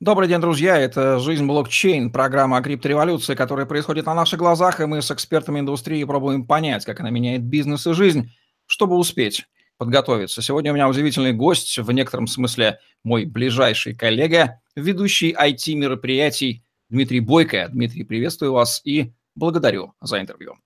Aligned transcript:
Добрый 0.00 0.28
день, 0.28 0.40
друзья. 0.40 0.76
Это 0.76 1.20
«Жизнь 1.20 1.46
блокчейн», 1.46 2.10
программа 2.10 2.56
о 2.56 2.62
криптореволюции, 2.62 3.36
которая 3.36 3.64
происходит 3.64 4.06
на 4.06 4.14
наших 4.14 4.40
глазах, 4.40 4.80
и 4.80 4.86
мы 4.86 5.00
с 5.00 5.10
экспертами 5.12 5.60
индустрии 5.60 6.02
пробуем 6.02 6.46
понять, 6.46 6.84
как 6.84 6.98
она 6.98 7.10
меняет 7.10 7.44
бизнес 7.44 7.86
и 7.86 7.92
жизнь, 7.92 8.32
чтобы 8.66 8.96
успеть 8.96 9.46
подготовиться. 9.78 10.42
Сегодня 10.42 10.72
у 10.72 10.74
меня 10.74 10.88
удивительный 10.88 11.32
гость, 11.32 11.78
в 11.78 11.92
некотором 11.92 12.26
смысле 12.26 12.80
мой 13.04 13.24
ближайший 13.24 13.94
коллега, 13.94 14.60
ведущий 14.74 15.32
IT-мероприятий 15.32 16.64
Дмитрий 16.88 17.20
Бойко. 17.20 17.68
Дмитрий, 17.72 18.02
приветствую 18.02 18.52
вас 18.52 18.80
и 18.84 19.12
благодарю 19.36 19.94
за 20.00 20.20
интервью. 20.20 20.56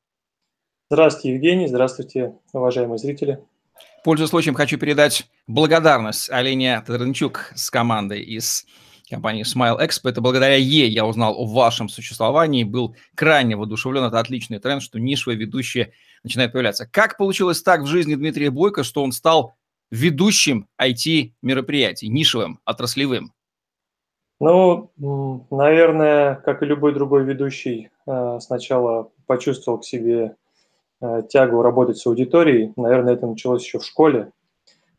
Здравствуйте, 0.91 1.35
Евгений. 1.35 1.67
Здравствуйте, 1.69 2.33
уважаемые 2.55 2.97
зрители. 2.97 3.45
Пользуясь 4.05 4.31
случаем, 4.31 4.55
хочу 4.55 4.79
передать 4.79 5.27
благодарность 5.47 6.31
Алене 6.31 6.81
Таранчук 6.81 7.53
с 7.55 7.69
командой 7.69 8.23
из 8.23 8.65
компании 9.09 9.45
Smile 9.45 9.79
Expo. 9.81 10.11
Это 10.11 10.21
благодаря 10.21 10.57
ей 10.57 10.91
я 10.91 11.07
узнал 11.07 11.35
о 11.37 11.47
вашем 11.47 11.89
существовании, 11.89 12.65
был 12.65 12.97
крайне 13.15 13.57
воодушевлен. 13.57 14.05
Это 14.05 14.21
отличный 14.21 14.59
тренд, 14.59 14.83
что 14.83 14.99
нишевые 14.99 15.39
ведущие 15.39 15.93
начинают 16.23 16.53
появляться. 16.53 16.87
Как 16.87 17.17
получилось 17.17 17.63
так 17.63 17.83
в 17.83 17.87
жизни 17.87 18.15
Дмитрия 18.15 18.51
Бойко, 18.51 18.85
что 18.85 19.03
он 19.03 19.13
стал 19.13 19.55
ведущим 19.91 20.69
IT-мероприятий, 20.81 22.09
нишевым, 22.09 22.61
отраслевым? 22.65 23.33
Ну, 24.41 24.93
наверное, 25.51 26.37
как 26.37 26.63
и 26.63 26.67
любой 26.67 26.95
другой 26.95 27.25
ведущий, 27.25 27.91
э, 28.07 28.39
сначала 28.41 29.11
почувствовал 29.27 29.79
к 29.79 29.85
себе 29.85 30.37
э, 31.01 31.23
тягу 31.29 31.63
работать 31.63 31.99
с 31.99 32.07
аудиторией. 32.07 32.73
Наверное, 32.77 33.15
это 33.15 33.27
началось 33.27 33.65
еще 33.65 33.81
в 33.81 33.85
школе. 33.85 34.31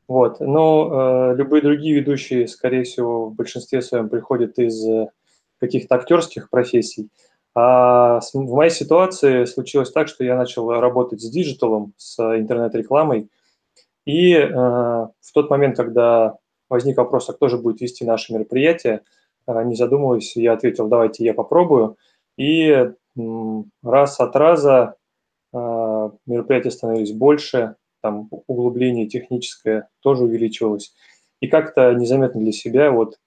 Вот. 0.09 0.39
Но 0.39 1.31
э, 1.31 1.35
любые 1.35 1.61
другие 1.61 1.93
ведущие, 1.93 2.47
скорее 2.47 2.83
всего, 2.83 3.27
в 3.27 3.35
большинстве 3.35 3.79
своем 3.83 4.09
приходят 4.09 4.57
из 4.57 4.83
э, 4.83 5.09
каких-то 5.59 5.95
актерских 5.95 6.49
профессий. 6.49 7.09
А 7.53 8.19
в 8.33 8.55
моей 8.55 8.71
ситуации 8.71 9.45
случилось 9.45 9.91
так, 9.91 10.07
что 10.07 10.23
я 10.23 10.35
начал 10.35 10.67
работать 10.71 11.21
с 11.21 11.29
диджиталом, 11.29 11.93
с 11.97 12.19
интернет-рекламой. 12.19 13.29
И 14.05 14.33
э, 14.33 14.49
в 14.49 15.31
тот 15.31 15.51
момент, 15.51 15.77
когда 15.77 16.37
возник 16.69 16.97
вопрос, 16.97 17.29
а 17.29 17.33
кто 17.33 17.47
же 17.47 17.59
будет 17.59 17.79
вести 17.79 18.03
наше 18.03 18.33
мероприятие, 18.33 19.01
э, 19.45 19.63
не 19.63 19.75
задумываясь, 19.75 20.35
я 20.35 20.53
ответил, 20.53 20.87
давайте 20.87 21.23
я 21.23 21.35
попробую. 21.35 21.97
И 22.35 22.67
э, 22.67 22.93
раз 23.83 24.19
от 24.19 24.35
раза 24.35 24.95
э, 25.53 25.57
мероприятия 26.25 26.71
становились 26.71 27.11
больше, 27.11 27.75
там 28.01 28.27
углубление 28.47 29.07
техническое 29.07 29.89
тоже 30.01 30.23
увеличивалось. 30.23 30.93
И 31.39 31.47
как-то 31.47 31.93
незаметно 31.93 32.41
для 32.41 32.51
себя 32.51 32.91
вот 32.91 33.17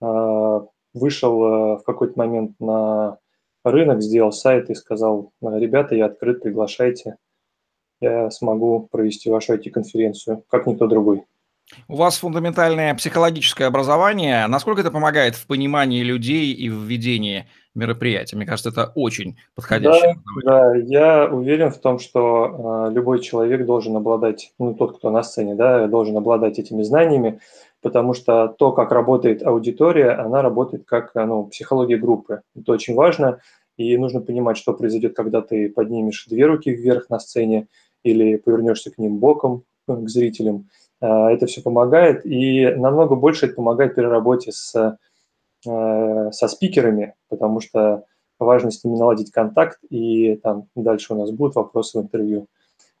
э, 0.00 0.60
вышел 0.94 1.44
э, 1.44 1.76
в 1.78 1.82
какой-то 1.84 2.18
момент 2.18 2.58
на 2.60 3.18
рынок, 3.64 4.02
сделал 4.02 4.32
сайт 4.32 4.70
и 4.70 4.74
сказал, 4.74 5.32
ребята, 5.42 5.94
я 5.94 6.06
открыт, 6.06 6.42
приглашайте, 6.42 7.16
я 8.00 8.30
смогу 8.30 8.88
провести 8.90 9.30
вашу 9.30 9.54
IT-конференцию, 9.54 10.44
как 10.48 10.66
никто 10.66 10.86
другой. 10.86 11.24
У 11.86 11.96
вас 11.96 12.18
фундаментальное 12.18 12.94
психологическое 12.94 13.66
образование. 13.66 14.46
Насколько 14.48 14.80
это 14.80 14.90
помогает 14.90 15.36
в 15.36 15.46
понимании 15.46 16.02
людей 16.02 16.52
и 16.52 16.68
в 16.68 16.82
ведении 16.82 17.46
мероприятия? 17.74 18.36
Мне 18.36 18.46
кажется, 18.46 18.70
это 18.70 18.92
очень 18.94 19.36
подходящее. 19.54 20.16
Да, 20.44 20.72
да, 20.72 20.76
я 20.76 21.26
уверен 21.26 21.70
в 21.70 21.78
том, 21.78 21.98
что 21.98 22.88
э, 22.88 22.92
любой 22.94 23.20
человек 23.20 23.66
должен 23.66 23.96
обладать, 23.96 24.52
ну, 24.58 24.74
тот, 24.74 24.98
кто 24.98 25.10
на 25.10 25.22
сцене, 25.22 25.54
да, 25.54 25.86
должен 25.86 26.16
обладать 26.16 26.58
этими 26.58 26.82
знаниями, 26.82 27.40
потому 27.82 28.14
что 28.14 28.48
то, 28.48 28.72
как 28.72 28.92
работает 28.92 29.42
аудитория, 29.42 30.10
она 30.10 30.42
работает 30.42 30.84
как 30.86 31.14
ну, 31.14 31.44
психология 31.44 31.96
группы. 31.96 32.42
Это 32.56 32.72
очень 32.72 32.94
важно, 32.94 33.40
и 33.76 33.96
нужно 33.96 34.20
понимать, 34.20 34.56
что 34.56 34.72
произойдет, 34.72 35.16
когда 35.16 35.40
ты 35.40 35.70
поднимешь 35.70 36.26
две 36.28 36.46
руки 36.46 36.70
вверх 36.70 37.08
на 37.08 37.18
сцене 37.18 37.68
или 38.02 38.36
повернешься 38.36 38.90
к 38.90 38.98
ним 38.98 39.18
боком, 39.18 39.64
к 39.86 40.08
зрителям– 40.08 40.68
Э, 41.00 41.28
это 41.30 41.46
все 41.46 41.62
помогает, 41.62 42.24
и 42.24 42.66
намного 42.76 43.14
больше 43.16 43.46
это 43.46 43.54
помогает 43.56 43.94
при 43.94 44.02
работе 44.02 44.52
с, 44.52 44.74
э, 44.74 44.96
со 45.62 46.48
спикерами, 46.48 47.14
потому 47.28 47.60
что 47.60 48.04
важно 48.38 48.70
с 48.70 48.82
ними 48.82 48.96
наладить 48.96 49.30
контакт, 49.30 49.78
и 49.90 50.36
там 50.36 50.66
дальше 50.74 51.12
у 51.12 51.18
нас 51.18 51.30
будут 51.30 51.54
вопросы 51.54 51.98
в 51.98 52.02
интервью. 52.02 52.46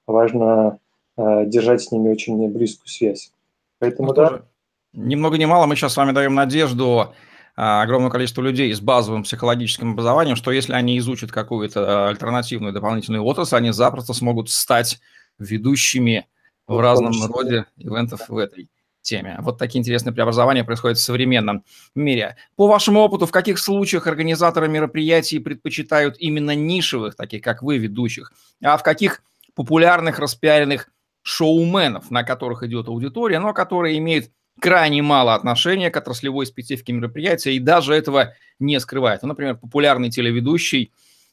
Важно 0.06 0.78
э, 1.16 1.46
держать 1.46 1.82
с 1.82 1.92
ними 1.92 2.10
очень 2.10 2.48
близкую 2.50 2.88
связь. 2.88 3.32
Поэтому, 3.78 4.08
ну, 4.08 4.14
да. 4.14 4.28
Тоже. 4.28 4.44
Ни 4.92 5.14
много 5.14 5.38
ни 5.38 5.44
мало 5.44 5.66
мы 5.66 5.76
сейчас 5.76 5.94
с 5.94 5.96
вами 5.96 6.12
даем 6.12 6.34
надежду 6.34 7.14
огромное 7.54 8.10
количество 8.10 8.42
людей 8.42 8.72
с 8.72 8.80
базовым 8.80 9.22
психологическим 9.22 9.92
образованием, 9.92 10.36
что 10.36 10.50
если 10.50 10.72
они 10.72 10.98
изучат 10.98 11.30
какую-то 11.30 12.08
альтернативную 12.08 12.72
дополнительную 12.72 13.24
отрасль, 13.24 13.56
они 13.56 13.70
запросто 13.70 14.14
смогут 14.14 14.50
стать 14.50 14.98
ведущими 15.38 16.26
в 16.66 16.78
разном 16.80 17.12
роде 17.30 17.66
ивентов 17.76 18.28
в 18.28 18.36
этой 18.38 18.68
теме. 19.02 19.38
Вот 19.40 19.58
такие 19.58 19.80
интересные 19.80 20.12
преобразования 20.12 20.64
происходят 20.64 20.98
в 20.98 21.02
современном 21.02 21.64
мире. 21.94 22.36
По 22.56 22.66
вашему 22.66 23.00
опыту, 23.00 23.26
в 23.26 23.30
каких 23.30 23.58
случаях 23.58 24.06
организаторы 24.06 24.68
мероприятий 24.68 25.38
предпочитают 25.38 26.16
именно 26.18 26.54
нишевых, 26.54 27.16
таких 27.16 27.42
как 27.42 27.62
вы, 27.62 27.78
ведущих, 27.78 28.32
а 28.62 28.76
в 28.76 28.82
каких 28.82 29.22
популярных, 29.54 30.18
распиаренных 30.18 30.90
шоуменов, 31.22 32.10
на 32.10 32.22
которых 32.22 32.62
идет 32.62 32.88
аудитория, 32.88 33.38
но 33.40 33.52
которые 33.52 33.98
имеют 33.98 34.30
крайне 34.60 35.02
мало 35.02 35.34
отношения 35.34 35.90
к 35.90 35.96
отраслевой 35.96 36.46
специфике 36.46 36.92
мероприятия 36.92 37.54
и 37.54 37.58
даже 37.58 37.94
этого 37.94 38.34
не 38.58 38.78
скрывают. 38.78 39.22
Ну, 39.22 39.28
например, 39.28 39.56
популярный 39.56 40.10
телеведущий 40.10 40.92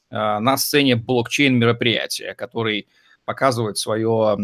э, 0.10 0.40
на 0.40 0.58
сцене 0.58 0.96
блокчейн-мероприятия, 0.96 2.34
который 2.36 2.88
показывает 3.28 3.78
свое 3.78 4.38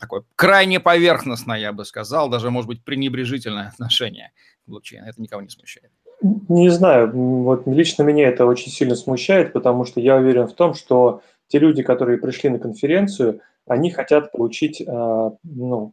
такое 0.00 0.22
крайне 0.36 0.78
поверхностное, 0.78 1.58
я 1.58 1.72
бы 1.72 1.84
сказал, 1.84 2.30
даже, 2.30 2.50
может 2.50 2.68
быть, 2.68 2.84
пренебрежительное 2.84 3.66
отношение 3.74 4.30
к 4.64 4.70
блокчейну. 4.70 5.08
Это 5.08 5.20
никого 5.20 5.42
не 5.42 5.48
смущает. 5.48 5.90
Не 6.22 6.68
знаю, 6.68 7.10
вот 7.12 7.66
лично 7.66 8.04
меня 8.04 8.28
это 8.28 8.46
очень 8.46 8.70
сильно 8.70 8.94
смущает, 8.94 9.52
потому 9.52 9.84
что 9.84 9.98
я 10.00 10.14
уверен 10.14 10.46
в 10.46 10.52
том, 10.52 10.74
что 10.74 11.22
те 11.48 11.58
люди, 11.58 11.82
которые 11.82 12.16
пришли 12.16 12.48
на 12.48 12.60
конференцию, 12.60 13.40
они 13.66 13.90
хотят 13.90 14.30
получить 14.30 14.80
а, 14.86 15.32
ну, 15.42 15.92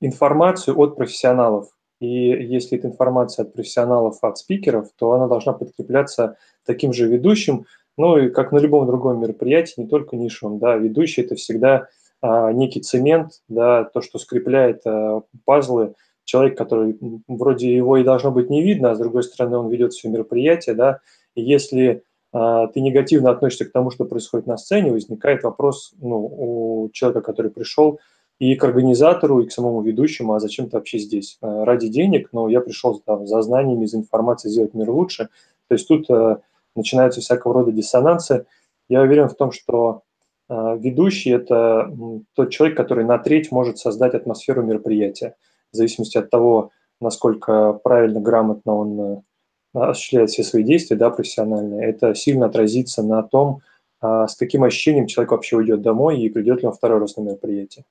информацию 0.00 0.76
от 0.76 0.96
профессионалов. 0.96 1.68
И 2.00 2.08
если 2.08 2.76
эта 2.76 2.88
информация 2.88 3.44
от 3.44 3.52
профессионалов, 3.52 4.18
от 4.22 4.36
спикеров, 4.36 4.88
то 4.98 5.12
она 5.12 5.28
должна 5.28 5.52
подкрепляться 5.52 6.36
таким 6.66 6.92
же 6.92 7.06
ведущим, 7.06 7.66
ну 7.98 8.16
и 8.16 8.30
как 8.30 8.52
на 8.52 8.58
любом 8.58 8.86
другом 8.86 9.20
мероприятии, 9.20 9.74
не 9.76 9.86
только 9.86 10.16
нишевом, 10.16 10.58
да, 10.58 10.76
ведущий 10.76 11.22
это 11.22 11.34
всегда 11.34 11.88
а, 12.22 12.52
некий 12.52 12.80
цемент, 12.80 13.42
да, 13.48 13.84
то, 13.84 14.00
что 14.00 14.18
скрепляет 14.18 14.82
а, 14.86 15.22
пазлы. 15.44 15.94
Человек, 16.24 16.58
который 16.58 16.98
вроде 17.26 17.74
его 17.74 17.96
и 17.96 18.04
должно 18.04 18.30
быть 18.30 18.50
не 18.50 18.62
видно, 18.62 18.90
а 18.90 18.94
с 18.94 18.98
другой 18.98 19.22
стороны 19.22 19.56
он 19.56 19.70
ведет 19.70 19.92
все 19.92 20.08
мероприятие, 20.08 20.74
да, 20.74 21.00
и 21.34 21.42
если 21.42 22.02
а, 22.32 22.66
ты 22.68 22.80
негативно 22.80 23.30
относишься 23.30 23.64
к 23.64 23.72
тому, 23.72 23.90
что 23.90 24.04
происходит 24.04 24.46
на 24.46 24.56
сцене, 24.56 24.92
возникает 24.92 25.42
вопрос 25.42 25.94
ну, 26.00 26.18
у 26.18 26.90
человека, 26.92 27.20
который 27.22 27.50
пришел, 27.50 27.98
и 28.38 28.54
к 28.54 28.62
организатору, 28.62 29.40
и 29.40 29.46
к 29.46 29.52
самому 29.52 29.82
ведущему, 29.82 30.34
а 30.34 30.40
зачем 30.40 30.68
ты 30.68 30.76
вообще 30.76 30.98
здесь? 30.98 31.38
А, 31.40 31.64
ради 31.64 31.88
денег, 31.88 32.28
но 32.32 32.48
я 32.48 32.60
пришел 32.60 33.00
там, 33.04 33.26
за 33.26 33.42
знаниями, 33.42 33.86
за 33.86 33.98
информацией 33.98 34.52
сделать 34.52 34.74
мир 34.74 34.90
лучше. 34.90 35.28
То 35.68 35.74
есть 35.74 35.88
тут 35.88 36.08
а, 36.10 36.40
начинаются 36.74 37.20
всякого 37.20 37.54
рода 37.54 37.72
диссонансы. 37.72 38.46
Я 38.88 39.02
уверен 39.02 39.28
в 39.28 39.34
том, 39.34 39.52
что 39.52 40.02
э, 40.48 40.76
ведущий– 40.78 41.30
это 41.32 41.92
тот 42.34 42.50
человек, 42.50 42.76
который 42.76 43.04
на 43.04 43.18
треть 43.18 43.52
может 43.52 43.78
создать 43.78 44.14
атмосферу 44.14 44.62
мероприятия, 44.62 45.34
в 45.72 45.76
зависимости 45.76 46.18
от 46.18 46.30
того, 46.30 46.70
насколько 47.00 47.72
правильно, 47.72 48.20
грамотно 48.20 48.74
он 48.74 49.00
э, 49.00 49.20
осуществляет 49.74 50.30
все 50.30 50.42
свои 50.42 50.62
действия, 50.62 50.96
да, 50.96 51.10
профессиональные. 51.10 51.88
Это 51.88 52.14
сильно 52.14 52.46
отразится 52.46 53.02
на 53.02 53.22
том, 53.22 53.60
э, 54.02 54.26
с 54.28 54.34
каким 54.36 54.64
ощущением 54.64 55.06
человек 55.06 55.32
вообще 55.32 55.56
уйдет 55.56 55.82
домой 55.82 56.20
и 56.20 56.28
придет 56.28 56.62
ли 56.62 56.68
он 56.68 56.74
второй 56.74 57.00
раз 57.00 57.16
на 57.16 57.22
мероприятие. 57.22 57.84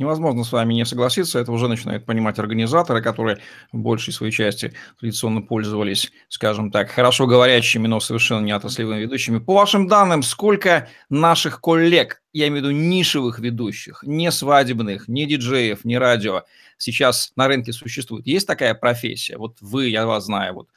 Невозможно 0.00 0.44
с 0.44 0.52
вами 0.52 0.72
не 0.72 0.86
согласиться, 0.86 1.38
это 1.38 1.52
уже 1.52 1.68
начинают 1.68 2.06
понимать 2.06 2.38
организаторы, 2.38 3.02
которые 3.02 3.36
в 3.70 3.76
большей 3.76 4.14
своей 4.14 4.32
части 4.32 4.72
традиционно 4.98 5.42
пользовались, 5.42 6.10
скажем 6.30 6.70
так, 6.70 6.90
хорошо 6.90 7.26
говорящими, 7.26 7.86
но 7.86 8.00
совершенно 8.00 8.42
не 8.42 8.52
отраслевыми 8.52 9.00
ведущими. 9.00 9.40
По 9.40 9.52
вашим 9.52 9.88
данным, 9.88 10.22
сколько 10.22 10.88
наших 11.10 11.60
коллег, 11.60 12.22
я 12.32 12.48
имею 12.48 12.64
в 12.64 12.68
виду 12.68 12.74
нишевых 12.74 13.40
ведущих, 13.40 14.02
не 14.02 14.32
свадебных, 14.32 15.06
не 15.06 15.26
диджеев, 15.26 15.84
не 15.84 15.98
радио, 15.98 16.44
сейчас 16.78 17.32
на 17.36 17.46
рынке 17.46 17.74
существует? 17.74 18.26
Есть 18.26 18.46
такая 18.46 18.72
профессия? 18.72 19.36
Вот 19.36 19.58
вы, 19.60 19.88
я 19.88 20.06
вас 20.06 20.24
знаю, 20.24 20.54
вот 20.54 20.68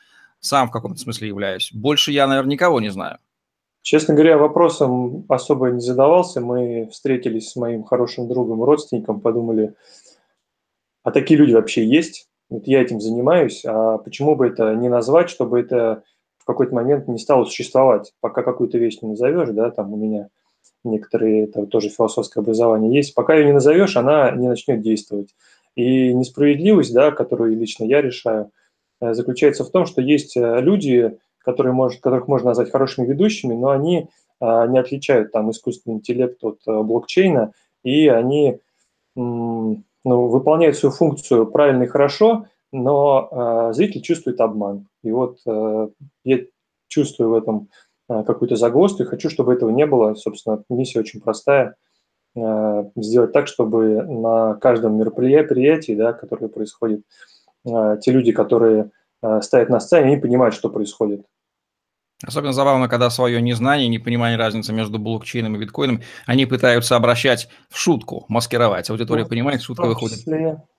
сам 0.42 0.68
в 0.68 0.72
каком-то 0.72 1.00
смысле 1.00 1.30
являюсь. 1.30 1.70
Больше 1.72 2.12
я, 2.12 2.28
наверное, 2.28 2.52
никого 2.52 2.82
не 2.82 2.90
знаю. 2.90 3.20
Честно 3.84 4.14
говоря, 4.14 4.38
вопросом 4.38 5.26
особо 5.28 5.70
не 5.70 5.82
задавался. 5.82 6.40
Мы 6.40 6.88
встретились 6.90 7.50
с 7.50 7.58
моим 7.58 7.84
хорошим 7.84 8.30
другом, 8.30 8.64
родственником, 8.64 9.20
подумали, 9.20 9.76
а 11.04 11.12
такие 11.12 11.38
люди 11.38 11.54
вообще 11.54 11.86
есть? 11.86 12.30
Вот 12.50 12.66
я 12.66 12.82
этим 12.82 13.02
занимаюсь, 13.02 13.64
а 13.66 13.98
почему 13.98 14.38
бы 14.38 14.48
это 14.48 14.74
не 14.74 14.88
назвать, 14.88 15.30
чтобы 15.30 15.60
это 15.60 16.04
в 16.38 16.46
какой-то 16.46 16.74
момент 16.74 17.10
не 17.10 17.20
стало 17.20 17.44
существовать, 17.44 18.14
пока 18.22 18.42
какую-то 18.42 18.78
вещь 18.78 19.00
не 19.02 19.10
назовешь, 19.10 19.50
да, 19.50 19.70
там 19.70 19.92
у 19.92 19.98
меня 19.98 20.30
некоторые, 20.86 21.44
это 21.44 21.66
тоже 21.66 21.90
философское 21.90 22.40
образование 22.40 22.94
есть, 22.94 23.14
пока 23.14 23.36
ее 23.36 23.46
не 23.46 23.54
назовешь, 23.54 23.98
она 23.98 24.32
не 24.32 24.48
начнет 24.48 24.82
действовать. 24.82 25.36
И 25.76 26.14
несправедливость, 26.14 26.94
да, 26.94 27.12
которую 27.12 27.58
лично 27.58 27.84
я 27.84 28.02
решаю, 28.02 28.52
э, 29.02 29.14
заключается 29.14 29.66
в 29.66 29.72
том, 29.72 29.86
что 29.86 30.02
есть 30.02 30.38
э, 30.38 30.62
люди, 30.62 31.18
которые 31.44 31.74
может, 31.74 32.02
которых 32.02 32.28
можно 32.28 32.50
назвать 32.50 32.72
хорошими 32.72 33.06
ведущими, 33.06 33.54
но 33.54 33.70
они 33.70 34.10
а, 34.44 34.68
не 34.68 34.78
отличают 34.78 35.32
там 35.32 35.52
искусственный 35.52 35.98
интеллект 35.98 36.44
от 36.44 36.60
а, 36.68 36.84
блокчейна, 36.84 37.54
и 37.84 38.08
они 38.10 38.60
ну, 39.16 39.84
выполняют 40.04 40.76
свою 40.76 40.94
функцию 40.94 41.48
правильно 41.48 41.84
и 41.84 41.88
хорошо, 41.88 42.48
но 42.72 43.30
а, 43.32 43.74
зритель 43.74 44.02
чувствует 44.02 44.42
обман. 44.42 44.88
И 45.04 45.12
вот 45.12 45.40
я 45.46 46.40
чувствую 46.88 47.30
в 47.30 47.34
этом 47.34 47.70
какую-то 48.08 48.56
загвоздку 48.56 49.04
и 49.04 49.06
хочу, 49.06 49.30
чтобы 49.30 49.54
этого 49.54 49.70
не 49.70 49.86
было. 49.86 50.14
Собственно, 50.16 50.64
миссия 50.70 51.00
очень 51.00 51.22
простая 51.22 51.76
сделать 52.36 53.34
так, 53.34 53.48
чтобы 53.48 54.04
на 54.04 54.56
каждом 54.56 54.98
мероприятии, 54.98 55.94
да, 55.94 56.14
которое 56.14 56.48
происходит, 56.48 57.04
те 57.66 58.12
люди, 58.12 58.32
которые 58.32 58.92
стоят 59.42 59.70
на 59.70 59.80
сцене, 59.80 60.08
они 60.08 60.18
понимают, 60.18 60.56
что 60.56 60.70
происходит. 60.70 61.26
Особенно 62.26 62.54
забавно, 62.54 62.88
когда 62.88 63.10
свое 63.10 63.42
незнание, 63.42 63.90
непонимание 63.90 64.38
разницы 64.38 64.72
между 64.72 64.98
блокчейном 64.98 65.56
и 65.56 65.60
биткоином, 65.60 66.02
они 66.26 66.46
пытаются 66.46 66.96
обращать 66.96 67.50
в 67.70 67.78
шутку, 67.78 68.26
маскировать. 68.30 68.90
Аудитория 68.90 69.24
ну, 69.24 69.30
понимает, 69.30 69.62
шутка 69.62 69.86
выходит, 69.86 70.20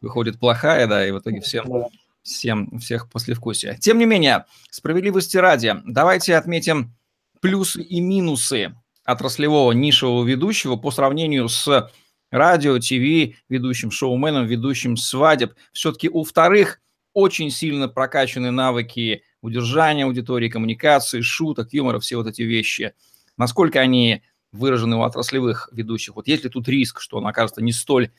выходит 0.01 0.39
плохая, 0.41 0.87
да, 0.87 1.07
и 1.07 1.11
в 1.11 1.19
итоге 1.19 1.41
всем, 1.41 1.67
да. 1.69 1.89
всем 2.23 2.79
всех 2.79 3.11
послевкусие. 3.11 3.77
Тем 3.79 3.99
не 3.99 4.07
менее, 4.07 4.47
справедливости 4.71 5.37
ради, 5.37 5.75
давайте 5.85 6.35
отметим 6.37 6.95
плюсы 7.41 7.83
и 7.83 8.01
минусы 8.01 8.75
отраслевого 9.05 9.73
нишевого 9.73 10.25
ведущего 10.25 10.77
по 10.77 10.91
сравнению 10.91 11.51
с 11.51 11.91
радио, 12.31 12.79
ТВ, 12.79 13.37
ведущим 13.51 13.91
шоуменом, 13.91 14.47
ведущим 14.47 14.97
свадеб. 14.97 15.53
Все-таки 15.73 16.09
у 16.09 16.25
вторых 16.25 16.81
очень 17.13 17.51
сильно 17.51 17.89
прокачаны 17.89 18.51
навыки 18.51 19.23
удержания 19.45 20.05
аудитории, 20.05 20.49
коммуникации, 20.49 21.21
шуток, 21.21 21.73
юмора, 21.73 22.01
все 22.01 22.17
вот 22.17 22.27
эти 22.27 22.43
вещи. 22.43 22.95
Насколько 23.37 23.81
они 23.81 24.23
выражены 24.53 24.97
у 24.97 25.03
отраслевых 25.03 25.69
ведущих? 25.71 26.17
Вот 26.17 26.27
есть 26.29 26.45
ли 26.45 26.51
тут 26.51 26.67
риск, 26.67 27.01
что 27.01 27.19
он 27.19 27.27
окажется 27.27 27.63
не 27.63 27.73
столь 27.73 28.11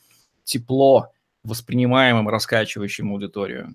тепло 0.44 1.08
воспринимаемым, 1.44 2.30
раскачивающим 2.30 3.12
аудиторию? 3.12 3.74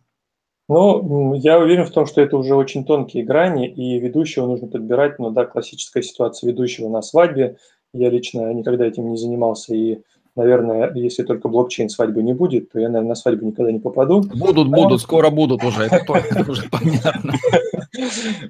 Ну, 0.68 1.34
я 1.34 1.58
уверен 1.58 1.84
в 1.84 1.90
том, 1.90 2.06
что 2.06 2.20
это 2.20 2.36
уже 2.36 2.54
очень 2.54 2.84
тонкие 2.84 3.24
грани, 3.24 3.68
и 3.68 3.98
ведущего 3.98 4.46
нужно 4.46 4.68
подбирать. 4.68 5.18
Ну 5.18 5.30
да, 5.30 5.44
классическая 5.44 6.02
ситуация 6.02 6.48
ведущего 6.48 6.88
на 6.88 7.02
свадьбе. 7.02 7.56
Я 7.92 8.10
лично 8.10 8.52
никогда 8.54 8.86
этим 8.86 9.10
не 9.10 9.16
занимался, 9.16 9.74
и 9.74 9.98
наверное, 10.40 10.92
если 10.94 11.22
только 11.22 11.48
блокчейн 11.48 11.88
свадьбы 11.88 12.22
не 12.22 12.32
будет, 12.32 12.72
то 12.72 12.80
я, 12.80 12.88
наверное, 12.88 13.10
на 13.10 13.14
свадьбу 13.14 13.46
никогда 13.46 13.70
не 13.70 13.78
попаду. 13.78 14.22
Будут, 14.22 14.68
а 14.68 14.70
будут, 14.70 15.00
скоро 15.00 15.30
будут 15.30 15.62
уже, 15.62 15.84
это, 15.84 16.50
уже 16.50 16.68
понятно. 16.70 17.34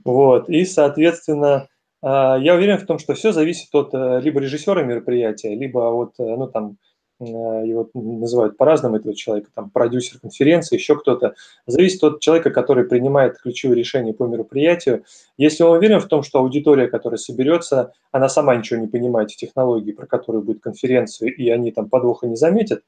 Вот, 0.04 0.48
и, 0.48 0.64
соответственно, 0.64 1.66
а, 2.02 2.36
я 2.38 2.54
уверен 2.54 2.78
в 2.78 2.86
том, 2.86 2.98
что 2.98 3.14
все 3.14 3.32
зависит 3.32 3.74
от 3.74 3.90
э, 3.92 4.20
либо 4.22 4.40
режиссера 4.40 4.82
мероприятия, 4.82 5.54
либо 5.54 5.78
от, 5.90 6.12
э, 6.18 6.36
ну, 6.36 6.46
там, 6.46 6.76
его 7.20 7.90
называют 7.94 8.56
по-разному, 8.56 8.96
этого 8.96 9.14
человека, 9.14 9.50
там, 9.54 9.70
продюсер 9.70 10.18
конференции, 10.18 10.76
еще 10.76 10.96
кто-то. 10.96 11.34
Зависит 11.66 12.02
от 12.02 12.20
человека, 12.20 12.50
который 12.50 12.84
принимает 12.84 13.38
ключевые 13.38 13.78
решения 13.78 14.14
по 14.14 14.24
мероприятию. 14.24 15.04
Если 15.36 15.62
он 15.62 15.76
уверен 15.76 16.00
в 16.00 16.06
том, 16.06 16.22
что 16.22 16.38
аудитория, 16.38 16.88
которая 16.88 17.18
соберется, 17.18 17.92
она 18.10 18.28
сама 18.28 18.56
ничего 18.56 18.80
не 18.80 18.86
понимает 18.86 19.30
в 19.30 19.36
технологии, 19.36 19.92
про 19.92 20.06
которую 20.06 20.42
будет 20.42 20.62
конференция, 20.62 21.28
и 21.30 21.48
они 21.50 21.72
там 21.72 21.88
подвоха 21.88 22.26
не 22.26 22.36
заметят, 22.36 22.82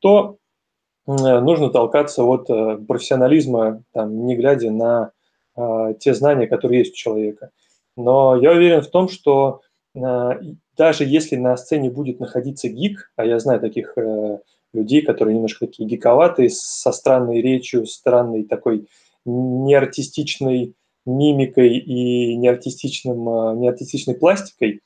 то 0.00 0.38
э, 1.06 1.10
нужно 1.12 1.70
толкаться 1.70 2.24
от 2.24 2.50
э, 2.50 2.78
профессионализма, 2.78 3.82
там, 3.92 4.26
не 4.26 4.36
глядя 4.36 4.70
на 4.70 5.12
те 5.98 6.14
знания, 6.14 6.46
которые 6.46 6.78
есть 6.78 6.92
у 6.92 6.96
человека. 6.96 7.50
Но 7.96 8.36
я 8.36 8.52
уверен 8.52 8.80
в 8.80 8.86
том, 8.86 9.08
что 9.08 9.62
даже 10.76 11.04
если 11.04 11.36
на 11.36 11.56
сцене 11.56 11.90
будет 11.90 12.20
находиться 12.20 12.68
гик, 12.68 13.10
а 13.16 13.24
я 13.24 13.38
знаю 13.38 13.60
таких 13.60 13.96
э, 13.96 14.38
людей, 14.72 15.02
которые 15.02 15.34
немножко 15.34 15.66
такие 15.66 15.88
гиковатые, 15.88 16.50
со 16.50 16.92
странной 16.92 17.40
речью, 17.40 17.86
странной 17.86 18.44
такой 18.44 18.88
неартистичной 19.24 20.74
мимикой 21.06 21.78
и 21.78 22.36
неартистичным, 22.36 23.28
э, 23.28 23.56
неартистичной 23.56 24.14
пластикой, 24.14 24.82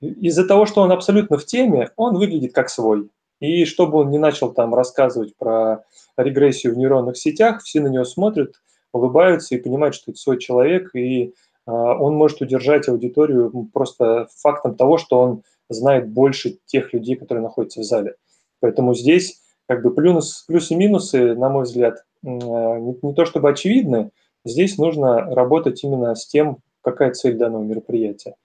из-за 0.00 0.46
того, 0.46 0.66
что 0.66 0.82
он 0.82 0.92
абсолютно 0.92 1.38
в 1.38 1.46
теме, 1.46 1.90
он 1.96 2.16
выглядит 2.16 2.52
как 2.52 2.68
свой. 2.68 3.08
И 3.40 3.64
чтобы 3.64 3.98
он 3.98 4.10
не 4.10 4.18
начал 4.18 4.52
там 4.52 4.74
рассказывать 4.74 5.36
про 5.36 5.84
регрессию 6.16 6.74
в 6.74 6.78
нейронных 6.78 7.16
сетях, 7.16 7.62
все 7.62 7.80
на 7.80 7.88
него 7.88 8.04
смотрят, 8.04 8.54
улыбаются 8.92 9.54
и 9.54 9.60
понимают, 9.60 9.94
что 9.94 10.12
это 10.12 10.20
свой 10.20 10.38
человек, 10.38 10.94
и 10.94 11.26
а, 11.26 11.32
он 11.66 12.14
может 12.16 12.40
удержать 12.40 12.88
аудиторию 12.88 13.68
просто 13.72 14.28
фактом 14.36 14.74
того, 14.74 14.98
что 14.98 15.20
он 15.20 15.42
знает 15.70 16.08
больше 16.08 16.58
тех 16.66 16.92
людей, 16.92 17.16
которые 17.16 17.42
находятся 17.42 17.80
в 17.80 17.84
зале. 17.84 18.16
Поэтому 18.60 18.94
здесь 18.94 19.40
как 19.66 19.82
бы 19.82 19.94
плюс, 19.94 20.44
плюсы 20.46 20.74
и 20.74 20.76
минусы, 20.76 21.34
на 21.34 21.48
мой 21.48 21.64
взгляд, 21.64 22.04
не, 22.22 23.06
не 23.06 23.14
то 23.14 23.24
чтобы 23.24 23.50
очевидны, 23.50 24.10
здесь 24.44 24.78
нужно 24.78 25.34
работать 25.34 25.82
именно 25.84 26.14
с 26.14 26.26
тем, 26.26 26.58
какая 26.82 27.12
цель 27.12 27.36
данного 27.36 27.62
мероприятия. 27.62 28.36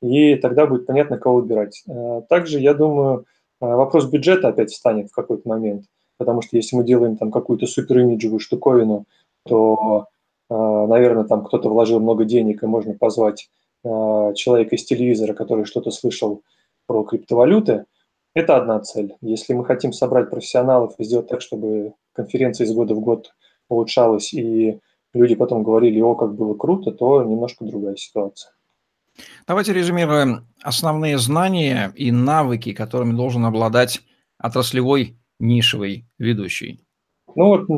И 0.00 0.36
тогда 0.36 0.66
будет 0.66 0.86
понятно, 0.86 1.18
кого 1.18 1.36
выбирать. 1.36 1.82
А, 1.88 2.22
также, 2.22 2.60
я 2.60 2.74
думаю, 2.74 3.26
а, 3.60 3.76
вопрос 3.76 4.06
бюджета 4.06 4.48
опять 4.48 4.70
встанет 4.70 5.10
в 5.10 5.14
какой-то 5.14 5.48
момент, 5.48 5.86
потому 6.18 6.42
что 6.42 6.56
если 6.56 6.76
мы 6.76 6.84
делаем 6.84 7.16
там 7.16 7.30
какую-то 7.30 7.66
суперимиджевую 7.66 8.38
штуковину, 8.38 9.06
то 9.44 9.74
а, 9.74 10.06
наверное, 10.50 11.24
там 11.24 11.44
кто-то 11.44 11.68
вложил 11.68 12.00
много 12.00 12.24
денег, 12.24 12.62
и 12.62 12.66
можно 12.66 12.94
позвать 12.94 13.48
а, 13.84 14.32
человека 14.34 14.76
из 14.76 14.84
телевизора, 14.84 15.34
который 15.34 15.64
что-то 15.64 15.90
слышал 15.90 16.42
про 16.86 17.04
криптовалюты. 17.04 17.84
Это 18.34 18.56
одна 18.56 18.80
цель. 18.80 19.14
Если 19.20 19.52
мы 19.52 19.64
хотим 19.64 19.92
собрать 19.92 20.30
профессионалов 20.30 20.94
и 20.98 21.04
сделать 21.04 21.28
так, 21.28 21.40
чтобы 21.40 21.94
конференция 22.12 22.66
из 22.66 22.72
года 22.72 22.94
в 22.94 23.00
год 23.00 23.32
улучшалась, 23.68 24.32
и 24.34 24.80
люди 25.12 25.34
потом 25.34 25.62
говорили, 25.62 26.00
о, 26.00 26.14
как 26.14 26.34
было 26.34 26.54
круто, 26.54 26.90
то 26.90 27.22
немножко 27.22 27.64
другая 27.64 27.96
ситуация. 27.96 28.52
Давайте 29.46 29.72
резюмируем 29.72 30.48
основные 30.62 31.18
знания 31.18 31.92
и 31.94 32.10
навыки, 32.10 32.72
которыми 32.72 33.12
должен 33.12 33.44
обладать 33.44 34.00
отраслевой 34.38 35.16
нишевый 35.38 36.06
ведущий. 36.18 36.83
Ну 37.36 37.48
вот 37.48 37.68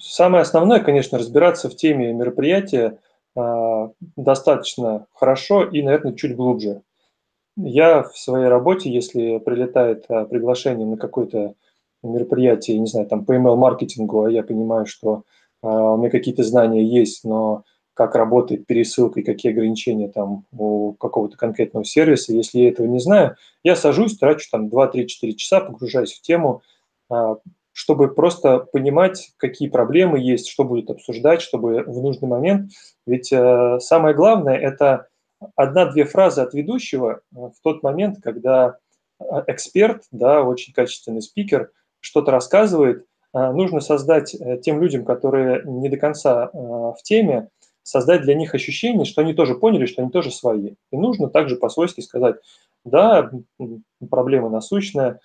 самое 0.00 0.42
основное, 0.42 0.80
конечно, 0.80 1.18
разбираться 1.18 1.68
в 1.68 1.76
теме 1.76 2.12
мероприятия 2.12 2.98
а, 3.36 3.90
достаточно 4.16 5.06
хорошо 5.12 5.64
и, 5.64 5.82
наверное, 5.82 6.12
чуть 6.14 6.36
глубже. 6.36 6.82
Я 7.56 8.02
в 8.02 8.16
своей 8.16 8.48
работе, 8.48 8.90
если 8.90 9.38
прилетает 9.38 10.04
а, 10.08 10.24
приглашение 10.24 10.86
на 10.86 10.96
какое-то 10.96 11.54
мероприятие, 12.02 12.78
не 12.78 12.86
знаю, 12.86 13.06
там 13.06 13.24
по 13.24 13.36
email-маркетингу, 13.36 14.24
а 14.24 14.30
я 14.30 14.42
понимаю, 14.42 14.86
что 14.86 15.24
а, 15.62 15.94
у 15.94 15.98
меня 15.98 16.10
какие-то 16.10 16.44
знания 16.44 16.84
есть, 16.84 17.24
но 17.24 17.64
как 17.94 18.14
работает 18.14 18.66
пересылка 18.66 19.20
и 19.20 19.24
какие 19.24 19.52
ограничения 19.52 20.08
там 20.08 20.44
у 20.52 20.92
какого-то 20.94 21.36
конкретного 21.36 21.84
сервиса, 21.84 22.32
если 22.32 22.60
я 22.60 22.68
этого 22.68 22.86
не 22.86 23.00
знаю, 23.00 23.36
я 23.62 23.76
сажусь, 23.76 24.16
трачу 24.16 24.48
там 24.50 24.68
2-3-4 24.68 25.32
часа, 25.34 25.60
погружаюсь 25.60 26.12
в 26.14 26.22
тему, 26.22 26.62
чтобы 27.72 28.14
просто 28.14 28.58
понимать, 28.58 29.32
какие 29.36 29.68
проблемы 29.68 30.18
есть, 30.18 30.48
что 30.48 30.64
будет 30.64 30.90
обсуждать, 30.90 31.40
чтобы 31.40 31.82
в 31.84 32.02
нужный 32.02 32.28
момент. 32.28 32.70
Ведь 33.06 33.32
э, 33.32 33.78
самое 33.80 34.14
главное– 34.14 34.56
это 34.58 35.06
одна-две 35.56 36.04
фразы 36.04 36.42
от 36.42 36.54
ведущего 36.54 37.20
э, 37.20 37.36
в 37.36 37.54
тот 37.62 37.82
момент, 37.82 38.18
когда 38.22 38.76
э, 39.18 39.24
эксперт, 39.46 40.04
да, 40.10 40.42
очень 40.42 40.72
качественный 40.72 41.22
спикер, 41.22 41.70
что-то 42.00 42.30
рассказывает, 42.30 43.06
э, 43.34 43.52
нужно 43.52 43.80
создать 43.80 44.34
тем 44.62 44.80
людям, 44.80 45.04
которые 45.04 45.62
не 45.64 45.88
до 45.88 45.96
конца 45.96 46.50
в 46.52 46.98
теме, 47.02 47.48
создать 47.82 48.22
для 48.22 48.34
них 48.34 48.54
ощущение, 48.54 49.04
что 49.04 49.22
они 49.22 49.34
тоже 49.34 49.54
поняли, 49.54 49.86
что 49.86 50.02
они 50.02 50.10
тоже 50.10 50.30
свои. 50.30 50.74
И 50.90 50.96
нужно 50.96 51.28
также 51.28 51.56
по-свойски 51.56 52.00
сказать, 52.00 52.36
да, 52.84 53.30
проблема 54.10 54.48
насущная, 54.48 55.20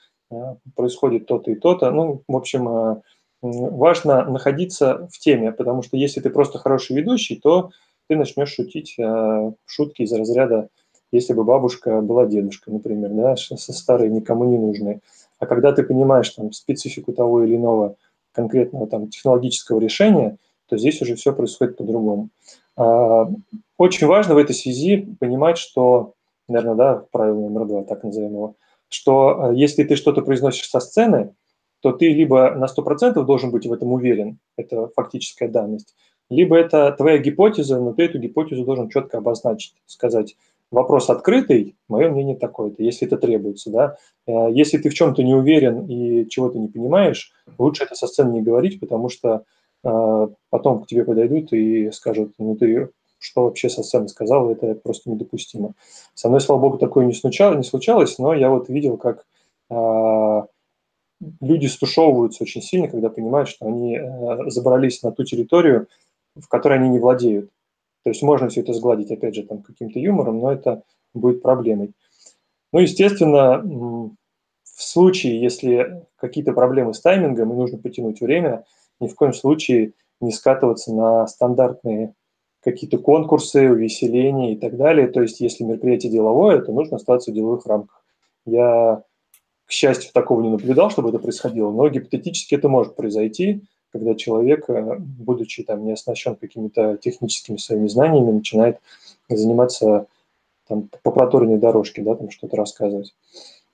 происходит 0.76 1.28
то-то 1.28 1.52
и 1.52 1.56
то-то. 1.56 1.92
Ну, 1.92 2.24
в 2.28 2.36
общем, 2.36 2.68
э, 2.68 3.02
важно 3.42 4.26
находиться 4.26 5.08
в 5.12 5.20
теме, 5.20 5.52
потому 5.52 5.82
что 5.82 5.98
если 5.98 6.20
ты 6.20 6.30
просто 6.30 6.58
хороший 6.58 6.96
ведущий, 6.96 7.36
то 7.36 7.72
ты 8.08 8.16
начнешь 8.16 8.54
шутить 8.54 8.96
э, 8.98 9.52
шутки 9.66 10.04
из 10.04 10.14
разряда 10.14 10.70
«если 11.12 11.34
бы 11.34 11.44
бабушка 11.44 12.02
была 12.02 12.26
дедушка», 12.26 12.72
например, 12.72 13.10
да, 13.12 13.36
со 13.36 13.74
старые 13.74 14.10
никому 14.10 14.46
не 14.46 14.58
нужные. 14.58 15.02
А 15.40 15.46
когда 15.46 15.72
ты 15.72 15.84
понимаешь 15.84 16.30
там 16.30 16.52
специфику 16.52 17.14
того 17.14 17.44
или 17.44 17.56
иного 17.56 17.96
конкретного 18.32 18.88
там 18.88 19.10
технологического 19.10 19.80
решения, 19.80 20.38
то 20.68 20.78
здесь 20.78 21.02
уже 21.02 21.16
все 21.16 21.34
происходит 21.34 21.78
по-другому. 21.78 22.30
А, 22.76 23.30
очень 23.78 24.08
важно 24.08 24.36
в 24.36 24.38
этой 24.38 24.54
связи 24.54 25.08
понимать, 25.20 25.58
что, 25.58 26.14
наверное, 26.48 26.76
да, 26.76 27.06
правило 27.12 27.40
номер 27.40 27.66
два, 27.66 27.84
так 27.84 28.04
назовем 28.04 28.32
его, 28.32 28.56
что 28.96 29.52
э, 29.52 29.56
если 29.56 29.84
ты 29.84 29.96
что-то 29.96 30.22
произносишь 30.22 30.70
со 30.70 30.80
сцены, 30.80 31.34
то 31.82 31.92
ты 31.92 32.10
либо 32.14 32.56
на 32.56 32.66
100% 32.66 33.24
должен 33.26 33.52
быть 33.52 33.68
в 33.68 33.74
этом 33.74 33.92
уверен, 33.92 34.40
это 34.58 34.90
фактическая 34.96 35.50
данность, 35.50 35.96
либо 36.30 36.58
это 36.58 36.92
твоя 36.92 37.18
гипотеза, 37.20 37.80
но 37.80 37.94
ты 37.94 38.04
эту 38.04 38.18
гипотезу 38.18 38.66
должен 38.66 38.90
четко 38.90 39.20
обозначить, 39.20 39.76
сказать, 39.86 40.36
вопрос 40.72 41.10
открытый, 41.10 41.76
мое 41.88 42.10
мнение 42.10 42.36
такое-то, 42.36 42.82
если 42.82 43.06
это 43.06 43.18
требуется, 43.18 43.70
да. 43.70 43.98
Э, 44.28 44.48
если 44.52 44.78
ты 44.78 44.90
в 44.90 44.94
чем-то 44.94 45.24
не 45.24 45.36
уверен 45.36 45.86
и 45.86 46.28
чего-то 46.30 46.58
не 46.58 46.68
понимаешь, 46.68 47.32
лучше 47.58 47.84
это 47.84 47.96
со 47.96 48.08
сцены 48.08 48.32
не 48.32 48.42
говорить, 48.42 48.80
потому 48.80 49.10
что 49.10 49.44
э, 49.84 50.28
потом 50.50 50.84
к 50.84 50.88
тебе 50.88 51.04
подойдут 51.04 51.54
и 51.54 51.92
скажут, 51.92 52.34
ну 52.40 52.56
ты 52.56 52.90
что 53.20 53.44
вообще 53.44 53.70
со 53.70 53.84
сцены 53.84 54.08
сказал, 54.08 54.50
это 54.50 54.76
просто 54.76 55.10
недопустимо. 55.10 55.74
Со 56.14 56.30
мной, 56.30 56.42
слава 56.42 56.60
богу, 56.60 56.78
такое 56.78 57.06
не 57.06 57.14
случалось, 57.14 57.58
не 57.58 57.64
случалось 57.64 58.18
но 58.20 58.34
я 58.34 58.50
вот 58.50 58.70
видел, 58.70 58.98
как 58.98 59.26
э, 59.70 60.42
люди 61.42 61.68
стушевываются 61.68 62.44
очень 62.44 62.62
сильно, 62.62 62.88
когда 62.88 63.10
понимают, 63.10 63.50
что 63.50 63.66
они 63.66 63.98
э, 63.98 64.50
забрались 64.50 65.02
на 65.04 65.12
ту 65.12 65.24
территорию, 65.24 65.88
в 66.36 66.48
которой 66.48 66.80
они 66.80 66.90
не 66.90 67.00
владеют. 67.00 67.50
То 68.04 68.10
есть 68.10 68.22
можно 68.22 68.50
все 68.50 68.62
это 68.62 68.74
сгладить, 68.74 69.12
опять 69.12 69.36
же, 69.36 69.44
там 69.44 69.64
каким-то 69.64 70.00
юмором, 70.00 70.40
но 70.40 70.52
это 70.52 70.84
будет 71.14 71.42
проблемой. 71.42 71.94
Ну, 72.72 72.80
естественно, 72.80 73.62
в 73.64 74.84
случае, 74.84 75.42
если 75.42 76.06
какие-то 76.18 76.54
проблемы 76.54 76.94
с 76.94 77.02
таймингом 77.02 77.52
и 77.52 77.56
нужно 77.56 77.78
потянуть 77.78 78.22
время, 78.22 78.66
ни 79.00 79.08
в 79.08 79.16
коем 79.16 79.34
случае 79.34 79.94
не 80.22 80.32
скатываться 80.32 80.94
на 80.94 81.26
стандартные 81.28 82.14
какие-то 82.66 82.98
конкурсы, 82.98 83.70
увеселения 83.70 84.54
и 84.54 84.58
так 84.58 84.76
далее. 84.76 85.08
То 85.08 85.22
есть, 85.22 85.40
если 85.40 85.64
мероприятие 85.64 86.12
деловое, 86.12 86.60
то 86.62 86.72
нужно 86.72 86.98
оставаться 86.98 87.32
в 87.32 87.34
деловых 87.36 87.66
рамках. 87.68 88.04
Я, 88.48 89.04
к 89.66 89.72
счастью, 89.72 90.12
такого 90.12 90.42
не 90.42 90.50
наблюдал, 90.50 90.90
чтобы 90.90 91.10
это 91.10 91.20
происходило, 91.20 91.72
но 91.72 91.88
гипотетически 91.90 92.56
это 92.56 92.68
может 92.68 92.96
произойти, 92.96 93.62
когда 93.92 94.16
человек, 94.16 94.68
э, 94.68 94.98
будучи 95.00 95.64
там 95.64 95.86
не 95.86 95.94
оснащен 95.94 96.36
какими-то 96.36 96.98
техническими 96.98 97.58
своими 97.58 97.88
знаниями, 97.88 98.32
начинает 98.32 98.80
заниматься 99.30 100.08
там, 100.68 100.90
по 101.04 101.12
проторенной 101.12 101.60
дорожке, 101.60 102.02
да, 102.02 102.16
там 102.16 102.32
что-то 102.32 102.58
рассказывать. 102.58 103.14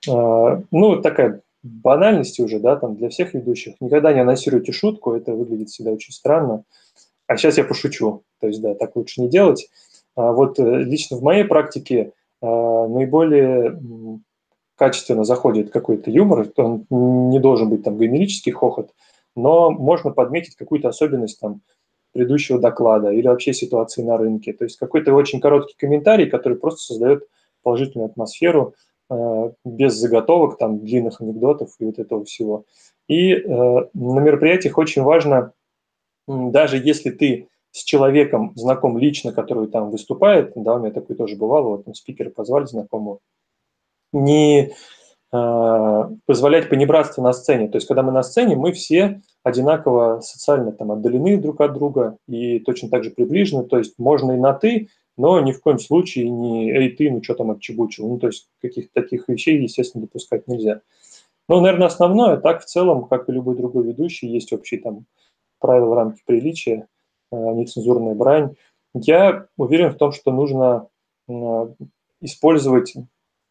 А, 0.08 0.62
ну, 0.70 1.00
такая 1.00 1.40
банальность 1.62 2.40
уже, 2.40 2.58
да, 2.58 2.76
там 2.76 2.96
для 2.96 3.08
всех 3.08 3.32
ведущих. 3.32 3.80
Никогда 3.80 4.12
не 4.12 4.20
анонсируйте 4.20 4.72
шутку, 4.72 5.12
это 5.12 5.32
выглядит 5.32 5.70
всегда 5.70 5.92
очень 5.92 6.12
странно. 6.12 6.64
А 7.32 7.36
сейчас 7.38 7.56
я 7.56 7.64
пошучу. 7.64 8.24
То 8.40 8.46
есть, 8.46 8.60
да, 8.60 8.74
так 8.74 8.94
лучше 8.94 9.22
не 9.22 9.28
делать. 9.28 9.70
А 10.14 10.32
вот 10.32 10.58
э, 10.58 10.82
лично 10.82 11.16
в 11.16 11.22
моей 11.22 11.44
практике 11.44 12.12
а, 12.42 12.86
наиболее 12.88 13.80
качественно 14.76 15.24
заходит 15.24 15.70
какой-то 15.70 16.10
юмор, 16.10 16.48
он 16.56 16.84
не 16.90 17.38
должен 17.38 17.70
быть 17.70 17.84
там 17.84 17.96
гомерический 17.96 18.52
хохот, 18.52 18.90
но 19.34 19.70
можно 19.70 20.10
подметить 20.10 20.56
какую-то 20.56 20.88
особенность 20.88 21.40
там 21.40 21.62
предыдущего 22.12 22.58
доклада 22.58 23.10
или 23.10 23.26
вообще 23.26 23.54
ситуации 23.54 24.02
на 24.02 24.18
рынке. 24.18 24.52
То 24.52 24.64
есть 24.64 24.76
какой-то 24.76 25.14
очень 25.14 25.40
короткий 25.40 25.76
комментарий, 25.78 26.28
который 26.28 26.58
просто 26.58 26.80
создает 26.80 27.26
положительную 27.62 28.10
атмосферу 28.10 28.74
э, 29.08 29.52
без 29.64 29.94
заготовок, 29.94 30.58
там, 30.58 30.80
длинных 30.80 31.22
анекдотов 31.22 31.70
и 31.78 31.86
вот 31.86 31.98
этого 31.98 32.26
всего. 32.26 32.66
И 33.08 33.32
э, 33.32 33.40
на 33.46 34.20
мероприятиях 34.20 34.76
очень 34.76 35.00
важно 35.00 35.54
даже 36.26 36.78
если 36.78 37.10
ты 37.10 37.48
с 37.72 37.82
человеком 37.82 38.52
знаком 38.54 38.98
лично, 38.98 39.32
который 39.32 39.66
там 39.66 39.90
выступает, 39.90 40.52
да, 40.54 40.74
у 40.74 40.78
меня 40.78 40.92
такое 40.92 41.16
тоже 41.16 41.36
бывало, 41.36 41.70
вот 41.70 41.84
там 41.86 41.94
спикера 41.94 42.30
позвали 42.30 42.66
знакомого, 42.66 43.18
не 44.12 44.72
э, 45.32 46.08
позволять 46.26 46.68
понебратство 46.68 47.22
на 47.22 47.32
сцене. 47.32 47.68
То 47.68 47.76
есть, 47.76 47.88
когда 47.88 48.02
мы 48.02 48.12
на 48.12 48.22
сцене, 48.22 48.56
мы 48.56 48.72
все 48.72 49.22
одинаково 49.42 50.20
социально 50.20 50.72
там 50.72 50.92
отдалены 50.92 51.38
друг 51.38 51.62
от 51.62 51.72
друга 51.72 52.18
и 52.28 52.58
точно 52.60 52.90
так 52.90 53.04
же 53.04 53.10
приближены. 53.10 53.64
То 53.64 53.78
есть, 53.78 53.94
можно 53.98 54.32
и 54.32 54.36
на 54.36 54.52
«ты», 54.52 54.88
но 55.16 55.40
ни 55.40 55.52
в 55.52 55.60
коем 55.60 55.78
случае 55.78 56.28
не 56.28 56.70
«эй, 56.70 56.90
ты, 56.90 57.10
ну 57.10 57.22
что 57.22 57.34
там 57.34 57.50
отчебучил». 57.52 58.06
Ну, 58.06 58.18
то 58.18 58.26
есть, 58.26 58.48
каких-то 58.60 59.00
таких 59.00 59.28
вещей, 59.28 59.60
естественно, 59.62 60.04
допускать 60.04 60.46
нельзя. 60.46 60.82
Ну, 61.48 61.60
наверное, 61.60 61.86
основное, 61.86 62.36
так 62.36 62.62
в 62.62 62.66
целом, 62.66 63.06
как 63.06 63.28
и 63.28 63.32
любой 63.32 63.56
другой 63.56 63.84
ведущий, 63.84 64.28
есть 64.28 64.52
общий 64.52 64.76
там 64.76 65.06
правил 65.62 65.94
рамки 65.94 66.22
приличия, 66.26 66.88
э, 67.30 67.36
нецензурная 67.36 68.14
брань. 68.14 68.54
Я 68.92 69.46
уверен 69.56 69.90
в 69.90 69.96
том, 69.96 70.12
что 70.12 70.32
нужно 70.32 70.88
э, 71.28 71.32
использовать 72.20 72.94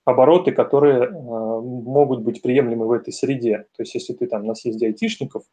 обороты, 0.06 0.52
которые 0.52 1.06
э, 1.06 1.10
могут 1.10 2.22
быть 2.22 2.44
приемлемы 2.44 2.86
в 2.86 2.92
этой 2.92 3.12
среде. 3.12 3.66
То 3.76 3.82
есть 3.82 3.96
если 3.96 4.14
ты 4.14 4.28
там 4.28 4.46
на 4.46 4.54
съезде 4.54 4.88
айтишников 4.88 5.44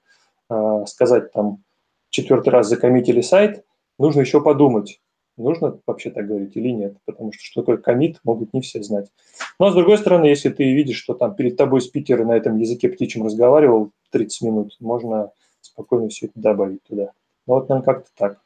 сказать 0.87 1.31
там 1.33 1.63
четвертый 2.09 2.49
раз 2.49 2.69
закоммитили 2.69 3.21
сайт, 3.21 3.67
нужно 3.99 4.21
еще 4.21 4.41
подумать, 4.41 4.99
нужно 5.39 5.79
вообще 5.87 6.11
так 6.11 6.27
говорить 6.27 6.57
или 6.57 6.69
нет, 6.69 6.97
потому 7.05 7.33
что 7.33 7.43
что 7.43 7.63
такое 7.63 7.79
комит, 7.79 8.19
могут 8.25 8.53
не 8.53 8.61
все 8.61 8.83
знать. 8.83 9.11
Но 9.59 9.71
с 9.71 9.75
другой 9.75 9.99
стороны, 9.99 10.27
если 10.27 10.51
ты 10.51 10.65
видишь, 10.73 10.99
что 10.99 11.15
там 11.15 11.35
перед 11.35 11.57
тобой 11.57 11.81
спикер 11.81 12.25
на 12.25 12.37
этом 12.37 12.57
языке 12.57 12.89
птичьем 12.89 13.25
разговаривал 13.25 13.93
30 14.11 14.43
минут, 14.43 14.77
можно 14.81 15.31
спокойно 15.69 16.09
все 16.09 16.27
это 16.27 16.35
добавить 16.37 16.83
туда. 16.83 17.13
Ну, 17.47 17.55
вот, 17.55 17.69
наверное, 17.69 17.95
как-то 17.95 18.11
так. 18.17 18.39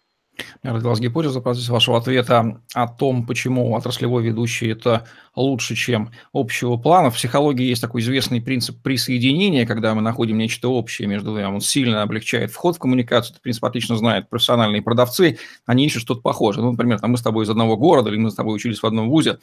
Мне 0.62 0.72
родилась 0.72 1.00
гипотеза 1.00 1.40
в 1.40 1.44
вашего 1.44 1.98
ответа 1.98 2.62
о 2.72 2.88
том, 2.88 3.26
почему 3.26 3.74
отраслевой 3.74 4.22
ведущий– 4.22 4.68
это 4.70 5.06
лучше, 5.36 5.74
чем 5.74 6.10
общего 6.32 6.76
плана. 6.76 7.10
В 7.10 7.16
психологии 7.16 7.66
есть 7.66 7.82
такой 7.82 8.00
известный 8.00 8.40
принцип 8.40 8.80
присоединения, 8.82 9.66
когда 9.66 9.94
мы 9.94 10.00
находим 10.00 10.38
нечто 10.38 10.68
общее 10.68 11.06
между 11.06 11.30
двумя. 11.30 11.50
Он 11.50 11.60
сильно 11.60 12.02
облегчает 12.02 12.50
вход 12.50 12.76
в 12.76 12.78
коммуникацию. 12.78 13.32
Этот 13.32 13.42
принцип 13.42 13.64
отлично 13.64 13.96
знают 13.96 14.30
профессиональные 14.30 14.82
продавцы. 14.82 15.38
Они 15.66 15.84
ищут 15.84 16.02
что-то 16.02 16.22
похожее. 16.22 16.64
Ну, 16.64 16.70
например, 16.70 17.00
там 17.00 17.10
мы 17.10 17.18
с 17.18 17.22
тобой 17.22 17.44
из 17.44 17.50
одного 17.50 17.76
города, 17.76 18.08
или 18.08 18.16
мы 18.16 18.30
с 18.30 18.34
тобой 18.34 18.56
учились 18.56 18.82
в 18.82 18.86
одном 18.86 19.10
вузе. 19.10 19.38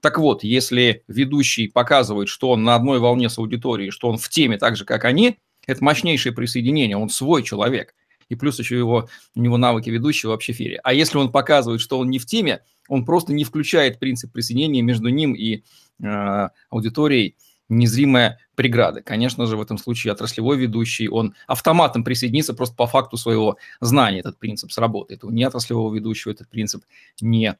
Так 0.00 0.18
вот, 0.18 0.42
если 0.42 1.04
ведущий 1.06 1.68
показывает, 1.68 2.28
что 2.28 2.50
он 2.50 2.64
на 2.64 2.74
одной 2.74 2.98
волне 2.98 3.28
с 3.28 3.38
аудиторией, 3.38 3.92
что 3.92 4.08
он 4.08 4.18
в 4.18 4.28
теме 4.28 4.58
так 4.58 4.76
же, 4.76 4.84
как 4.84 5.04
они– 5.04 5.38
это 5.66 5.82
мощнейшее 5.84 6.32
присоединение, 6.32 6.96
он 6.96 7.08
свой 7.08 7.42
человек. 7.42 7.94
И 8.28 8.34
плюс 8.34 8.58
еще 8.58 8.78
его, 8.78 9.08
у 9.34 9.40
него 9.40 9.58
навыки 9.58 9.90
ведущего 9.90 10.30
вообще 10.30 10.52
в 10.52 10.56
эфире. 10.56 10.80
А 10.84 10.94
если 10.94 11.18
он 11.18 11.30
показывает, 11.30 11.80
что 11.80 11.98
он 11.98 12.08
не 12.08 12.18
в 12.18 12.26
теме, 12.26 12.60
он 12.88 13.04
просто 13.04 13.32
не 13.32 13.44
включает 13.44 13.98
принцип 13.98 14.32
присоединения 14.32 14.82
между 14.82 15.08
ним 15.08 15.34
и 15.34 15.62
э, 16.02 16.48
аудиторией 16.70 17.36
незримая 17.68 18.38
преграда. 18.54 19.02
Конечно 19.02 19.46
же, 19.46 19.56
в 19.56 19.62
этом 19.62 19.78
случае 19.78 20.12
отраслевой 20.12 20.56
ведущий, 20.56 21.08
он 21.08 21.34
автоматом 21.46 22.04
присоединится 22.04 22.54
просто 22.54 22.76
по 22.76 22.86
факту 22.86 23.16
своего 23.16 23.56
знания, 23.80 24.20
этот 24.20 24.38
принцип 24.38 24.72
сработает. 24.72 25.24
У 25.24 25.30
неотраслевого 25.30 25.94
ведущего 25.94 26.32
этот 26.32 26.48
принцип 26.48 26.84
не 27.20 27.56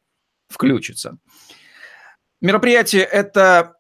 включится. 0.49 1.19
Мероприятие– 2.41 3.03
это 3.13 3.77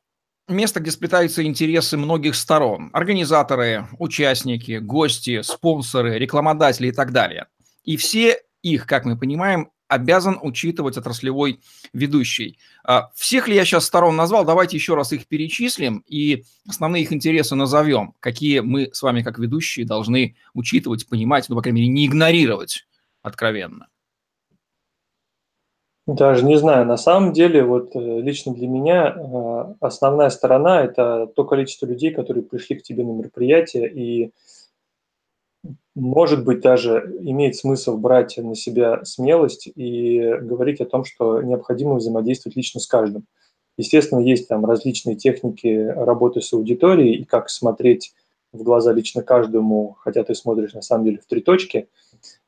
место, 0.48 0.80
где 0.80 0.90
сплетаются 0.90 1.44
интересы 1.44 1.96
многих 1.96 2.34
сторон. 2.34 2.90
Организаторы, 2.92 3.88
участники, 3.98 4.78
гости, 4.78 5.42
спонсоры, 5.42 6.18
рекламодатели 6.18 6.88
и 6.88 6.92
так 6.92 7.12
далее. 7.12 7.46
И 7.84 7.96
все 7.96 8.38
их, 8.62 8.86
как 8.86 9.04
мы 9.04 9.18
понимаем, 9.18 9.70
обязан 9.88 10.38
учитывать 10.40 10.96
отраслевой 10.96 11.60
ведущий. 11.92 12.58
А, 12.84 13.10
всех 13.14 13.46
ли 13.46 13.54
я 13.54 13.64
сейчас 13.64 13.84
сторон 13.84 14.16
назвал? 14.16 14.44
Давайте 14.44 14.76
еще 14.76 14.94
раз 14.94 15.12
их 15.12 15.26
перечислим 15.26 16.02
и 16.06 16.44
основные 16.66 17.02
их 17.02 17.12
интересы 17.12 17.54
назовем, 17.56 18.14
какие 18.18 18.60
мы 18.60 18.88
с 18.92 19.02
вами 19.02 19.22
как 19.22 19.38
ведущие 19.38 19.84
должны 19.84 20.36
учитывать, 20.54 21.06
понимать, 21.06 21.48
ну, 21.48 21.56
по 21.56 21.62
крайней 21.62 21.82
мере, 21.82 21.92
не 21.92 22.06
игнорировать 22.06 22.86
откровенно. 23.20 23.88
Даже 26.06 26.44
не 26.44 26.56
знаю, 26.56 26.84
на 26.84 26.96
самом 26.96 27.32
деле, 27.32 27.62
вот 27.62 27.94
э, 27.94 28.20
лично 28.20 28.52
для 28.52 28.66
меня 28.66 29.14
э, 29.14 29.74
основная 29.78 30.30
сторона– 30.30 30.82
это 30.84 31.28
то 31.28 31.44
количество 31.44 31.86
людей, 31.86 32.10
которые 32.10 32.42
пришли 32.42 32.76
к 32.76 32.82
тебе 32.82 33.04
на 33.04 33.12
мероприятие, 33.12 33.88
и, 33.88 34.32
может 35.94 36.44
быть, 36.44 36.60
даже 36.60 37.16
имеет 37.20 37.54
смысл 37.54 37.96
брать 37.98 38.36
на 38.36 38.56
себя 38.56 39.04
смелость 39.04 39.68
и 39.72 40.20
говорить 40.40 40.80
о 40.80 40.86
том, 40.86 41.04
что 41.04 41.40
необходимо 41.40 41.94
взаимодействовать 41.94 42.56
лично 42.56 42.80
с 42.80 42.88
каждым. 42.88 43.26
Естественно, 43.78 44.18
есть 44.18 44.48
там 44.48 44.64
различные 44.66 45.14
техники 45.14 45.86
работы 45.86 46.40
с 46.40 46.52
аудиторией 46.52 47.20
и 47.20 47.24
как 47.24 47.48
смотреть 47.48 48.12
в 48.52 48.64
глаза 48.64 48.92
лично 48.92 49.22
каждому, 49.22 49.96
хотя 50.00 50.24
ты 50.24 50.34
смотришь 50.34 50.74
на 50.74 50.82
самом 50.82 51.04
деле 51.04 51.18
в 51.18 51.26
три 51.26 51.40
точки. 51.40 51.88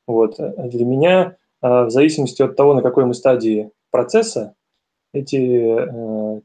Вот. 0.09 0.37
Для 0.39 0.85
меня 0.85 1.37
в 1.71 1.91
зависимости 1.91 2.43
от 2.43 2.57
того, 2.57 2.75
на 2.75 2.83
какой 2.83 3.07
мы 3.07 3.15
стадии 3.15 3.71
процесса, 3.91 4.55
эти, 5.15 5.37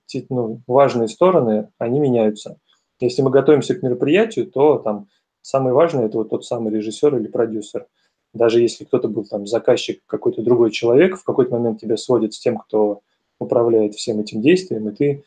эти 0.06 0.26
ну, 0.30 0.62
важные 0.66 1.10
стороны, 1.10 1.70
они 1.78 2.00
меняются. 2.00 2.58
Если 3.02 3.22
мы 3.22 3.30
готовимся 3.30 3.76
к 3.76 3.84
мероприятию, 3.84 4.48
то 4.48 4.78
там 4.78 5.08
самый 5.42 5.74
важный– 5.74 6.06
это 6.06 6.20
вот 6.20 6.30
тот 6.30 6.46
самый 6.46 6.72
режиссер 6.74 7.18
или 7.18 7.28
продюсер. 7.28 7.88
Даже 8.34 8.62
если 8.62 8.86
кто-то 8.86 9.08
был 9.08 9.26
там 9.26 9.48
заказчик, 9.48 10.02
какой-то 10.06 10.42
другой 10.42 10.72
человек, 10.72 11.18
в 11.18 11.24
какой-то 11.24 11.52
момент 11.52 11.82
тебя 11.82 11.98
сводит 11.98 12.34
с 12.34 12.40
тем, 12.40 12.58
кто 12.58 13.02
управляет 13.40 13.96
всем 13.96 14.20
этим 14.20 14.42
действием, 14.42 14.88
и 14.88 14.96
ты 14.96 15.24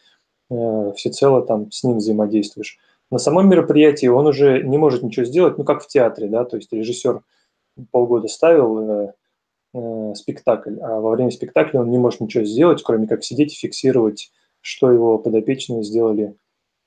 э, 0.51 0.93
всецело 0.97 1.45
там 1.45 1.71
с 1.71 1.83
ним 1.83 1.99
взаимодействуешь. 1.99 2.79
На 3.11 3.19
самом 3.19 3.49
мероприятии 3.49 4.07
он 4.07 4.27
уже 4.27 4.63
не 4.63 4.79
может 4.79 5.03
ничего 5.03 5.27
сделать, 5.27 5.59
ну, 5.59 5.65
как 5.65 5.83
в 5.83 5.89
театре, 5.89 6.29
да, 6.29 6.45
то 6.45 6.57
есть 6.57 6.73
режиссер 6.73 7.21
полгода 7.91 8.29
ставил 8.29 8.79
э, 8.79 9.13
э, 9.75 10.13
спектакль, 10.15 10.79
а 10.81 11.01
во 11.01 11.11
время 11.11 11.31
спектакля 11.31 11.81
он 11.81 11.91
не 11.91 11.99
может 11.99 12.21
ничего 12.21 12.45
сделать, 12.45 12.83
кроме 12.83 13.07
как 13.07 13.25
сидеть 13.25 13.55
и 13.55 13.57
фиксировать, 13.57 14.31
что 14.61 14.91
его 14.91 15.19
подопечные 15.19 15.83
сделали 15.83 16.35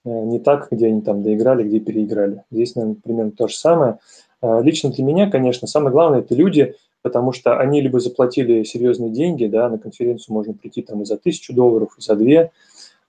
э, 0.05 0.09
не 0.09 0.39
так, 0.39 0.67
где 0.71 0.87
они 0.87 1.01
там 1.01 1.23
доиграли, 1.23 1.63
где 1.63 1.79
переиграли. 1.79 2.43
Здесь, 2.51 2.75
наверное, 2.75 3.01
примерно 3.01 3.31
то 3.31 3.47
же 3.47 3.55
самое. 3.55 3.99
Э, 4.41 4.61
лично 4.61 4.91
для 4.91 5.03
меня, 5.03 5.29
конечно, 5.29 5.67
самое 5.67 5.91
главное– 5.91 6.19
это 6.21 6.35
люди, 6.35 6.75
потому 7.01 7.33
что 7.33 7.59
они 7.59 7.81
либо 7.81 7.99
заплатили 7.99 8.63
серьезные 8.63 9.11
деньги, 9.11 9.45
да, 9.45 9.69
на 9.69 9.77
конференцию 9.77 10.33
можно 10.33 10.53
прийти 10.53 10.81
там 10.81 11.01
и 11.03 11.05
за 11.05 11.17
тысячу 11.17 11.53
долларов, 11.53 11.95
и 11.97 12.01
за 12.01 12.15
две, 12.15 12.51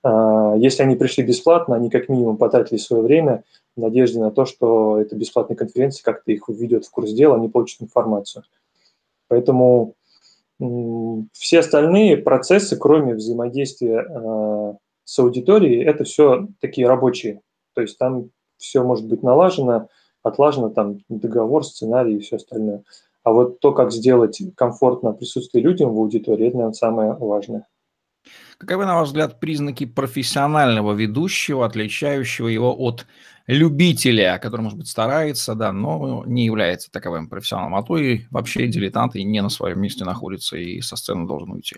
а, 0.02 0.54
если 0.56 0.82
они 0.82 0.94
пришли 0.94 1.24
бесплатно, 1.24 1.74
они 1.74 1.90
как 1.90 2.08
минимум 2.08 2.36
потратили 2.36 2.78
свое 2.78 3.02
время 3.02 3.42
в 3.74 3.80
надежде 3.80 4.20
на 4.20 4.30
то, 4.30 4.44
что 4.44 5.00
эта 5.00 5.16
бесплатная 5.16 5.56
конференция 5.56 6.04
как-то 6.04 6.30
их 6.30 6.44
введет 6.48 6.84
в 6.84 6.90
курс 6.90 7.10
дела, 7.10 7.36
они 7.36 7.48
получат 7.48 7.82
информацию. 7.82 8.44
Поэтому 9.28 9.94
все 11.32 11.58
остальные 11.60 12.18
процессы, 12.18 12.76
кроме 12.76 13.14
взаимодействия 13.14 14.00
а, 14.00 14.76
с 15.04 15.18
аудиторией, 15.18 15.84
это 15.84 16.04
все 16.04 16.48
такие 16.60 16.86
рабочие. 16.86 17.40
То 17.74 17.82
есть 17.82 17.98
там 17.98 18.30
все 18.56 18.82
может 18.82 19.06
быть 19.06 19.22
налажено, 19.22 19.88
отлажено, 20.22 20.70
там 20.70 20.98
договор, 21.08 21.64
сценарий 21.64 22.16
и 22.16 22.20
все 22.20 22.36
остальное. 22.36 22.84
А 23.22 23.32
вот 23.32 23.60
то, 23.60 23.72
как 23.72 23.92
сделать 23.92 24.40
комфортно 24.56 25.12
присутствие 25.12 25.62
людям 25.62 25.92
в 25.92 25.98
аудитории, 25.98 26.46
это, 26.46 26.56
наверное, 26.56 26.74
самое 26.74 27.12
важное. 27.12 27.66
Каковы, 28.58 28.86
на 28.86 28.96
ваш 28.96 29.08
взгляд, 29.08 29.38
признаки 29.40 29.84
профессионального 29.84 30.92
ведущего, 30.92 31.66
отличающего 31.66 32.48
его 32.48 32.74
от 32.78 33.06
любителя, 33.46 34.38
который, 34.38 34.62
может 34.62 34.78
быть, 34.78 34.88
старается, 34.88 35.54
да, 35.54 35.72
но 35.72 36.24
не 36.26 36.44
является 36.44 36.90
таковым 36.90 37.28
профессионалом, 37.28 37.76
а 37.76 37.82
то 37.82 37.96
и 37.96 38.22
вообще 38.30 38.66
дилетант 38.66 39.14
и 39.16 39.24
не 39.24 39.40
на 39.42 39.48
своем 39.48 39.80
месте 39.80 40.04
находится 40.04 40.56
и 40.56 40.80
со 40.80 40.96
сцены 40.96 41.26
должен 41.26 41.52
уйти? 41.52 41.76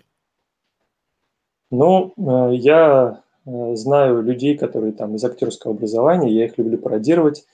Ну, 1.71 2.13
э, 2.17 2.55
я 2.55 3.21
э, 3.45 3.75
знаю 3.75 4.23
людей, 4.23 4.57
которые 4.57 4.93
там 4.93 5.15
из 5.15 5.23
актерского 5.23 5.73
образования, 5.73 6.33
я 6.33 6.45
их 6.45 6.57
люблю 6.57 6.79
пародировать, 6.79 7.45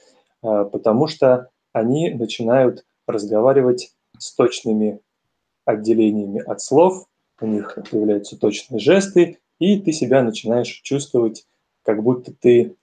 э, 0.42 0.66
потому 0.72 1.08
что 1.08 1.50
они 1.74 2.12
начинают 2.12 2.86
разговаривать 3.08 3.94
с 4.18 4.34
точными 4.34 5.02
отделениями 5.66 6.40
от 6.40 6.62
слов, 6.62 7.06
у 7.42 7.48
них 7.48 7.78
появляются 7.90 8.38
точные 8.38 8.80
жесты, 8.80 9.40
и 9.60 9.80
ты 9.80 9.92
себя 9.92 10.24
начинаешь 10.24 10.82
чувствовать, 10.84 11.46
как 11.84 12.04
будто 12.04 12.34
ты 12.34 12.76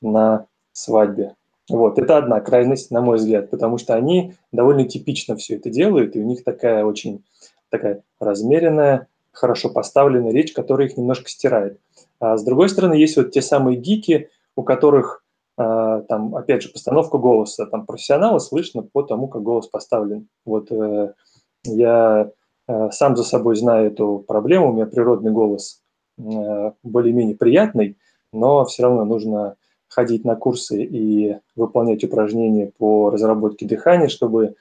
на 0.00 0.46
свадьбе. 0.72 1.34
Вот, 1.68 1.98
это 1.98 2.18
одна 2.18 2.40
крайность, 2.40 2.90
на 2.90 3.00
мой 3.00 3.18
взгляд, 3.18 3.50
потому 3.50 3.78
что 3.78 3.94
они 3.94 4.34
довольно 4.50 4.84
типично 4.84 5.36
все 5.36 5.56
это 5.56 5.70
делают, 5.70 6.16
и 6.16 6.20
у 6.20 6.24
них 6.24 6.44
такая 6.44 6.84
очень 6.84 7.24
такая 7.70 8.02
размеренная, 8.20 9.08
хорошо 9.32 9.70
поставленная 9.70 10.32
речь, 10.32 10.52
которая 10.52 10.88
их 10.88 10.96
немножко 10.96 11.28
стирает. 11.28 11.80
А 12.20 12.36
с 12.36 12.44
другой 12.44 12.68
стороны, 12.68 12.94
есть 12.94 13.16
вот 13.16 13.32
те 13.32 13.40
самые 13.40 13.78
гики, 13.78 14.28
у 14.54 14.62
которых 14.62 15.24
э, 15.56 16.02
там, 16.08 16.36
опять 16.36 16.62
же, 16.62 16.68
постановка 16.68 17.16
голоса, 17.16 17.66
там 17.66 17.86
профессионала 17.86 18.38
слышно 18.38 18.82
по 18.82 19.02
тому, 19.02 19.28
как 19.28 19.42
голос 19.42 19.66
поставлен. 19.68 20.28
Вот 20.44 20.70
э, 20.70 21.14
я 21.64 22.30
сам 22.68 23.16
за 23.16 23.24
собой 23.24 23.56
знаю 23.56 23.88
эту 23.88 24.24
проблему, 24.26 24.70
у 24.70 24.72
меня 24.72 24.86
природный 24.86 25.32
голос 25.32 25.80
э, 26.18 26.72
более-менее 26.82 27.36
приятный, 27.36 27.96
но 28.32 28.64
все 28.64 28.84
равно 28.84 29.04
нужно 29.04 29.56
ходить 29.88 30.24
на 30.24 30.36
курсы 30.36 30.82
и 30.82 31.38
выполнять 31.56 32.04
упражнения 32.04 32.72
по 32.78 33.10
разработке 33.10 33.66
дыхания, 33.66 34.08
чтобы 34.08 34.54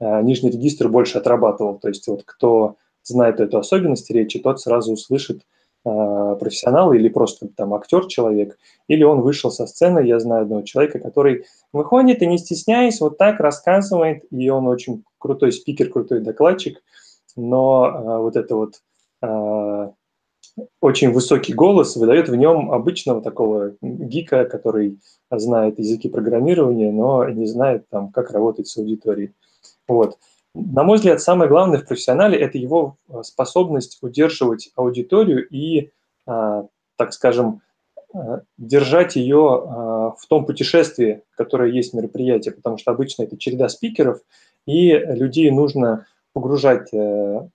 э, 0.00 0.22
нижний 0.22 0.50
регистр 0.50 0.88
больше 0.88 1.18
отрабатывал. 1.18 1.78
То 1.78 1.88
есть 1.88 2.06
вот 2.06 2.22
кто 2.24 2.76
знает 3.02 3.40
эту 3.40 3.58
особенность 3.58 4.10
речи, 4.10 4.38
тот 4.38 4.60
сразу 4.60 4.92
услышит 4.92 5.42
профессионал 5.84 6.92
или 6.92 7.08
просто 7.08 7.48
там 7.48 7.72
актер 7.72 8.08
человек, 8.08 8.58
или 8.88 9.04
он 9.04 9.22
вышел 9.22 9.50
со 9.50 9.66
сцены, 9.66 10.00
я 10.00 10.18
знаю 10.18 10.42
одного 10.42 10.62
человека, 10.62 10.98
который 10.98 11.46
выходит 11.72 12.20
и 12.20 12.26
не 12.26 12.36
стесняясь, 12.36 13.00
вот 13.00 13.16
так 13.16 13.40
рассказывает, 13.40 14.24
и 14.30 14.50
он 14.50 14.66
очень 14.66 15.04
крутой 15.18 15.52
спикер, 15.52 15.88
крутой 15.88 16.20
докладчик– 16.20 16.82
но 17.38 17.84
а, 17.84 18.18
вот 18.18 18.36
это 18.36 18.56
вот 18.56 18.74
а, 19.22 19.92
очень 20.80 21.12
высокий 21.12 21.54
голос 21.54 21.96
выдает 21.96 22.28
в 22.28 22.34
нем 22.34 22.72
обычного 22.72 23.22
такого 23.22 23.76
гика, 23.80 24.44
который 24.44 24.98
знает 25.30 25.78
языки 25.78 26.08
программирования, 26.08 26.90
но 26.90 27.28
не 27.28 27.46
знает, 27.46 27.88
там, 27.90 28.10
как 28.10 28.32
работать 28.32 28.66
с 28.66 28.76
аудиторией. 28.76 29.32
Вот. 29.86 30.18
На 30.54 30.82
мой 30.82 30.96
взгляд, 30.96 31.20
самое 31.20 31.48
главное 31.48 31.78
в 31.78 31.86
профессионале– 31.86 32.38
это 32.40 32.58
его 32.58 32.96
а, 33.08 33.22
способность 33.22 33.98
удерживать 34.02 34.70
аудиторию 34.74 35.46
и, 35.48 35.90
так 36.26 37.12
скажем, 37.12 37.62
держать 38.58 39.16
ее 39.16 39.38
в 39.38 40.26
том 40.28 40.44
путешествии, 40.44 41.22
которое 41.36 41.70
есть 41.70 41.94
мероприятие, 41.94 42.52
потому 42.52 42.76
что 42.76 42.90
обычно 42.90 43.22
это 43.22 43.38
череда 43.38 43.68
спикеров, 43.70 44.20
и 44.66 44.92
людей 44.92 45.50
нужно 45.50 46.06
погружать 46.38 46.94
э, 46.94 47.48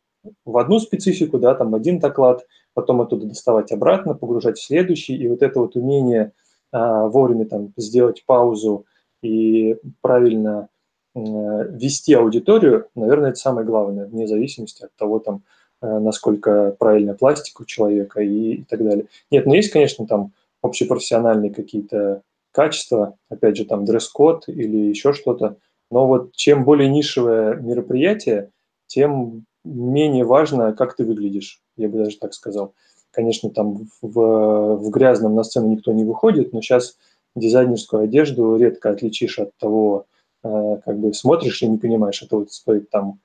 в 0.43 0.57
одну 0.57 0.79
специфику, 0.79 1.39
да, 1.39 1.55
там 1.55 1.73
один 1.73 1.99
доклад, 1.99 2.45
потом 2.73 2.99
оттуда 2.99 3.27
доставать 3.27 3.71
обратно, 3.71 4.13
погружать 4.13 4.57
в 4.57 4.65
следующий, 4.65 5.15
и 5.15 5.27
вот 5.29 5.41
это 5.41 5.61
вот 5.61 5.77
умение 5.77 6.33
а, 6.73 7.07
вовремя 7.07 7.45
там 7.45 7.71
сделать 7.77 8.25
паузу 8.25 8.85
и 9.21 9.77
правильно 10.01 10.67
э, 11.15 11.19
вести 11.19 12.13
аудиторию, 12.13 12.89
наверное, 12.93 13.29
это 13.29 13.39
самое 13.39 13.65
главное, 13.65 14.05
вне 14.05 14.27
зависимости 14.27 14.83
от 14.83 14.93
того, 14.97 15.19
там, 15.19 15.43
э, 15.81 15.99
насколько 15.99 16.75
правильная 16.77 17.13
пластика 17.13 17.61
у 17.61 17.65
человека 17.65 18.19
и, 18.19 18.55
и 18.55 18.63
так 18.63 18.83
далее. 18.83 19.05
Нет, 19.31 19.45
ну 19.45 19.53
есть, 19.53 19.71
конечно, 19.71 20.05
там 20.05 20.33
общепрофессиональные 20.61 21.53
какие-то 21.53 22.21
качества, 22.51 23.15
опять 23.29 23.55
же, 23.55 23.63
там 23.63 23.85
дресс-код 23.85 24.49
или 24.49 24.89
еще 24.89 25.13
что-то, 25.13 25.55
но 25.89 26.05
вот 26.05 26.33
чем 26.33 26.65
более 26.65 26.89
нишевое 26.89 27.55
мероприятие, 27.55 28.49
тем 28.87 29.45
менее 29.63 30.25
важно, 30.25 30.73
как 30.73 30.95
ты 30.95 31.05
выглядишь, 31.05 31.61
я 31.77 31.87
бы 31.87 31.99
даже 31.99 32.17
так 32.17 32.33
сказал. 32.33 32.73
Конечно, 33.11 33.49
там 33.49 33.87
в, 34.01 34.75
в 34.77 34.89
грязном 34.89 35.35
на 35.35 35.43
сцену 35.43 35.69
никто 35.69 35.93
не 35.93 36.03
выходит, 36.03 36.51
но 36.51 36.61
сейчас 36.61 36.97
дизайнерскую 37.35 38.03
одежду 38.03 38.55
редко 38.55 38.89
отличишь 38.89 39.39
от 39.39 39.55
того, 39.57 40.05
э, 40.43 40.77
как 40.83 40.97
бы 40.97 41.13
смотришь 41.13 41.61
и 41.61 41.67
не 41.67 41.77
понимаешь, 41.77 42.21
это 42.21 42.37
вот 42.37 42.51
стоит 42.51 42.89
там 42.89 43.19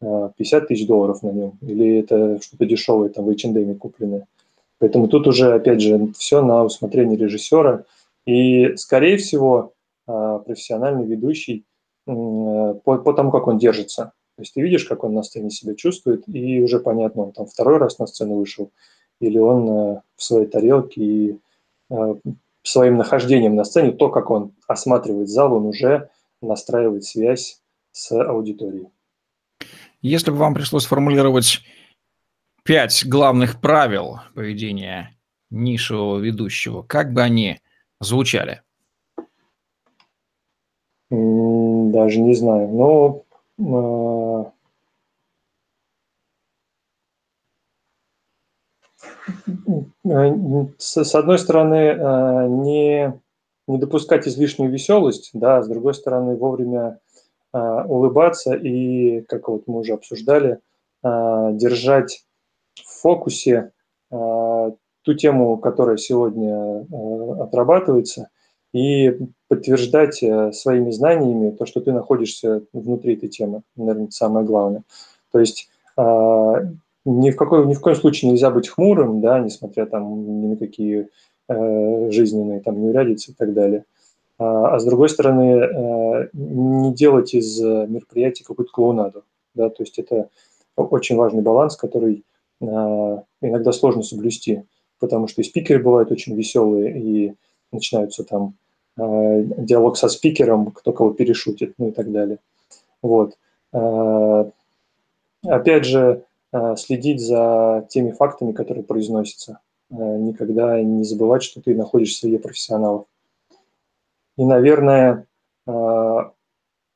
50 0.00 0.62
э, 0.62 0.66
тысяч 0.66 0.86
долларов 0.86 1.22
на 1.22 1.30
нем, 1.30 1.58
или 1.62 1.98
это 1.98 2.40
что-то 2.40 2.66
дешевое 2.66 3.08
там 3.08 3.24
в 3.24 3.30
H&M 3.30 3.76
купленное. 3.76 4.26
Поэтому 4.78 5.08
тут 5.08 5.26
уже, 5.26 5.52
опять 5.52 5.80
же, 5.80 6.12
все 6.16 6.42
на 6.42 6.64
усмотрение 6.64 7.18
режиссера. 7.18 7.84
И, 8.26 8.76
скорее 8.76 9.18
всего, 9.18 9.74
э, 10.08 10.40
профессиональный 10.46 11.06
ведущий 11.06 11.64
по, 12.06 12.74
по 12.82 13.12
тому, 13.12 13.30
как 13.30 13.46
он 13.46 13.58
держится. 13.58 14.12
То 14.40 14.44
есть 14.44 14.54
ты 14.54 14.62
видишь, 14.62 14.86
как 14.86 15.04
он 15.04 15.12
на 15.12 15.22
сцене 15.22 15.50
себя 15.50 15.74
чувствует, 15.74 16.26
и 16.26 16.62
уже 16.62 16.80
понятно, 16.80 17.24
он 17.24 17.32
там 17.32 17.44
второй 17.44 17.76
раз 17.76 17.98
на 17.98 18.06
сцену 18.06 18.36
вышел, 18.36 18.72
или 19.20 19.36
он 19.36 19.68
э, 19.68 20.00
в 20.16 20.22
своей 20.22 20.46
тарелке, 20.46 21.02
и 21.02 21.38
э, 21.90 22.14
своим 22.62 22.96
нахождением 22.96 23.54
на 23.54 23.64
сцене, 23.64 23.92
то, 23.92 24.08
как 24.08 24.30
он 24.30 24.54
осматривает 24.66 25.28
зал, 25.28 25.52
он 25.52 25.66
уже 25.66 26.08
настраивает 26.40 27.04
связь 27.04 27.60
с 27.92 28.12
аудиторией. 28.12 28.88
Если 30.00 30.30
бы 30.30 30.38
вам 30.38 30.54
пришлось 30.54 30.84
сформулировать 30.84 31.60
пять 32.64 33.04
главных 33.06 33.60
правил 33.60 34.20
поведения 34.34 35.18
нишевого 35.50 36.18
ведущего, 36.18 36.80
как 36.80 37.12
бы 37.12 37.20
они 37.20 37.60
звучали? 38.00 38.62
Даже 41.10 42.20
не 42.20 42.34
знаю. 42.34 42.68
Но 42.68 43.24
Э, 43.29 43.29
с 50.78 51.14
одной 51.14 51.38
стороны, 51.38 51.74
э, 51.74 52.46
не, 52.48 53.20
не 53.66 53.78
допускать 53.78 54.26
излишнюю 54.26 54.72
веселость, 54.72 55.30
да, 55.34 55.62
с 55.62 55.68
другой 55.68 55.94
стороны, 55.94 56.36
вовремя 56.36 57.00
э, 57.52 57.58
улыбаться 57.58 58.54
и, 58.54 59.20
как 59.22 59.48
вот 59.48 59.64
мы 59.66 59.80
уже 59.80 59.92
обсуждали, 59.92 60.60
держать 61.02 62.26
в 62.74 63.00
фокусе 63.00 63.72
ту 64.10 65.14
тему, 65.16 65.56
которая 65.56 65.96
сегодня 65.96 66.86
отрабатывается. 67.42 68.28
И 68.72 69.18
подтверждать 69.48 70.22
э, 70.22 70.52
своими 70.52 70.90
знаниями 70.90 71.50
то, 71.50 71.66
что 71.66 71.80
ты 71.80 71.92
находишься 71.92 72.62
внутри 72.72 73.14
этой 73.14 73.28
темы. 73.28 73.62
Наверное, 73.76 74.04
это 74.04 74.12
самое 74.12 74.46
главное. 74.46 74.82
То 75.32 75.40
есть 75.40 75.68
а, 75.96 76.62
ни 77.04 77.30
в, 77.30 77.36
какой, 77.36 77.66
ни 77.66 77.74
в 77.74 77.80
коем 77.80 77.96
случае 77.96 78.30
нельзя 78.30 78.50
быть 78.50 78.68
хмурым, 78.68 79.20
да, 79.20 79.40
несмотря 79.40 79.86
там 79.86 80.42
ни 80.42 80.46
на 80.48 80.56
какие 80.56 81.08
э, 81.48 82.10
жизненные 82.10 82.60
там 82.60 82.80
неурядицы 82.80 83.32
и 83.32 83.34
так 83.34 83.52
далее. 83.52 83.84
А, 84.38 84.74
а 84.74 84.78
с 84.78 84.84
другой 84.84 85.08
стороны, 85.08 85.42
э, 85.42 86.28
не 86.32 86.94
делать 86.94 87.34
из 87.34 87.60
мероприятия 87.60 88.44
какую-то 88.44 88.72
клоунаду. 88.72 89.24
Да, 89.54 89.68
то 89.68 89.82
есть 89.82 89.98
это 89.98 90.28
очень 90.76 91.16
важный 91.16 91.42
баланс, 91.42 91.76
который 91.76 92.24
э, 92.60 92.64
иногда 92.66 93.72
сложно 93.72 94.02
соблюсти, 94.02 94.62
потому 95.00 95.26
что 95.26 95.40
и 95.40 95.44
спикеры 95.44 95.82
бывают 95.82 96.12
очень 96.12 96.36
веселые, 96.36 97.00
и 97.00 97.34
начинаются 97.72 98.24
там 98.24 98.54
диалог 99.00 99.96
со 99.96 100.08
спикером, 100.08 100.70
кто 100.72 100.92
кого 100.92 101.12
перешутит, 101.12 101.74
ну 101.78 101.88
и 101.88 101.92
так 101.92 102.10
далее. 102.10 102.38
Вот. 103.02 103.36
Э, 103.72 104.50
опять 105.44 105.84
же, 105.84 106.24
э, 106.52 106.76
следить 106.76 107.20
за 107.20 107.86
теми 107.88 108.10
фактами, 108.10 108.52
которые 108.52 108.84
произносятся. 108.84 109.60
Э, 109.90 109.94
никогда 109.94 110.80
не 110.82 111.04
забывать, 111.04 111.42
что 111.42 111.60
ты 111.60 111.74
находишься 111.74 112.20
среди 112.20 112.38
профессионалов. 112.38 113.06
И, 114.36 114.44
наверное, 114.44 115.26
э, 115.66 115.70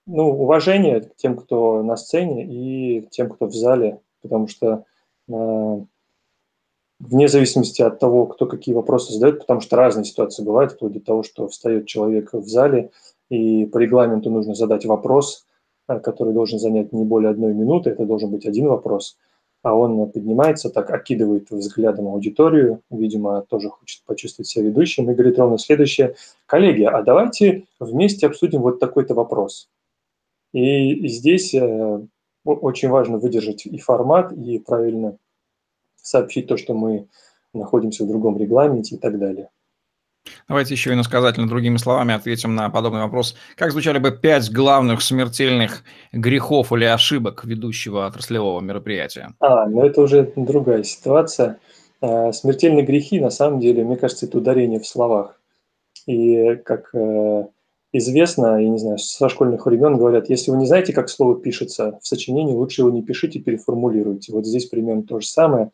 ну, 0.06 0.30
уважение 0.30 1.00
к 1.00 1.16
тем, 1.16 1.36
кто 1.36 1.82
на 1.82 1.96
сцене 1.96 2.44
и 2.44 3.02
тем, 3.10 3.28
кто 3.30 3.46
в 3.46 3.54
зале, 3.54 4.00
потому 4.22 4.48
что 4.48 4.84
э, 5.28 5.84
вне 7.08 7.28
зависимости 7.28 7.82
от 7.82 7.98
того, 7.98 8.26
кто 8.26 8.46
какие 8.46 8.74
вопросы 8.74 9.12
задает, 9.12 9.40
потому 9.40 9.60
что 9.60 9.76
разные 9.76 10.04
ситуации 10.04 10.42
бывают, 10.42 10.72
вплоть 10.72 10.92
до 10.92 11.00
того, 11.00 11.22
что 11.22 11.48
встает 11.48 11.86
человек 11.86 12.32
в 12.32 12.46
зале, 12.48 12.90
и 13.30 13.66
по 13.66 13.78
регламенту 13.78 14.30
нужно 14.30 14.54
задать 14.54 14.86
вопрос, 14.86 15.46
э, 15.88 15.98
который 16.00 16.32
должен 16.34 16.58
занять 16.58 16.92
не 16.92 17.04
более 17.04 17.30
одной 17.30 17.54
минуты, 17.54 17.90
это 17.90 18.04
должен 18.06 18.30
быть 18.30 18.46
один 18.46 18.68
вопрос, 18.68 19.18
а 19.62 19.74
он 19.74 20.10
поднимается, 20.10 20.70
так 20.70 20.90
окидывает 20.90 21.50
взглядом 21.50 22.08
аудиторию, 22.08 22.80
видимо, 22.90 23.42
тоже 23.42 23.70
хочет 23.70 24.02
почувствовать 24.04 24.48
себя 24.48 24.66
ведущим, 24.66 25.10
и 25.10 25.14
говорит 25.14 25.38
ровно 25.38 25.58
следующее. 25.58 26.16
Коллеги, 26.46 26.84
а 26.84 27.02
давайте 27.02 27.64
вместе 27.80 28.26
обсудим 28.26 28.60
вот 28.60 28.78
такой-то 28.78 29.14
вопрос. 29.14 29.68
И 30.52 31.08
здесь 31.08 31.54
э, 31.54 32.00
очень 32.44 32.88
важно 32.88 33.18
выдержать 33.18 33.66
и 33.66 33.78
формат, 33.78 34.32
и 34.32 34.58
правильно 34.58 35.16
сообщить 36.04 36.46
то, 36.46 36.56
что 36.56 36.74
мы 36.74 37.08
находимся 37.52 38.04
в 38.04 38.08
другом 38.08 38.38
регламенте 38.38 38.96
и 38.96 38.98
так 38.98 39.18
далее. 39.18 39.48
Давайте 40.48 40.74
еще 40.74 40.92
иносказательно 40.92 41.48
другими 41.48 41.76
словами 41.76 42.14
ответим 42.14 42.54
на 42.54 42.70
подобный 42.70 43.02
вопрос. 43.02 43.36
Как 43.56 43.72
звучали 43.72 43.98
бы 43.98 44.10
пять 44.10 44.50
главных 44.50 45.02
смертельных 45.02 45.84
грехов 46.12 46.72
или 46.72 46.84
ошибок 46.84 47.44
ведущего 47.44 48.06
отраслевого 48.06 48.60
мероприятия? 48.60 49.34
А, 49.40 49.66
ну 49.66 49.84
это 49.84 50.00
уже 50.00 50.32
другая 50.36 50.82
ситуация. 50.82 51.58
А, 52.00 52.32
смертельные 52.32 52.84
грехи, 52.84 53.20
на 53.20 53.30
самом 53.30 53.60
деле, 53.60 53.84
мне 53.84 53.96
кажется, 53.96 54.26
это 54.26 54.38
ударение 54.38 54.80
в 54.80 54.86
словах. 54.86 55.40
И 56.06 56.56
как 56.64 56.94
э, 56.94 57.44
известно, 57.98 58.60
я 58.60 58.68
не 58.68 58.78
знаю, 58.78 58.98
со 58.98 59.28
школьных 59.28 59.66
времен 59.66 59.96
говорят, 59.96 60.28
если 60.28 60.50
вы 60.50 60.58
не 60.58 60.66
знаете, 60.66 60.92
как 60.92 61.08
слово 61.08 61.40
пишется 61.40 61.98
в 62.02 62.06
сочинении, 62.06 62.54
лучше 62.54 62.82
его 62.82 62.90
не 62.90 63.02
пишите, 63.02 63.38
переформулируйте. 63.38 64.32
Вот 64.32 64.46
здесь 64.46 64.66
примерно 64.66 65.04
то 65.04 65.20
же 65.20 65.26
самое. 65.26 65.70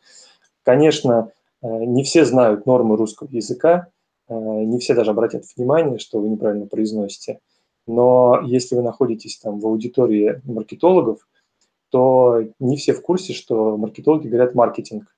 Конечно, 0.63 1.31
э, 1.61 1.67
не 1.67 2.03
все 2.03 2.23
знают 2.25 2.65
нормы 2.65 2.95
русского 2.95 3.27
языка, 3.31 3.87
э, 4.29 4.33
не 4.33 4.79
все 4.79 4.93
даже 4.93 5.11
обратят 5.11 5.43
внимание, 5.55 5.97
что 5.97 6.19
вы 6.19 6.29
неправильно 6.29 6.67
произносите. 6.67 7.39
Но 7.87 8.39
если 8.45 8.75
вы 8.75 8.83
находитесь 8.83 9.37
там 9.37 9.59
в 9.59 9.65
аудитории 9.65 10.41
маркетологов, 10.45 11.27
то 11.89 12.43
не 12.59 12.77
все 12.77 12.93
в 12.93 13.01
курсе, 13.01 13.33
что 13.33 13.75
маркетологи 13.77 14.27
говорят 14.27 14.55
маркетинг. 14.55 15.15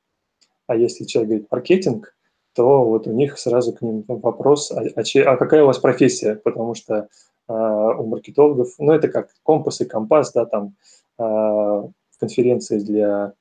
А 0.66 0.76
если 0.76 1.04
человек 1.04 1.30
говорит 1.30 1.52
маркетинг, 1.52 2.16
то 2.54 2.86
вот 2.86 3.08
у 3.08 3.12
них 3.12 3.38
сразу 3.38 3.74
к 3.74 3.82
ним 3.82 4.04
вопрос, 4.08 4.72
а, 4.72 4.82
а, 4.82 5.02
а 5.02 5.38
какая 5.38 5.64
у 5.64 5.68
вас 5.68 5.80
профессия? 5.80 6.36
Потому 6.36 6.76
что 6.76 7.08
а, 7.48 7.90
у 7.98 8.06
маркетологов, 8.06 8.76
ну 8.78 8.94
это 8.94 9.08
как 9.08 9.30
компас 9.44 9.82
и 9.82 9.86
компас, 9.86 10.32
да, 10.34 10.46
там 10.46 10.76
а, 11.18 11.88
конференции 12.20 12.80
для 12.80 13.34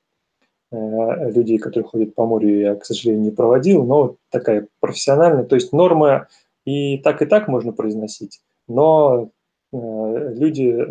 а, 0.71 0.75
людей, 1.29 1.59
которые 1.59 1.87
ходят 1.87 2.15
по 2.15 2.25
морю, 2.25 2.59
я, 2.59 2.75
к 2.75 2.85
сожалению, 2.85 3.23
не 3.23 3.31
проводил, 3.31 3.83
но 3.85 4.15
такая 4.29 4.67
профессиональная, 4.79 5.43
то 5.43 5.55
есть 5.55 5.73
нормы 5.73 6.27
и 6.65 6.97
так, 6.97 7.21
и 7.21 7.25
так 7.25 7.47
можно 7.47 7.71
произносить, 7.71 8.41
но 8.67 9.29
а, 9.71 9.77
люди 9.77 10.87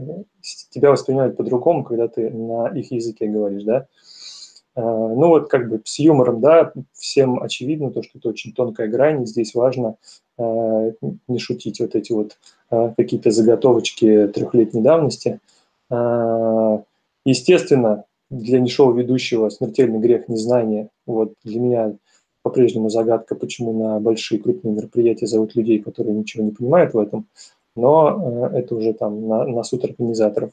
тебя 0.70 0.90
воспринимают 0.90 1.37
по-другому, 1.37 1.85
когда 1.85 2.08
ты 2.08 2.30
на 2.30 2.68
их 2.68 2.92
языке 2.92 3.26
говоришь, 3.26 3.64
да, 3.64 3.87
Э, 3.87 3.87
ну 4.74 5.28
вот 5.28 5.48
как 5.48 5.68
бы 5.68 5.80
с 5.85 5.98
юмором, 5.98 6.40
да, 6.40 6.72
всем 6.94 7.42
очевидно 7.42 7.90
то, 7.90 8.02
что 8.02 8.18
это 8.18 8.30
очень 8.30 8.52
тонкая 8.52 8.88
грань, 8.88 9.22
и 9.22 9.26
здесь 9.26 9.54
важно 9.54 9.96
э, 10.38 10.92
не 11.28 11.38
шутить 11.38 11.80
вот 11.80 11.94
эти 11.94 12.12
вот 12.12 12.38
э, 12.70 12.94
какие-то 12.96 13.30
заготовочки 13.30 14.28
трехлетней 14.28 14.82
давности. 14.82 15.40
Естественно, 17.24 18.04
для 18.30 18.61
нешоу 18.61 18.92
ведущего 18.92 19.50
смертельный 19.50 20.00
грех 20.00 20.26
незнания. 20.28 20.88
Вот 21.06 21.35
для 21.44 21.61
меня 21.61 21.96
по-прежнему 22.42 22.88
загадка, 22.88 23.35
почему 23.35 23.72
на 23.78 24.00
большие 24.00 24.40
крупные 24.40 24.74
мероприятия 24.74 25.26
зовут 25.26 25.54
людей, 25.54 25.80
которые 25.80 26.14
ничего 26.14 26.44
не 26.44 26.50
понимают 26.50 26.94
в 26.94 26.98
этом, 26.98 27.26
но 27.76 28.48
это 28.52 28.74
уже 28.74 28.94
там 28.94 29.28
на, 29.28 29.44
на 29.44 29.62
суд 29.62 29.85
организаторов. 29.85 30.50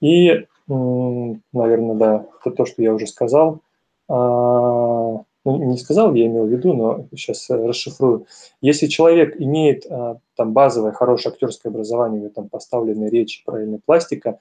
И 0.00 0.46
наверное, 0.74 1.96
да, 1.96 2.26
это 2.40 2.54
то, 2.54 2.64
что 2.64 2.82
я 2.82 2.94
уже 2.94 3.06
сказал. 3.06 3.60
А, 4.08 4.14
ну, 4.14 5.24
не 5.44 5.78
сказал, 5.78 6.14
я 6.14 6.26
имел 6.26 6.46
в 6.46 6.48
виду, 6.48 6.74
но 6.74 7.06
сейчас 7.14 7.48
расшифрую. 7.48 8.26
Если 8.60 8.86
человек 8.86 9.40
имеет 9.40 9.86
а, 9.90 10.18
там 10.36 10.52
базовое 10.52 10.92
хорошее 10.92 11.32
актерское 11.32 11.70
образование, 11.70 12.28
там 12.28 12.48
поставленная 12.48 13.10
речь, 13.10 13.42
правильная 13.44 13.80
пластика, 13.84 14.38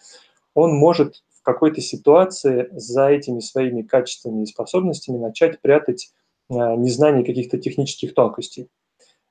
он 0.55 0.73
может 0.73 1.23
в 1.31 1.43
какой-то 1.43 1.81
ситуации 1.81 2.69
за 2.71 3.07
этими 3.07 3.39
своими 3.39 3.81
качествами 3.81 4.43
и 4.43 4.47
способностями 4.47 5.17
начать 5.17 5.61
прятать 5.61 6.11
а, 6.49 6.75
незнание 6.75 7.23
каких-то 7.23 7.57
технических 7.57 8.13
тонкостей. 8.13 8.69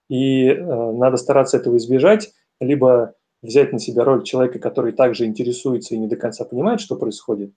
И 0.08 0.54
надо 0.54 1.18
стараться 1.18 1.58
этого 1.58 1.76
избежать, 1.76 2.32
либо 2.60 3.14
взять 3.42 3.72
на 3.72 3.78
себя 3.78 4.04
роль 4.04 4.24
человека, 4.24 4.58
который 4.58 4.92
также 4.92 5.26
интересуется 5.26 5.94
и 5.94 5.98
не 5.98 6.08
до 6.08 6.16
конца 6.16 6.44
понимает, 6.44 6.80
что 6.80 6.96
происходит, 6.96 7.52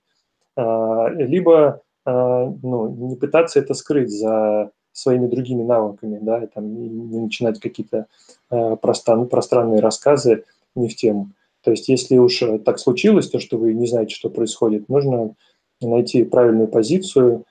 а, 0.55 1.09
либо 1.09 1.81
а, 2.05 2.53
ну, 2.61 2.89
не 3.09 3.15
пытаться 3.15 3.59
это 3.59 3.73
скрыть 3.73 4.09
за 4.09 4.71
своими 4.93 5.27
другими 5.27 5.63
навыками, 5.63 6.19
да, 6.21 6.43
и 6.43 6.47
там 6.47 6.73
не 6.73 7.19
начинать 7.19 7.59
какие-то 7.59 8.07
а, 8.49 8.75
пространные 8.75 9.79
рассказы 9.79 10.43
не 10.75 10.87
в 10.87 10.95
тему. 10.95 11.31
То 11.63 11.71
есть, 11.71 11.89
если 11.89 12.17
уж 12.17 12.41
так 12.65 12.79
случилось, 12.79 13.29
то, 13.29 13.39
что 13.39 13.57
вы 13.57 13.73
не 13.73 13.85
знаете, 13.85 14.15
что 14.15 14.29
происходит, 14.29 14.89
нужно 14.89 15.35
найти 15.79 16.23
правильную 16.23 16.67
позицию 16.67 17.45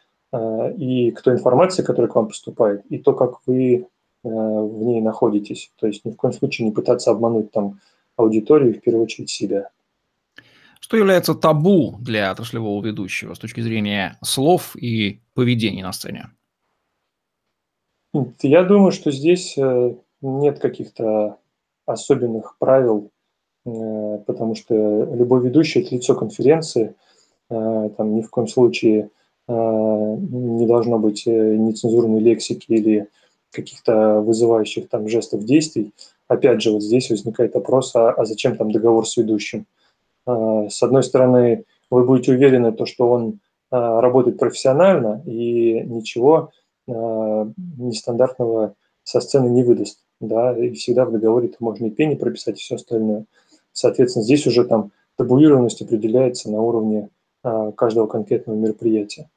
и 0.76 1.12
к 1.12 1.22
той 1.22 1.34
информации, 1.34 1.82
которая 1.82 2.10
к 2.10 2.16
вам 2.16 2.26
поступает, 2.26 2.84
и 2.86 2.98
то, 2.98 3.12
как 3.12 3.38
вы 3.46 3.86
в 4.24 4.82
ней 4.82 5.00
находитесь. 5.00 5.70
То 5.78 5.86
есть 5.86 6.04
ни 6.04 6.10
в 6.10 6.16
коем 6.16 6.32
случае 6.32 6.66
не 6.66 6.72
пытаться 6.72 7.12
обмануть 7.12 7.52
там 7.52 7.78
аудиторию, 8.16 8.74
в 8.74 8.80
первую 8.80 9.04
очередь 9.04 9.30
себя. 9.30 9.70
Что 10.80 10.96
является 10.96 11.34
табу 11.34 11.96
для 12.00 12.30
отраслевого 12.30 12.84
ведущего 12.84 13.34
с 13.34 13.38
точки 13.38 13.60
зрения 13.60 14.18
слов 14.22 14.74
и 14.76 15.20
поведения 15.34 15.84
на 15.84 15.92
сцене? 15.92 16.30
Я 18.42 18.64
думаю, 18.64 18.90
что 18.90 19.12
здесь 19.12 19.56
э, 19.56 19.94
нет 20.20 20.58
каких-то 20.58 21.36
особенных 21.86 22.56
правил, 22.58 23.10
э, 23.64 24.18
потому 24.26 24.56
что 24.56 24.74
любой 25.14 25.42
ведущий– 25.42 25.80
это 25.82 25.94
лицо 25.94 26.16
конференции, 26.16 26.96
э, 27.50 27.90
там 27.96 28.16
ни 28.16 28.22
в 28.22 28.30
коем 28.30 28.48
случае 28.48 29.10
не 29.48 30.64
должно 30.68 31.00
быть 31.00 31.26
нецензурной 31.26 32.20
лексики 32.20 32.70
или 32.70 33.08
каких-то 33.50 34.20
вызывающих 34.20 34.88
там 34.88 35.08
жестов 35.08 35.44
действий 35.44 35.92
опять 36.30 36.62
же, 36.62 36.70
вот 36.70 36.82
здесь 36.82 37.10
возникает 37.10 37.54
вопрос, 37.54 37.94
а, 37.96 38.10
а 38.10 38.24
зачем 38.24 38.56
там 38.56 38.70
договор 38.70 39.06
с 39.06 39.16
ведущим? 39.16 39.66
А, 40.26 40.68
с 40.68 40.80
одной 40.82 41.02
стороны, 41.02 41.64
вы 41.90 42.04
будете 42.04 42.32
уверены, 42.32 42.72
то, 42.72 42.86
что 42.86 43.10
он 43.10 43.40
а, 43.70 44.00
работает 44.00 44.38
профессионально 44.38 45.22
и 45.26 45.82
ничего 45.82 46.50
нестандартного 46.86 48.74
со 49.04 49.20
сцены 49.20 49.48
не 49.48 49.62
выдаст. 49.62 50.00
Да, 50.20 50.56
и 50.58 50.72
всегда 50.72 51.04
в 51.04 51.12
договоре 51.12 51.46
-то 51.48 51.56
можно 51.60 51.86
и 51.86 51.90
пени 51.90 52.16
прописать, 52.16 52.58
и 52.58 52.60
все 52.60 52.74
остальное. 52.74 53.26
Соответственно, 53.72 54.24
здесь 54.24 54.44
уже 54.46 54.64
там 54.64 54.90
табуированность 55.16 55.82
определяется 55.82 56.50
на 56.50 56.60
уровне 56.60 57.08
каждого 57.76 58.08
конкретного 58.08 58.56
мероприятия. 58.56 59.30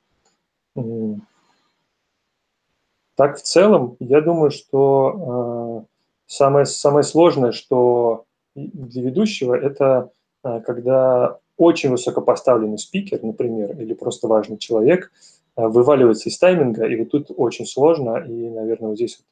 Так, 3.16 3.38
в 3.38 3.42
целом, 3.44 3.98
я 4.00 4.20
думаю, 4.22 4.50
что 4.50 5.86
самое, 6.34 6.66
самое 6.66 7.04
сложное, 7.04 7.52
что 7.52 8.26
для 8.56 9.04
ведущего, 9.04 9.56
это 9.56 10.12
а, 10.42 10.62
когда 10.62 11.40
очень 11.58 11.92
высокопоставленный 11.92 12.80
спикер, 12.80 13.24
например, 13.24 13.80
или 13.80 13.94
просто 13.94 14.28
важный 14.28 14.58
человек, 14.58 15.12
а, 15.56 15.68
вываливается 15.68 16.30
из 16.30 16.38
тайминга, 16.40 16.86
и 16.88 16.96
вот 16.96 17.12
тут 17.12 17.28
очень 17.36 17.66
сложно, 17.66 18.18
и, 18.18 18.50
наверное, 18.50 18.90
вот 18.90 18.98
здесь 18.98 19.24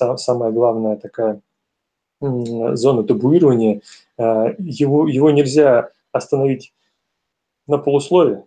вот 0.00 0.20
самая 0.20 0.50
главная 0.50 0.96
такая 0.96 1.40
зона 2.20 3.04
табуирования, 3.04 3.82
а, 4.16 4.54
его, 4.58 5.06
его 5.06 5.30
нельзя 5.30 5.90
остановить 6.12 6.72
на 7.66 7.76
полуслове, 7.76 8.44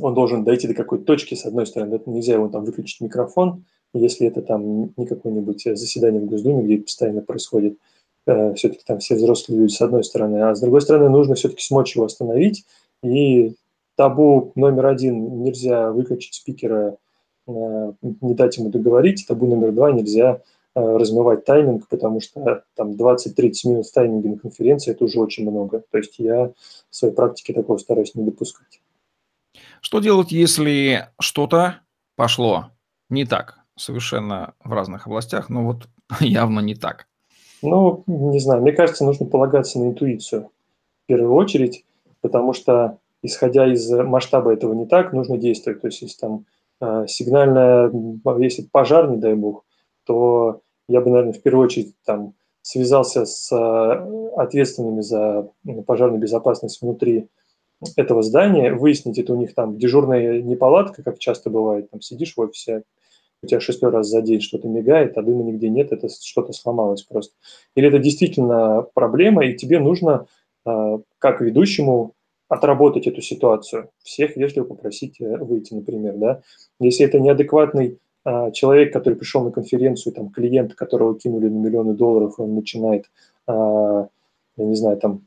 он 0.00 0.14
должен 0.14 0.44
дойти 0.44 0.68
до 0.68 0.74
какой-то 0.74 1.04
точки, 1.04 1.34
с 1.34 1.44
одной 1.44 1.66
стороны, 1.66 2.00
нельзя 2.06 2.34
его 2.34 2.48
там 2.48 2.64
выключить 2.64 3.00
микрофон, 3.00 3.64
если 3.98 4.26
это 4.26 4.42
там 4.42 4.92
не 4.96 5.06
какое-нибудь 5.06 5.62
заседание 5.62 6.20
в 6.20 6.26
Госдуме, 6.26 6.64
где 6.64 6.78
постоянно 6.78 7.20
происходит, 7.20 7.78
э, 8.26 8.54
все-таки 8.54 8.82
там 8.86 8.98
все 8.98 9.14
взрослые 9.14 9.60
люди 9.60 9.72
с 9.72 9.80
одной 9.80 10.04
стороны, 10.04 10.42
а 10.42 10.54
с 10.54 10.60
другой 10.60 10.80
стороны 10.80 11.08
нужно 11.08 11.34
все-таки 11.34 11.62
смочь 11.62 11.94
его 11.94 12.04
остановить, 12.04 12.64
и 13.02 13.54
табу 13.96 14.52
номер 14.54 14.86
один 14.86 15.42
нельзя 15.42 15.90
выключить 15.92 16.34
спикера, 16.34 16.96
э, 17.46 17.92
не 18.02 18.34
дать 18.34 18.56
ему 18.58 18.70
договорить, 18.70 19.24
табу 19.26 19.46
номер 19.46 19.72
два 19.72 19.92
нельзя 19.92 20.42
э, 20.74 20.80
размывать 20.80 21.44
тайминг, 21.44 21.88
потому 21.88 22.20
что 22.20 22.64
там 22.74 22.92
20-30 22.92 23.52
минут 23.66 23.92
тайминга 23.92 24.28
на 24.28 24.38
конференции– 24.38 24.90
это 24.92 25.04
уже 25.04 25.20
очень 25.20 25.48
много. 25.48 25.84
То 25.90 25.98
есть 25.98 26.18
я 26.18 26.52
в 26.90 26.96
своей 26.96 27.14
практике 27.14 27.52
такого 27.52 27.78
стараюсь 27.78 28.14
не 28.14 28.24
допускать. 28.24 28.80
Что 29.80 30.00
делать, 30.00 30.32
если 30.32 31.08
что-то 31.20 31.80
пошло 32.16 32.70
не 33.10 33.24
так? 33.24 33.63
Совершенно 33.76 34.54
в 34.62 34.72
разных 34.72 35.06
областях, 35.06 35.48
но 35.48 35.64
вот 35.64 35.88
явно 36.20 36.60
не 36.60 36.74
так. 36.74 37.06
Ну, 37.62 38.04
не 38.06 38.38
знаю, 38.40 38.62
мне 38.62 38.72
кажется, 38.72 39.04
нужно 39.04 39.26
полагаться 39.26 39.78
на 39.78 39.88
интуицию 39.88 40.50
в 41.04 41.06
первую 41.06 41.32
очередь, 41.34 41.84
потому 42.20 42.52
что, 42.52 42.98
исходя 43.22 43.70
из 43.72 43.90
масштаба 43.90 44.52
этого 44.52 44.74
не 44.74 44.86
так, 44.86 45.12
нужно 45.12 45.38
действовать. 45.38 45.80
То 45.80 45.88
есть, 45.88 46.02
если 46.02 46.18
там 46.18 46.44
э, 46.80 47.06
сигнальная, 47.08 47.90
если 48.38 48.62
пожар, 48.62 49.10
не 49.10 49.16
дай 49.16 49.34
бог, 49.34 49.64
то 50.04 50.60
я 50.88 51.00
бы, 51.00 51.10
наверное, 51.10 51.32
в 51.32 51.42
первую 51.42 51.64
очередь 51.64 51.94
там 52.04 52.34
связался 52.60 53.24
с 53.24 53.50
э, 53.52 54.36
ответственными 54.36 55.00
за 55.00 55.48
пожарную 55.86 56.20
безопасность 56.20 56.80
внутри 56.80 57.28
этого 57.96 58.22
здания, 58.22 58.72
выяснить, 58.72 59.18
это 59.18 59.34
у 59.34 59.36
них 59.36 59.54
там 59.54 59.76
дежурная 59.76 60.40
неполадка, 60.40 61.02
как 61.02 61.18
часто 61.18 61.50
бывает, 61.50 61.90
там 61.90 62.00
сидишь 62.00 62.34
в 62.34 62.40
офисе, 62.40 62.84
у 63.42 63.46
тебя 63.46 63.60
шестой 63.60 63.90
раз 63.90 64.08
за 64.08 64.22
день 64.22 64.40
что-то 64.40 64.68
мигает, 64.68 65.16
а 65.18 65.22
дыма 65.22 65.42
нигде 65.42 65.68
нет, 65.68 65.92
это 65.92 66.08
что-то 66.08 66.52
сломалось 66.52 67.02
просто. 67.02 67.34
Или 67.74 67.88
это 67.88 67.98
действительно 67.98 68.86
проблема, 68.94 69.44
и 69.44 69.54
тебе 69.54 69.78
нужно, 69.78 70.26
а, 70.64 71.00
как 71.18 71.40
ведущему, 71.40 72.14
отработать 72.48 73.06
эту 73.06 73.20
ситуацию, 73.20 73.90
всех 74.02 74.36
вежливо 74.36 74.64
попросить 74.64 75.20
э, 75.20 75.36
выйти, 75.38 75.74
например, 75.74 76.14
да. 76.16 76.42
Если 76.78 77.04
это 77.04 77.18
неадекватный 77.18 77.98
а, 78.24 78.50
человек, 78.50 78.92
который 78.92 79.14
пришел 79.14 79.44
на 79.44 79.50
конференцию, 79.50 80.14
там, 80.14 80.30
клиент, 80.30 80.74
которого 80.74 81.18
кинули 81.18 81.48
на 81.48 81.58
миллионы 81.58 81.94
долларов, 81.94 82.34
он 82.38 82.54
начинает, 82.54 83.10
а, 83.46 84.08
я 84.56 84.64
не 84.64 84.74
знаю, 84.74 84.96
там, 84.98 85.22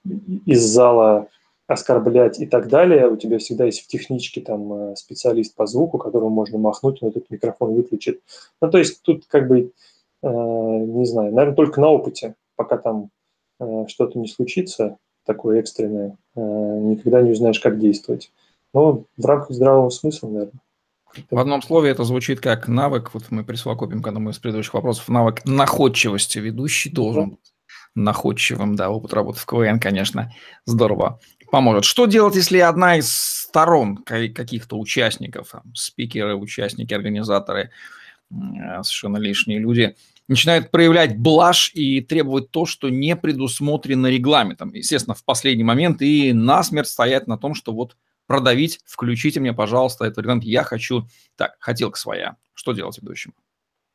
из 0.45 0.61
зала 0.61 1.27
оскорблять 1.67 2.39
и 2.39 2.45
так 2.45 2.69
далее. 2.69 3.09
У 3.09 3.17
тебя 3.17 3.37
всегда 3.39 3.65
есть 3.65 3.83
в 3.83 3.87
техничке 3.87 4.41
там 4.41 4.73
э, 4.73 4.95
специалист 4.95 5.53
по 5.53 5.67
звуку, 5.67 5.97
которому 5.97 6.29
можно 6.29 6.57
махнуть, 6.57 7.03
он 7.03 7.09
этот 7.09 7.29
микрофон 7.29 7.75
выключит. 7.75 8.21
Ну, 8.61 8.71
то 8.71 8.77
есть 8.77 9.01
тут 9.03 9.25
как 9.27 9.47
бы, 9.47 9.73
э, 10.23 10.27
не 10.27 11.05
знаю, 11.05 11.33
наверное, 11.33 11.55
только 11.55 11.81
на 11.81 11.89
опыте, 11.89 12.35
пока 12.55 12.77
там 12.77 13.09
э, 13.59 13.85
что-то 13.87 14.17
не 14.17 14.27
случится, 14.27 14.97
такое 15.25 15.59
экстренное, 15.59 16.17
э, 16.35 16.39
никогда 16.39 17.21
не 17.21 17.31
узнаешь, 17.31 17.59
как 17.59 17.79
действовать. 17.79 18.31
Но 18.73 19.03
в 19.17 19.25
рамках 19.25 19.51
здравого 19.51 19.89
смысла, 19.89 20.29
наверное. 20.29 20.61
В 21.31 21.39
одном 21.39 21.61
слове 21.61 21.89
это 21.89 22.03
звучит 22.03 22.39
как 22.39 22.67
навык, 22.67 23.13
вот 23.13 23.23
мы 23.29 23.43
присовокупим 23.43 24.01
к 24.01 24.07
одному 24.07 24.29
из 24.29 24.39
предыдущих 24.39 24.73
вопросов, 24.73 25.09
навык 25.09 25.43
находчивости. 25.45 26.37
Ведущий 26.37 26.91
должен 26.91 27.31
быть 27.31 27.53
находчивым, 27.95 28.75
да, 28.75 28.89
опыт 28.89 29.13
работы 29.13 29.39
в 29.39 29.45
КВН, 29.45 29.79
конечно, 29.79 30.31
здорово 30.65 31.19
поможет. 31.49 31.83
Что 31.85 32.05
делать, 32.05 32.35
если 32.35 32.59
одна 32.59 32.97
из 32.97 33.11
сторон 33.11 33.97
каких-то 33.97 34.77
участников, 34.77 35.49
там, 35.51 35.73
спикеры, 35.75 36.35
участники, 36.35 36.93
организаторы, 36.93 37.71
э, 38.31 38.35
совершенно 38.83 39.17
лишние 39.17 39.59
люди, 39.59 39.95
начинают 40.27 40.71
проявлять 40.71 41.17
блажь 41.17 41.71
и 41.73 42.01
требовать 42.01 42.51
то, 42.51 42.65
что 42.65 42.89
не 42.89 43.15
предусмотрено 43.15 44.07
регламентом. 44.07 44.73
Естественно, 44.73 45.15
в 45.15 45.23
последний 45.23 45.63
момент 45.63 46.01
и 46.01 46.33
насмерть 46.33 46.87
стоять 46.87 47.27
на 47.27 47.37
том, 47.37 47.53
что 47.53 47.71
вот 47.71 47.95
продавить, 48.27 48.81
включите 48.85 49.39
мне, 49.39 49.53
пожалуйста, 49.53 50.05
этот 50.05 50.19
регламент, 50.19 50.43
я 50.43 50.63
хочу, 50.63 51.07
так, 51.35 51.55
хотелка 51.59 51.97
своя. 51.97 52.35
Что 52.53 52.73
делать 52.73 52.97
ведущему? 53.01 53.33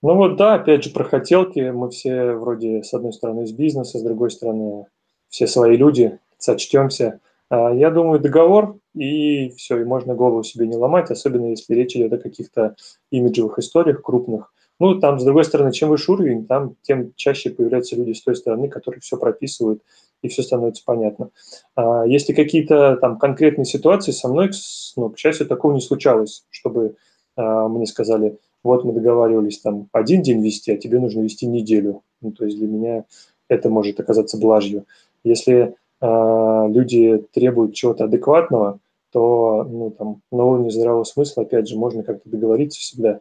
Ну 0.02 0.16
вот 0.16 0.36
да, 0.36 0.54
опять 0.54 0.84
же 0.84 0.90
про 0.90 1.04
хотелки. 1.04 1.60
Мы 1.70 1.90
все 1.90 2.32
вроде 2.32 2.82
с 2.82 2.92
одной 2.92 3.12
стороны 3.12 3.44
из 3.44 3.52
бизнеса, 3.52 3.98
с 3.98 4.02
другой 4.02 4.30
стороны 4.30 4.86
все 5.28 5.46
свои 5.46 5.76
люди, 5.76 6.18
сочтемся. 6.38 7.20
А, 7.52 7.70
я 7.70 7.90
думаю, 7.90 8.18
договор, 8.18 8.78
и 8.94 9.50
все, 9.50 9.78
и 9.78 9.84
можно 9.84 10.14
голову 10.14 10.42
себе 10.42 10.66
не 10.66 10.74
ломать, 10.74 11.10
особенно 11.10 11.50
если 11.50 11.74
речь 11.74 11.94
идет 11.94 12.14
о 12.14 12.18
каких-то 12.18 12.76
имиджевых 13.10 13.58
историях 13.58 14.00
крупных. 14.00 14.54
Ну, 14.80 14.98
там, 14.98 15.20
с 15.20 15.24
другой 15.24 15.44
стороны, 15.44 15.70
чем 15.70 15.90
выше 15.90 16.12
уровень, 16.12 16.46
там 16.46 16.76
тем 16.80 17.12
чаще 17.14 17.50
появляются 17.50 17.94
люди 17.94 18.14
с 18.14 18.22
той 18.22 18.36
стороны, 18.36 18.70
которые 18.70 19.02
все 19.02 19.18
прописывают, 19.18 19.82
и 20.22 20.28
все 20.28 20.42
становится 20.42 20.82
понятно. 20.86 21.28
А 21.76 22.06
если 22.06 22.32
какие-то 22.32 22.96
там 22.96 23.18
конкретные 23.18 23.66
ситуации 23.66 24.12
со 24.12 24.28
мной, 24.28 24.50
ну, 24.96 25.10
к 25.10 25.18
счастью, 25.18 25.46
такого 25.46 25.74
не 25.74 25.82
случалось, 25.82 26.46
чтобы 26.48 26.96
а, 27.36 27.68
мне 27.68 27.84
сказали, 27.84 28.38
вот 28.64 28.84
мы 28.84 28.94
договаривались 28.94 29.60
там 29.60 29.88
один 29.92 30.22
день 30.22 30.42
вести, 30.42 30.72
а 30.72 30.78
тебе 30.78 30.98
нужно 30.98 31.20
вести 31.20 31.46
неделю. 31.46 32.02
Ну, 32.22 32.32
то 32.32 32.46
есть 32.46 32.56
для 32.56 32.66
меня 32.66 33.04
это 33.48 33.68
может 33.68 34.00
оказаться 34.00 34.38
блажью. 34.38 34.86
Если 35.22 35.76
люди 36.02 37.24
требуют 37.32 37.74
чего-то 37.74 38.04
адекватного, 38.04 38.80
то 39.12 39.64
ну, 39.68 39.90
там, 39.90 40.22
на 40.32 40.44
уровне 40.44 40.70
здравого 40.70 41.04
смысла, 41.04 41.42
опять 41.42 41.68
же, 41.68 41.76
можно 41.76 42.02
как-то 42.02 42.28
договориться 42.28 42.80
всегда. 42.80 43.20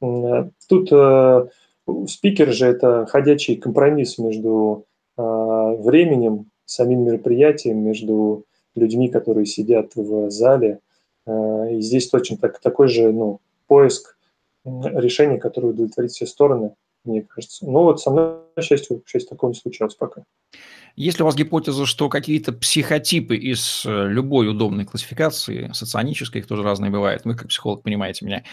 Э, 0.00 0.48
тут 0.68 0.90
э, 0.90 1.46
спикер 2.08 2.52
же 2.52 2.66
это 2.66 3.06
ходячий 3.06 3.56
компромисс 3.56 4.18
между 4.18 4.86
э, 5.16 5.22
временем, 5.22 6.50
самим 6.64 7.04
мероприятием, 7.04 7.78
между 7.84 8.44
людьми, 8.74 9.08
которые 9.08 9.46
сидят 9.46 9.94
в 9.94 10.30
зале. 10.30 10.80
Э, 11.26 11.72
и 11.72 11.80
здесь 11.82 12.08
точно 12.08 12.38
так, 12.38 12.58
такой 12.60 12.88
же 12.88 13.12
ну, 13.12 13.40
поиск 13.66 14.16
решения, 14.64 15.38
которое 15.38 15.68
удовлетворит 15.68 16.12
все 16.12 16.26
стороны, 16.26 16.74
мне 17.06 17.22
кажется. 17.22 17.64
Ну 17.64 17.82
вот 17.82 18.00
со 18.00 18.10
мной, 18.10 18.36
к 18.56 18.62
счастью, 18.62 19.00
к 19.00 19.08
счастью, 19.08 19.30
такого 19.30 19.50
не 19.50 19.56
случалось 19.56 19.94
пока. 19.94 20.24
Есть 20.96 21.18
ли 21.18 21.22
у 21.22 21.26
вас 21.26 21.36
гипотеза, 21.36 21.84
что 21.84 22.08
какие-то 22.08 22.52
психотипы 22.52 23.36
из 23.36 23.84
э, 23.84 24.08
любой 24.08 24.48
удобной 24.48 24.86
классификации, 24.86 25.70
соционической, 25.72 26.40
их 26.40 26.46
тоже 26.46 26.62
разные 26.62 26.90
бывают, 26.90 27.24
вы 27.24 27.34
как 27.34 27.48
психолог 27.48 27.82
понимаете 27.82 28.24
меня, 28.24 28.44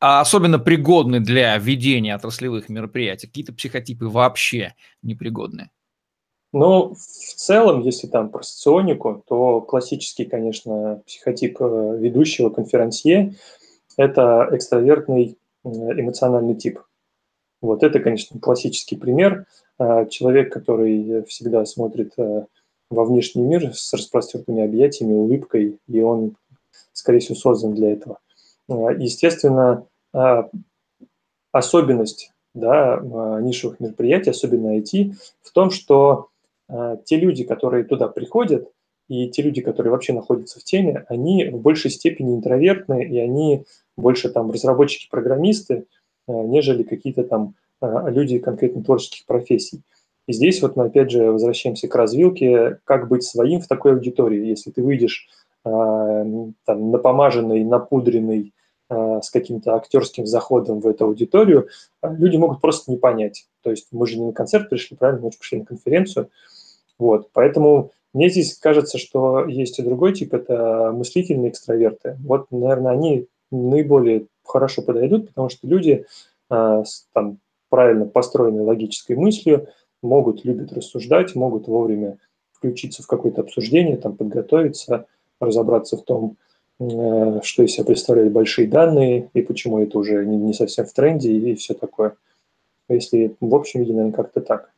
а 0.00 0.20
особенно 0.20 0.58
пригодны 0.58 1.20
для 1.20 1.56
ведения 1.58 2.14
отраслевых 2.14 2.68
мероприятий, 2.68 3.26
какие-то 3.26 3.52
психотипы 3.52 4.06
вообще 4.06 4.74
непригодны? 5.02 5.70
Ну, 6.52 6.94
в 6.94 7.34
целом, 7.36 7.82
если 7.82 8.06
там 8.06 8.30
про 8.30 8.42
соционику, 8.42 9.22
то 9.28 9.60
классический, 9.60 10.24
конечно, 10.24 11.02
психотип 11.06 11.60
э, 11.60 11.98
ведущего 11.98 12.48
конферансье– 12.48 13.34
это 13.98 14.48
экстравертный 14.52 15.36
эмоциональный 15.64 16.54
тип. 16.54 16.80
Вот 17.60 17.82
это, 17.82 18.00
конечно, 18.00 18.38
классический 18.40 18.96
пример. 18.96 19.46
А, 19.78 20.06
человек, 20.06 20.52
который 20.52 21.24
всегда 21.24 21.64
смотрит 21.64 22.12
э, 22.16 22.46
во 22.90 23.04
внешний 23.04 23.42
мир 23.42 23.74
с 23.74 23.92
распростертыми 23.92 24.62
объятиями, 24.62 25.14
улыбкой, 25.14 25.78
и 25.86 26.00
он, 26.00 26.36
скорее 26.92 27.20
всего, 27.20 27.34
создан 27.34 27.74
для 27.74 27.92
этого. 27.92 28.18
А, 28.68 28.92
естественно, 28.92 29.86
а, 30.12 30.48
особенность 31.52 32.32
да, 32.54 33.00
нишевых 33.40 33.78
мероприятий, 33.78 34.30
особенно 34.30 34.78
IT, 34.78 35.12
в 35.42 35.52
том, 35.52 35.70
что 35.70 36.28
те 37.04 37.16
люди, 37.16 37.44
которые 37.44 37.84
туда 37.84 38.08
приходят, 38.08 38.68
и 39.08 39.28
те 39.28 39.42
люди, 39.42 39.62
которые 39.62 39.90
вообще 39.90 40.12
находятся 40.12 40.60
в 40.60 40.64
теме, 40.64 41.04
они 41.08 41.48
в 41.48 41.60
большей 41.60 41.90
степени 41.90 42.34
интровертны, 42.34 43.04
и 43.04 43.18
они 43.18 43.64
больше 43.96 44.28
там 44.28 44.50
разработчики-программисты, 44.50 45.86
нежели 46.28 46.82
какие-то 46.82 47.24
там 47.24 47.54
а, 47.80 48.08
люди 48.10 48.38
конкретно 48.38 48.82
творческих 48.82 49.26
профессий. 49.26 49.82
И 50.26 50.32
здесь 50.32 50.60
вот 50.60 50.76
мы 50.76 50.86
опять 50.86 51.10
же 51.10 51.32
возвращаемся 51.32 51.88
к 51.88 51.94
развилке, 51.94 52.78
как 52.84 53.08
быть 53.08 53.22
своим 53.22 53.60
в 53.60 53.66
такой 53.66 53.92
аудитории. 53.92 54.46
Если 54.46 54.70
ты 54.70 54.82
выйдешь 54.82 55.28
а, 55.64 56.24
там, 56.64 56.90
напомаженный, 56.90 57.64
напудренный, 57.64 58.52
э, 58.90 59.20
с 59.22 59.30
каким-то 59.30 59.74
актерским 59.74 60.26
заходом 60.26 60.80
в 60.80 60.86
эту 60.86 61.06
аудиторию, 61.06 61.68
люди 62.02 62.36
могут 62.36 62.60
просто 62.60 62.90
не 62.90 62.96
понять. 62.96 63.46
То 63.62 63.70
есть 63.70 63.88
мы 63.90 64.06
же 64.06 64.18
не 64.18 64.26
на 64.26 64.32
концерт 64.32 64.70
пришли, 64.70 64.96
правильно, 64.96 65.26
мы 65.26 65.32
же 65.32 65.38
пришли 65.38 65.58
на 65.58 65.64
конференцию. 65.64 66.30
Вот, 66.98 67.28
поэтому 67.32 67.90
мне 68.14 68.28
здесь 68.30 68.56
кажется, 68.56 68.98
что 68.98 69.46
есть 69.46 69.78
и 69.78 69.82
другой 69.82 70.14
тип, 70.14 70.34
это 70.34 70.92
мыслительные 70.94 71.50
экстраверты. 71.50 72.16
Вот, 72.24 72.50
наверное, 72.50 72.92
они 72.92 73.26
наиболее 73.50 74.26
хорошо 74.48 74.82
подойдут, 74.82 75.28
потому 75.28 75.48
что 75.48 75.66
люди 75.66 76.06
с 76.50 77.06
там, 77.12 77.38
правильно 77.68 78.06
построенной 78.06 78.62
логической 78.62 79.16
мыслью 79.16 79.68
могут, 80.02 80.44
любят 80.44 80.72
рассуждать, 80.72 81.34
могут 81.34 81.66
вовремя 81.66 82.18
включиться 82.52 83.02
в 83.02 83.06
какое-то 83.06 83.42
обсуждение, 83.42 83.96
там, 83.96 84.16
подготовиться, 84.16 85.06
разобраться 85.40 85.96
в 85.96 86.02
том, 86.02 86.36
э, 86.80 87.40
что 87.42 87.62
из 87.62 87.72
себя 87.72 87.84
представляют 87.84 88.32
большие 88.32 88.68
данные 88.68 89.30
и 89.32 89.42
почему 89.42 89.78
это 89.78 89.98
уже 89.98 90.24
не 90.26 90.52
совсем 90.52 90.86
в 90.86 90.92
тренде 90.92 91.32
и 91.32 91.54
все 91.54 91.74
такое. 91.74 92.16
Если 92.88 93.36
в 93.40 93.54
общем 93.54 93.80
виде, 93.80 93.92
наверное, 93.92 94.16
как-то 94.16 94.40
так. 94.40 94.70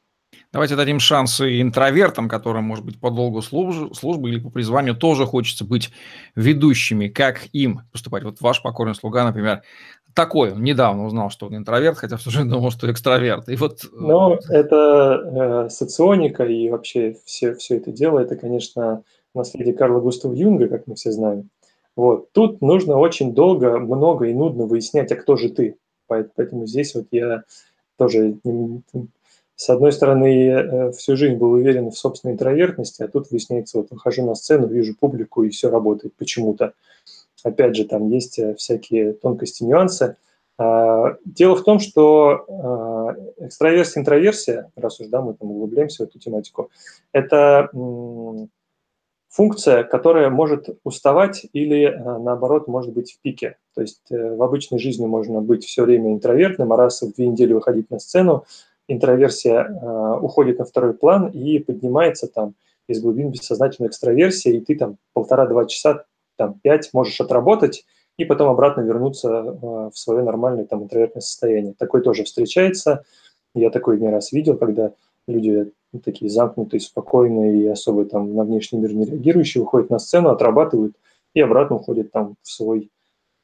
Давайте 0.52 0.74
дадим 0.74 0.98
шансы 0.98 1.60
интровертам, 1.60 2.28
которым, 2.28 2.64
может 2.64 2.84
быть, 2.84 2.98
по 2.98 3.10
долгу 3.10 3.40
службы 3.40 4.30
или 4.30 4.40
по 4.40 4.50
призванию 4.50 4.96
тоже 4.96 5.24
хочется 5.24 5.64
быть 5.64 5.90
ведущими. 6.34 7.06
Как 7.06 7.46
им 7.52 7.82
поступать? 7.92 8.24
Вот 8.24 8.40
ваш 8.40 8.60
покорный 8.60 8.96
слуга, 8.96 9.24
например, 9.24 9.62
такой. 10.12 10.52
Он 10.52 10.62
недавно 10.64 11.04
узнал, 11.04 11.30
что 11.30 11.46
он 11.46 11.56
интроверт, 11.56 11.98
хотя 11.98 12.16
все 12.16 12.30
же 12.30 12.44
думал, 12.44 12.72
что 12.72 12.90
экстраверт. 12.90 13.48
И 13.48 13.54
вот... 13.54 13.84
Э, 13.84 13.88
ну, 13.92 14.38
это 14.48 15.66
э, 15.66 15.70
соционика 15.70 16.44
и 16.44 16.68
вообще 16.68 17.16
все, 17.24 17.54
все 17.54 17.76
это 17.76 17.92
дело, 17.92 18.18
это, 18.18 18.34
конечно, 18.34 19.04
наследие 19.34 19.74
Карла 19.74 20.00
Густава 20.00 20.32
Юнга, 20.32 20.68
как 20.68 20.88
мы 20.88 20.96
все 20.96 21.12
знаем. 21.12 21.48
Вот. 21.94 22.32
Тут 22.32 22.60
нужно 22.60 22.96
очень 22.96 23.34
долго, 23.34 23.78
много 23.78 24.26
и 24.26 24.34
нудно 24.34 24.64
выяснять, 24.64 25.12
а 25.12 25.16
кто 25.16 25.36
же 25.36 25.50
ты. 25.50 25.76
Поэтому 26.08 26.66
здесь 26.66 26.94
вот 26.96 27.06
я 27.12 27.44
тоже, 27.96 28.34
с 29.60 29.68
одной 29.68 29.92
стороны, 29.92 30.48
э, 30.48 30.92
всю 30.92 31.18
жизнь 31.18 31.34
был 31.34 31.52
уверен 31.52 31.90
в 31.90 31.98
собственной 31.98 32.32
интровертности, 32.32 33.02
а 33.02 33.08
тут 33.08 33.30
выясняется, 33.30 33.76
вот 33.76 33.90
выхожу 33.90 34.24
на 34.24 34.34
сцену, 34.34 34.66
вижу 34.66 34.96
публику, 34.98 35.42
и 35.42 35.50
все 35.50 35.68
работает 35.68 36.14
почему-то. 36.16 36.72
Опять 37.44 37.76
же, 37.76 37.84
там 37.84 38.08
есть 38.08 38.38
э, 38.38 38.54
всякие 38.54 39.12
тонкости, 39.12 39.62
нюансы. 39.62 40.16
А, 40.56 41.16
дело 41.26 41.56
в 41.56 41.64
том, 41.64 41.78
что 41.78 42.46
а, 42.48 43.16
экстраверсия, 43.44 44.00
интроверсия, 44.00 44.70
раз 44.76 44.98
уж 44.98 45.08
да, 45.08 45.20
мы 45.20 45.34
там 45.34 45.50
углубляемся 45.50 46.04
в 46.04 46.08
эту 46.08 46.18
тематику, 46.18 46.70
это 47.12 47.68
функция, 49.30 49.84
которая 49.84 50.28
может 50.28 50.68
уставать 50.84 51.46
или, 51.52 51.84
э, 51.84 52.18
наоборот, 52.18 52.66
может 52.66 52.92
быть 52.92 53.12
в 53.12 53.20
пике. 53.20 53.56
То 53.74 53.80
есть 53.80 54.10
э, 54.10 54.34
в 54.36 54.42
обычной 54.42 54.78
жизни 54.78 55.06
можно 55.06 55.40
быть 55.40 55.64
все 55.64 55.84
время 55.84 56.12
интровертным, 56.12 56.72
а 56.72 56.76
раз 56.76 57.00
в 57.00 57.14
две 57.14 57.28
недели 57.28 57.52
выходить 57.52 57.90
на 57.90 58.00
сцену, 58.00 58.44
интроверсия 58.92 59.68
уходит 60.20 60.58
на 60.58 60.64
второй 60.64 60.94
план 60.94 61.28
и 61.28 61.58
поднимается 61.58 62.26
там 62.26 62.54
из 62.88 63.00
глубин 63.00 63.30
бессознательной 63.30 63.88
экстраверсии, 63.88 64.56
и 64.56 64.60
ты 64.60 64.76
там 64.76 64.96
полтора-два 65.12 65.66
часа 65.66 66.04
там 66.36 66.58
5 66.62 66.90
можешь 66.92 67.20
отработать 67.20 67.84
и 68.16 68.24
потом 68.24 68.48
обратно 68.48 68.82
вернуться 68.82 69.28
э, 69.28 69.90
в 69.92 69.92
свое 69.94 70.22
нормальное 70.22 70.64
там 70.64 70.82
интровертное 70.82 71.22
состояние. 71.22 71.74
Такой 71.78 72.02
тоже 72.02 72.24
встречается. 72.24 73.04
Я 73.54 73.70
такой 73.70 73.98
не 73.98 74.08
раз 74.08 74.32
видел, 74.32 74.56
когда 74.56 74.92
люди 75.26 75.70
такие 76.04 76.30
замкнутые, 76.30 76.80
спокойные 76.80 77.62
и 77.62 77.66
особо 77.66 78.04
там 78.04 78.34
на 78.34 78.44
внешний 78.44 78.78
мир 78.78 78.92
не 78.94 79.04
реагирующие, 79.04 79.62
выходят 79.62 79.90
на 79.90 79.98
сцену, 79.98 80.30
отрабатывают 80.30 80.96
и 81.34 81.40
обратно 81.40 81.76
уходят 81.76 82.10
там 82.12 82.34
в 82.42 82.50
свой 82.50 82.90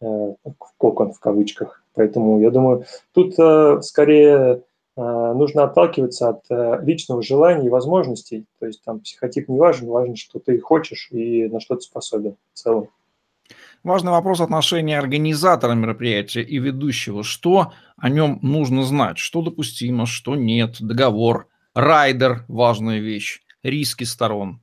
э, 0.00 0.35
кокон 0.78 1.12
в 1.12 1.20
кавычках. 1.20 1.82
Поэтому 1.94 2.40
я 2.40 2.50
думаю, 2.50 2.85
тут 3.12 3.38
э, 3.38 3.80
скорее 3.82 4.37
э, 4.37 4.61
нужно 5.02 5.64
отталкиваться 5.64 6.30
от 6.30 6.44
э, 6.50 6.80
личного 6.82 7.22
желания 7.22 7.66
и 7.66 7.70
возможностей. 7.70 8.46
То 8.59 8.66
есть 8.66 8.82
там 8.82 9.00
психотип 9.00 9.48
не 9.48 9.59
важен, 9.59 9.88
важно, 9.88 10.16
что 10.16 10.38
ты 10.38 10.59
хочешь 10.59 11.09
и 11.11 11.48
на 11.48 11.61
что 11.61 11.76
ты 11.76 11.82
способен 11.82 12.37
в 12.54 12.59
целом. 12.59 12.88
Важный 13.85 14.11
вопрос 14.11 14.40
отношения 14.40 14.98
организатора 14.98 15.72
мероприятия 15.74 16.42
и 16.42 16.59
ведущего. 16.59 17.22
Что 17.22 17.72
о 17.96 18.09
нем 18.09 18.38
нужно 18.42 18.82
знать? 18.82 19.18
Что 19.18 19.42
допустимо, 19.42 20.06
что 20.06 20.35
нет? 20.35 20.76
Договор, 20.80 21.46
райдер– 21.74 22.44
важная 22.48 22.98
вещь, 22.98 23.42
риски 23.62 24.04
сторон. 24.04 24.61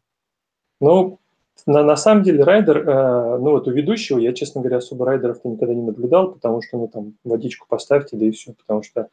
Ну, 0.81 1.19
на, 1.65 1.83
на 1.83 1.95
самом 1.95 2.23
деле 2.23 2.43
райдер, 2.43 2.77
э, 2.77 3.37
ну 3.37 3.51
вот 3.51 3.67
у 3.67 3.71
ведущего, 3.71 4.17
я, 4.17 4.33
честно 4.33 4.61
говоря, 4.61 4.77
особо 4.77 5.05
райдеров-то 5.05 5.47
никогда 5.47 5.73
не 5.73 5.83
наблюдал, 5.83 6.33
потому 6.33 6.61
что, 6.61 6.77
ну 6.77 6.87
там, 6.87 7.13
водичку 7.23 7.67
поставьте, 7.69 8.17
да 8.17 8.25
и 8.25 8.31
все, 8.31 8.53
потому 8.53 8.83
что 8.83 9.07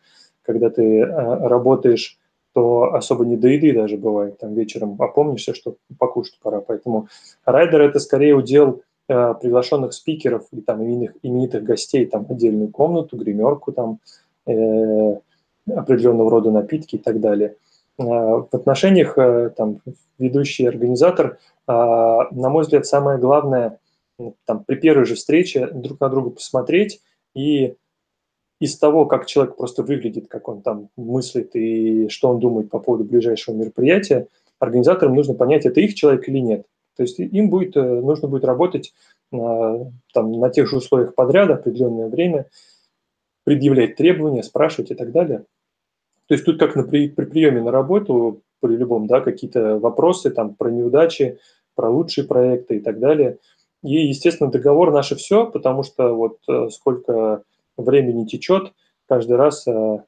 когда 0.51 0.69
ты 0.69 0.99
э, 0.99 1.05
работаешь, 1.47 2.19
то 2.53 2.95
особо 2.95 3.25
не 3.25 3.37
до 3.37 3.49
еды 3.49 3.73
даже 3.73 3.97
бывает, 3.97 4.39
там 4.39 4.55
вечером 4.55 4.97
опомнишься, 5.01 5.55
что 5.55 5.77
покушать 5.99 6.39
пора, 6.43 6.61
поэтому 6.61 7.07
райдер– 7.45 7.81
это 7.83 8.01
скорее 8.01 8.35
удел 8.35 8.83
э, 9.09 9.35
приглашенных 9.41 9.93
спикеров 9.93 10.47
и 10.51 10.61
там 10.61 10.83
именитых, 10.83 11.17
именитых 11.23 11.63
гостей, 11.63 12.07
там 12.07 12.27
отдельную 12.29 12.69
комнату, 12.69 13.17
гримерку, 13.17 13.71
там 13.71 14.01
э, 14.47 15.21
определенного 15.73 16.31
рода 16.31 16.51
напитки 16.51 16.97
и 16.97 16.99
так 16.99 17.21
далее. 17.21 17.55
Э, 17.99 18.03
в 18.03 18.49
отношениях 18.51 19.17
э, 19.17 19.51
там 19.57 19.79
ведущий 20.19 20.67
организатор, 20.67 21.39
на 21.67 22.29
мой 22.33 22.65
взгляд, 22.65 22.85
самое 22.85 23.19
главное 23.19 23.79
там 24.45 24.65
при 24.65 24.75
первой 24.75 25.05
же 25.05 25.15
встрече 25.15 25.69
друг 25.69 26.01
на 26.01 26.09
друга 26.09 26.31
посмотреть 26.31 27.01
и 27.35 27.77
из 28.61 28.77
того, 28.79 29.07
как 29.07 29.27
человек 29.27 29.57
просто 29.57 29.83
выглядит, 29.83 30.29
как 30.29 30.49
он 30.49 30.61
там 30.61 30.91
мыслит 30.97 31.57
и 31.57 32.09
что 32.09 32.29
он 32.29 32.39
думает 32.39 32.71
по 32.71 32.79
поводу 32.79 33.05
ближайшего 33.05 33.55
мероприятия, 33.55 34.29
организаторам 34.59 35.15
нужно 35.15 35.35
понять, 35.35 35.65
это 35.65 35.81
их 35.81 35.95
человек 35.95 36.29
или 36.29 36.39
нет. 36.39 36.67
То 36.97 37.03
есть 37.03 37.19
им 37.19 37.49
будет, 37.49 37.77
э, 37.77 37.83
нужно 37.83 38.29
будет 38.29 38.45
работать 38.45 38.93
на, 39.33 39.91
там, 40.13 40.33
на 40.33 40.51
тех 40.51 40.69
же 40.69 40.77
условиях 40.77 41.15
подряд 41.15 41.51
определенное 41.51 42.09
время, 42.09 42.47
предъявлять 43.45 43.97
требования, 43.97 44.43
спрашивать 44.43 44.91
и 44.91 44.95
так 44.95 45.11
далее. 45.11 45.45
То 46.27 46.35
есть 46.35 46.45
тут 46.45 46.59
как 46.59 46.77
на, 46.77 46.83
при, 46.83 47.09
при 47.09 47.25
приеме 47.25 47.63
на 47.63 47.71
работу, 47.71 48.43
при 48.61 48.77
любом, 48.77 49.07
да, 49.07 49.21
какие-то 49.23 49.79
вопросы 49.79 50.31
там 50.31 50.55
про 50.55 50.71
неудачи, 50.71 51.39
про 51.75 51.89
лучшие 51.89 52.27
проекты 52.27 52.77
и 52.77 52.81
так 52.81 52.99
далее. 52.99 53.39
И, 53.83 54.09
естественно, 54.09 54.51
договор 54.51 54.93
наше 54.93 55.17
все, 55.17 55.47
потому 55.47 55.83
что 55.83 56.15
вот 56.15 56.39
э, 56.47 56.69
сколько 56.69 57.43
времени 57.83 58.25
течет, 58.25 58.73
каждый 59.09 59.37
раз 59.37 59.67
э, 59.67 59.99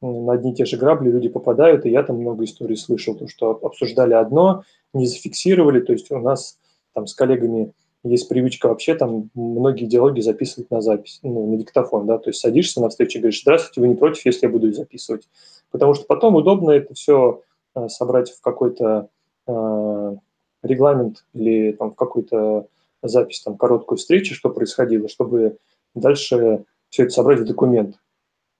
на 0.00 0.32
одни 0.32 0.52
и 0.52 0.54
те 0.54 0.64
же 0.64 0.76
грабли 0.76 1.10
люди 1.10 1.28
попадают, 1.28 1.86
и 1.86 1.90
я 1.90 2.02
там 2.02 2.16
много 2.16 2.44
историй 2.44 2.76
слышал, 2.76 3.14
то, 3.14 3.28
что 3.28 3.50
обсуждали 3.50 4.14
одно, 4.14 4.64
не 4.92 5.06
зафиксировали, 5.06 5.80
то 5.80 5.92
есть 5.92 6.10
у 6.10 6.18
нас 6.18 6.58
там 6.92 7.06
с 7.06 7.14
коллегами 7.14 7.72
есть 8.04 8.28
привычка 8.28 8.68
вообще 8.68 8.94
там 8.96 9.30
многие 9.34 9.86
диалоги 9.86 10.20
записывать 10.20 10.70
на 10.70 10.80
запись, 10.80 11.20
ну, 11.22 11.50
на 11.50 11.56
диктофон, 11.56 12.06
да, 12.06 12.18
то 12.18 12.30
есть 12.30 12.40
садишься 12.40 12.80
на 12.80 12.88
встречу 12.88 13.18
и 13.18 13.20
говоришь, 13.20 13.42
здравствуйте, 13.42 13.80
вы 13.80 13.88
не 13.88 13.94
против, 13.94 14.26
если 14.26 14.46
я 14.46 14.52
буду 14.52 14.72
записывать, 14.72 15.28
потому 15.70 15.94
что 15.94 16.04
потом 16.06 16.34
удобно 16.34 16.72
это 16.72 16.94
все 16.94 17.42
э, 17.76 17.88
собрать 17.88 18.30
в 18.30 18.40
какой-то 18.40 19.08
э, 19.46 20.16
регламент 20.64 21.24
или 21.32 21.72
там 21.72 21.92
в 21.92 21.94
какую-то 21.94 22.66
запись, 23.02 23.40
там, 23.40 23.56
короткую 23.56 23.98
встречу, 23.98 24.34
что 24.34 24.50
происходило, 24.50 25.08
чтобы 25.08 25.58
дальше 25.94 26.64
все 26.92 27.04
это 27.04 27.12
собрать 27.12 27.40
в 27.40 27.46
документ. 27.46 27.96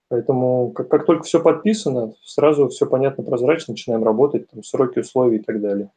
Поэтому 0.08 0.72
как, 0.72 0.88
как 0.88 1.06
только 1.06 1.22
все 1.22 1.40
подписано, 1.40 2.14
сразу 2.24 2.68
все 2.68 2.86
понятно, 2.86 3.22
прозрачно, 3.22 3.72
начинаем 3.72 4.02
работать, 4.04 4.50
там, 4.50 4.62
сроки, 4.64 5.00
условия 5.00 5.36
и 5.36 5.42
так 5.42 5.60
далее. 5.60 5.90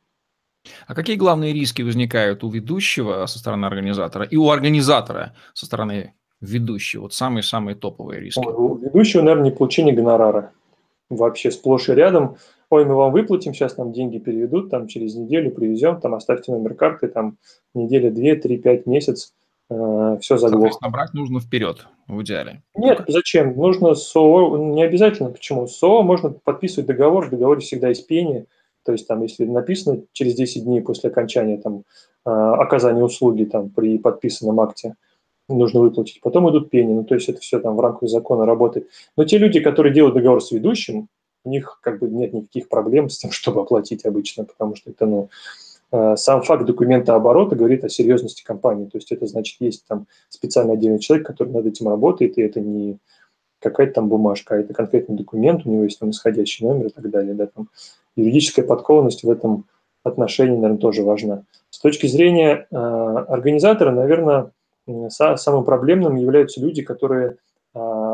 А 0.85 0.95
какие 0.95 1.15
главные 1.15 1.53
риски 1.53 1.81
возникают 1.81 2.43
у 2.43 2.49
ведущего 2.49 3.25
со 3.25 3.39
стороны 3.39 3.65
организатора 3.65 4.25
и 4.25 4.35
у 4.35 4.49
организатора 4.49 5.33
со 5.53 5.65
стороны 5.65 6.13
ведущего? 6.41 7.03
Вот 7.03 7.13
самые-самые 7.13 7.75
топовые 7.75 8.19
риски. 8.19 8.45
У 8.45 8.75
ведущего, 8.75 9.21
наверное, 9.21 9.45
не 9.45 9.55
получение 9.55 9.95
гонорара. 9.95 10.51
Вообще 11.09 11.51
сплошь 11.51 11.87
и 11.87 11.93
рядом. 11.93 12.35
Ой, 12.69 12.83
мы 12.83 12.95
вам 12.95 13.13
выплатим, 13.13 13.53
сейчас 13.53 13.77
нам 13.77 13.93
деньги 13.93 14.17
переведут, 14.17 14.71
там 14.71 14.87
через 14.87 15.15
неделю 15.15 15.51
привезем, 15.51 16.01
там 16.01 16.15
оставьте 16.15 16.51
номер 16.51 16.73
карты, 16.73 17.07
там 17.07 17.37
неделя, 17.73 18.11
две, 18.11 18.35
три, 18.35 18.57
пять, 18.57 18.85
месяц– 18.85 19.33
все 19.69 20.37
заглохло. 20.37 20.89
брать 20.89 21.13
нужно 21.13 21.39
вперед, 21.39 21.87
в 22.07 22.21
идеале. 22.21 22.61
Нет, 22.75 23.03
зачем? 23.07 23.57
Нужно 23.57 23.95
СОО, 23.95 24.57
не 24.57 24.83
обязательно. 24.83 25.31
Почему? 25.31 25.67
СОО 25.67 26.03
можно 26.03 26.29
подписывать 26.29 26.87
договор, 26.87 27.25
в 27.25 27.29
договоре 27.31 27.61
всегда 27.61 27.89
есть 27.89 28.07
пение. 28.07 28.45
То 28.85 28.91
есть 28.91 29.07
там, 29.07 29.23
если 29.23 29.45
написано 29.45 30.03
через 30.13 30.35
10 30.35 30.63
дней 30.63 30.81
после 30.81 31.09
окончания 31.09 31.57
там, 31.57 31.83
э, 32.25 32.29
оказания 32.29 33.03
услуги 33.03 33.45
там, 33.45 33.69
при 33.69 33.97
подписанном 33.97 34.59
акте, 34.59 34.95
нужно 35.49 35.79
выплатить. 35.79 36.21
Потом 36.21 36.49
идут 36.49 36.69
пени, 36.69 36.93
ну 36.93 37.03
то 37.03 37.15
есть 37.15 37.27
это 37.29 37.39
все 37.39 37.59
там 37.59 37.75
в 37.75 37.79
рамках 37.79 38.09
закона 38.09 38.45
работает. 38.45 38.89
Но 39.17 39.25
те 39.25 39.39
люди, 39.39 39.59
которые 39.59 39.93
делают 39.93 40.15
договор 40.15 40.41
с 40.41 40.51
ведущим, 40.51 41.07
у 41.43 41.49
них 41.49 41.79
как 41.81 41.99
бы 41.99 42.07
нет 42.07 42.33
никаких 42.33 42.69
проблем 42.69 43.09
с 43.09 43.17
тем, 43.17 43.31
чтобы 43.31 43.61
оплатить 43.61 44.05
обычно, 44.05 44.45
потому 44.45 44.75
что 44.75 44.91
это, 44.91 45.05
ну, 45.07 45.29
сам 45.91 46.41
факт 46.41 46.65
документа 46.65 47.15
оборота 47.15 47.55
говорит 47.55 47.83
о 47.83 47.89
серьезности 47.89 48.43
компании. 48.43 48.85
То 48.85 48.97
есть 48.97 49.11
это 49.11 49.25
значит, 49.27 49.61
есть 49.61 49.85
там 49.87 50.07
специально 50.29 50.73
отдельный 50.73 50.99
человек, 50.99 51.27
который 51.27 51.53
над 51.53 51.65
этим 51.65 51.87
работает, 51.87 52.37
и 52.37 52.41
это 52.41 52.59
не 52.59 52.97
какая-то 53.59 53.93
там 53.93 54.09
бумажка, 54.09 54.55
а 54.55 54.57
это 54.59 54.73
конкретный 54.73 55.15
документ, 55.15 55.65
у 55.65 55.71
него 55.71 55.83
есть 55.83 55.99
там 55.99 56.11
исходящий 56.11 56.65
номер 56.65 56.87
и 56.87 56.89
так 56.89 57.09
далее. 57.09 57.33
Да, 57.33 57.47
там 57.47 57.69
юридическая 58.15 58.65
подкованность 58.65 59.23
в 59.23 59.29
этом 59.29 59.65
отношении, 60.03 60.55
наверное, 60.55 60.77
тоже 60.77 61.03
важна. 61.03 61.43
С 61.69 61.79
точки 61.79 62.07
зрения 62.07 62.67
э, 62.69 62.75
организатора, 62.75 63.91
наверное, 63.91 64.51
самым 65.09 65.63
проблемным 65.65 66.15
являются 66.15 66.61
люди, 66.61 66.83
которые 66.83 67.37
э, 67.73 68.13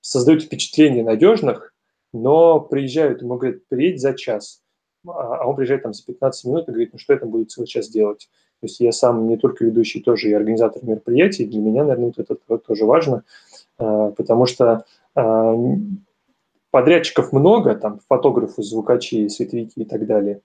создают 0.00 0.42
впечатление 0.42 1.04
надежных, 1.04 1.72
но 2.12 2.60
приезжают, 2.60 3.22
ему 3.22 3.36
говорят, 3.36 3.60
приедь 3.68 4.00
за 4.00 4.14
час, 4.14 4.63
а, 5.06 5.36
а 5.36 5.46
он 5.46 5.56
приезжает 5.56 5.82
там 5.82 5.92
за 5.92 6.04
15 6.04 6.44
минут 6.44 6.68
и 6.68 6.72
говорит, 6.72 6.90
ну 6.92 6.98
что 6.98 7.12
я 7.12 7.18
там 7.18 7.30
буду 7.30 7.44
целый 7.44 7.66
час 7.66 7.88
делать? 7.88 8.28
То 8.60 8.66
есть 8.66 8.80
я 8.80 8.92
сам 8.92 9.26
не 9.26 9.36
только 9.36 9.64
ведущий, 9.64 10.00
тоже 10.00 10.30
и 10.30 10.32
организатор 10.32 10.84
мероприятий, 10.84 11.46
для 11.46 11.60
меня, 11.60 11.84
наверное, 11.84 12.06
вот 12.06 12.18
это, 12.18 12.36
это 12.48 12.58
тоже 12.58 12.84
важно, 12.84 13.24
а, 13.78 14.10
потому 14.10 14.46
что 14.46 14.84
а, 15.14 15.54
подрядчиков 16.70 17.32
много, 17.32 17.74
там 17.74 18.00
фотографы, 18.08 18.62
звукачи, 18.62 19.28
световики 19.28 19.82
и 19.82 19.84
так 19.84 20.06
далее, 20.06 20.40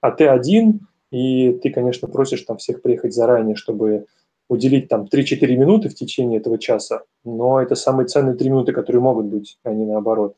а 0.00 0.10
ты 0.10 0.26
один, 0.26 0.86
и 1.10 1.52
ты, 1.52 1.70
конечно, 1.70 2.08
просишь 2.08 2.42
там 2.42 2.56
всех 2.58 2.82
приехать 2.82 3.14
заранее, 3.14 3.56
чтобы 3.56 4.06
уделить 4.48 4.88
там 4.88 5.08
3-4 5.10 5.56
минуты 5.56 5.88
в 5.88 5.94
течение 5.94 6.40
этого 6.40 6.58
часа, 6.58 7.02
но 7.24 7.60
это 7.60 7.74
самые 7.74 8.06
ценные 8.06 8.36
3 8.36 8.50
минуты, 8.50 8.72
которые 8.72 9.00
могут 9.00 9.26
быть, 9.26 9.58
а 9.64 9.72
не 9.72 9.86
наоборот. 9.86 10.36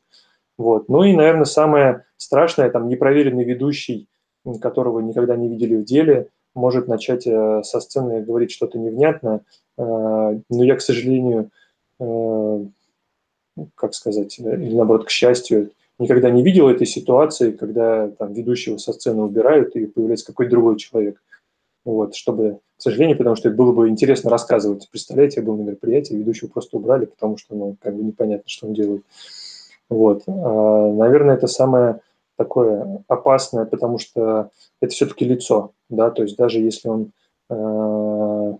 Вот. 0.57 0.89
Ну 0.89 1.03
и, 1.03 1.13
наверное, 1.13 1.45
самое 1.45 2.05
страшное, 2.17 2.69
там, 2.69 2.87
непроверенный 2.87 3.43
ведущий, 3.43 4.07
которого 4.61 4.99
никогда 4.99 5.35
не 5.35 5.49
видели 5.49 5.75
в 5.75 5.83
деле, 5.83 6.29
может 6.53 6.87
начать 6.87 7.27
э, 7.27 7.61
со 7.63 7.79
сцены 7.81 8.21
говорить 8.21 8.51
что-то 8.51 8.79
невнятно. 8.79 9.41
Э, 9.77 9.81
но 10.49 10.63
я, 10.63 10.75
к 10.75 10.81
сожалению, 10.81 11.49
э, 11.99 12.65
как 13.75 13.93
сказать, 13.93 14.39
или 14.39 14.73
наоборот, 14.73 15.05
к 15.05 15.09
счастью, 15.09 15.71
никогда 15.99 16.29
не 16.29 16.43
видел 16.43 16.69
этой 16.69 16.87
ситуации, 16.87 17.51
когда 17.51 18.09
там 18.09 18.33
ведущего 18.33 18.77
со 18.77 18.93
сцены 18.93 19.23
убирают 19.23 19.75
и 19.75 19.85
появляется 19.85 20.27
какой-то 20.27 20.51
другой 20.51 20.77
человек. 20.77 21.21
Вот, 21.83 22.15
чтобы, 22.15 22.59
к 22.77 22.81
сожалению, 22.81 23.17
потому 23.17 23.35
что 23.35 23.49
это 23.49 23.57
было 23.57 23.71
бы 23.71 23.89
интересно 23.89 24.31
рассказывать. 24.31 24.89
Представляете, 24.89 25.41
я 25.41 25.45
был 25.45 25.55
на 25.55 25.61
мероприятии, 25.61 26.15
ведущего 26.15 26.49
просто 26.49 26.77
убрали, 26.77 27.05
потому 27.05 27.37
что, 27.37 27.55
ну, 27.55 27.75
как 27.79 27.95
бы 27.95 28.03
непонятно, 28.03 28.45
что 28.47 28.67
он 28.67 28.73
делает. 28.73 29.03
Вот. 29.89 30.23
А, 30.27 30.31
наверное, 30.93 31.35
это 31.35 31.47
самое 31.47 32.01
такое 32.37 33.03
опасное, 33.07 33.65
потому 33.65 33.97
что 33.97 34.49
это 34.81 34.93
все-таки 34.93 35.25
лицо, 35.25 35.71
да, 35.89 36.11
то 36.11 36.23
есть 36.23 36.35
даже 36.37 36.59
если 36.59 36.89
он, 36.89 37.11
э, 37.49 37.53
ну, 37.53 38.59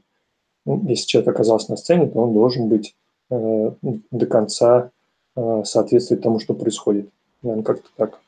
если 0.65 1.05
человек 1.05 1.35
оказался 1.35 1.71
на 1.71 1.77
сцене, 1.77 2.07
то 2.07 2.19
он 2.19 2.33
должен 2.33 2.69
быть 2.69 2.95
э, 3.29 3.71
до 3.81 4.25
конца 4.27 4.91
э, 5.35 5.63
соответствовать 5.65 6.23
тому, 6.23 6.39
что 6.39 6.53
происходит. 6.53 7.09
Наверное, 7.41 7.65
как-то 7.65 7.89
так. 7.97 8.19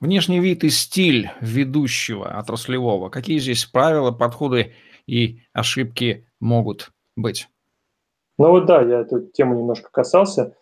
Внешний 0.00 0.40
вид 0.40 0.64
и 0.64 0.70
стиль 0.70 1.30
ведущего 1.40 2.36
отраслевого. 2.36 3.08
Какие 3.08 3.38
здесь 3.38 3.64
правила, 3.64 4.10
подходы 4.10 4.72
и 5.06 5.38
ошибки 5.52 6.26
могут 6.40 6.90
быть? 7.14 7.48
Ну 8.38 8.50
вот 8.50 8.66
да, 8.66 8.82
я 8.82 9.00
эту 9.00 9.20
тему 9.20 9.56
немножко 9.56 9.88
касался. 9.92 10.56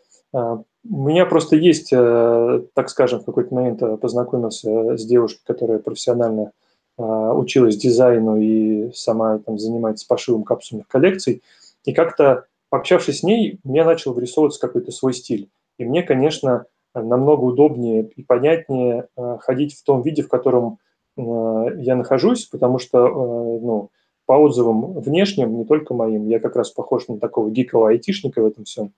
У 0.88 1.08
меня 1.08 1.26
просто 1.26 1.56
есть, 1.56 1.92
э, 1.92 2.62
так 2.72 2.88
скажем, 2.88 3.20
в 3.20 3.24
какой-то 3.26 3.54
момент 3.54 3.82
э, 3.82 3.96
познакомился 3.98 4.96
с 4.96 5.04
девушкой, 5.04 5.42
которая 5.44 5.78
профессионально 5.78 6.52
э, 6.96 7.02
училась 7.02 7.76
дизайну 7.76 8.40
и 8.40 8.90
сама 8.94 9.38
там 9.40 9.58
занимается 9.58 10.06
пошивом 10.08 10.42
капсульных 10.42 10.88
коллекций. 10.88 11.42
И 11.84 11.92
как-то, 11.92 12.46
пообщавшись 12.70 13.20
с 13.20 13.22
ней, 13.22 13.60
мне 13.62 13.84
начал 13.84 14.14
вырисовываться 14.14 14.60
какой-то 14.60 14.90
свой 14.90 15.12
стиль. 15.12 15.50
И 15.78 15.84
мне, 15.84 16.02
конечно, 16.02 16.64
намного 16.94 17.44
удобнее 17.44 18.10
и 18.16 18.22
понятнее 18.22 19.08
ходить 19.40 19.78
в 19.78 19.84
том 19.84 20.02
виде, 20.02 20.22
в 20.22 20.28
котором 20.28 20.78
я 21.16 21.96
нахожусь, 21.96 22.46
потому 22.46 22.78
что 22.78 23.08
ну, 23.08 23.90
по 24.26 24.32
отзывам 24.32 24.94
внешним, 24.94 25.56
не 25.56 25.64
только 25.64 25.94
моим, 25.94 26.26
я 26.26 26.40
как 26.40 26.56
раз 26.56 26.70
похож 26.70 27.08
на 27.08 27.18
такого 27.18 27.50
гикового 27.50 27.90
айтишника 27.90 28.42
в 28.42 28.46
этом 28.46 28.64
всем. 28.64 28.92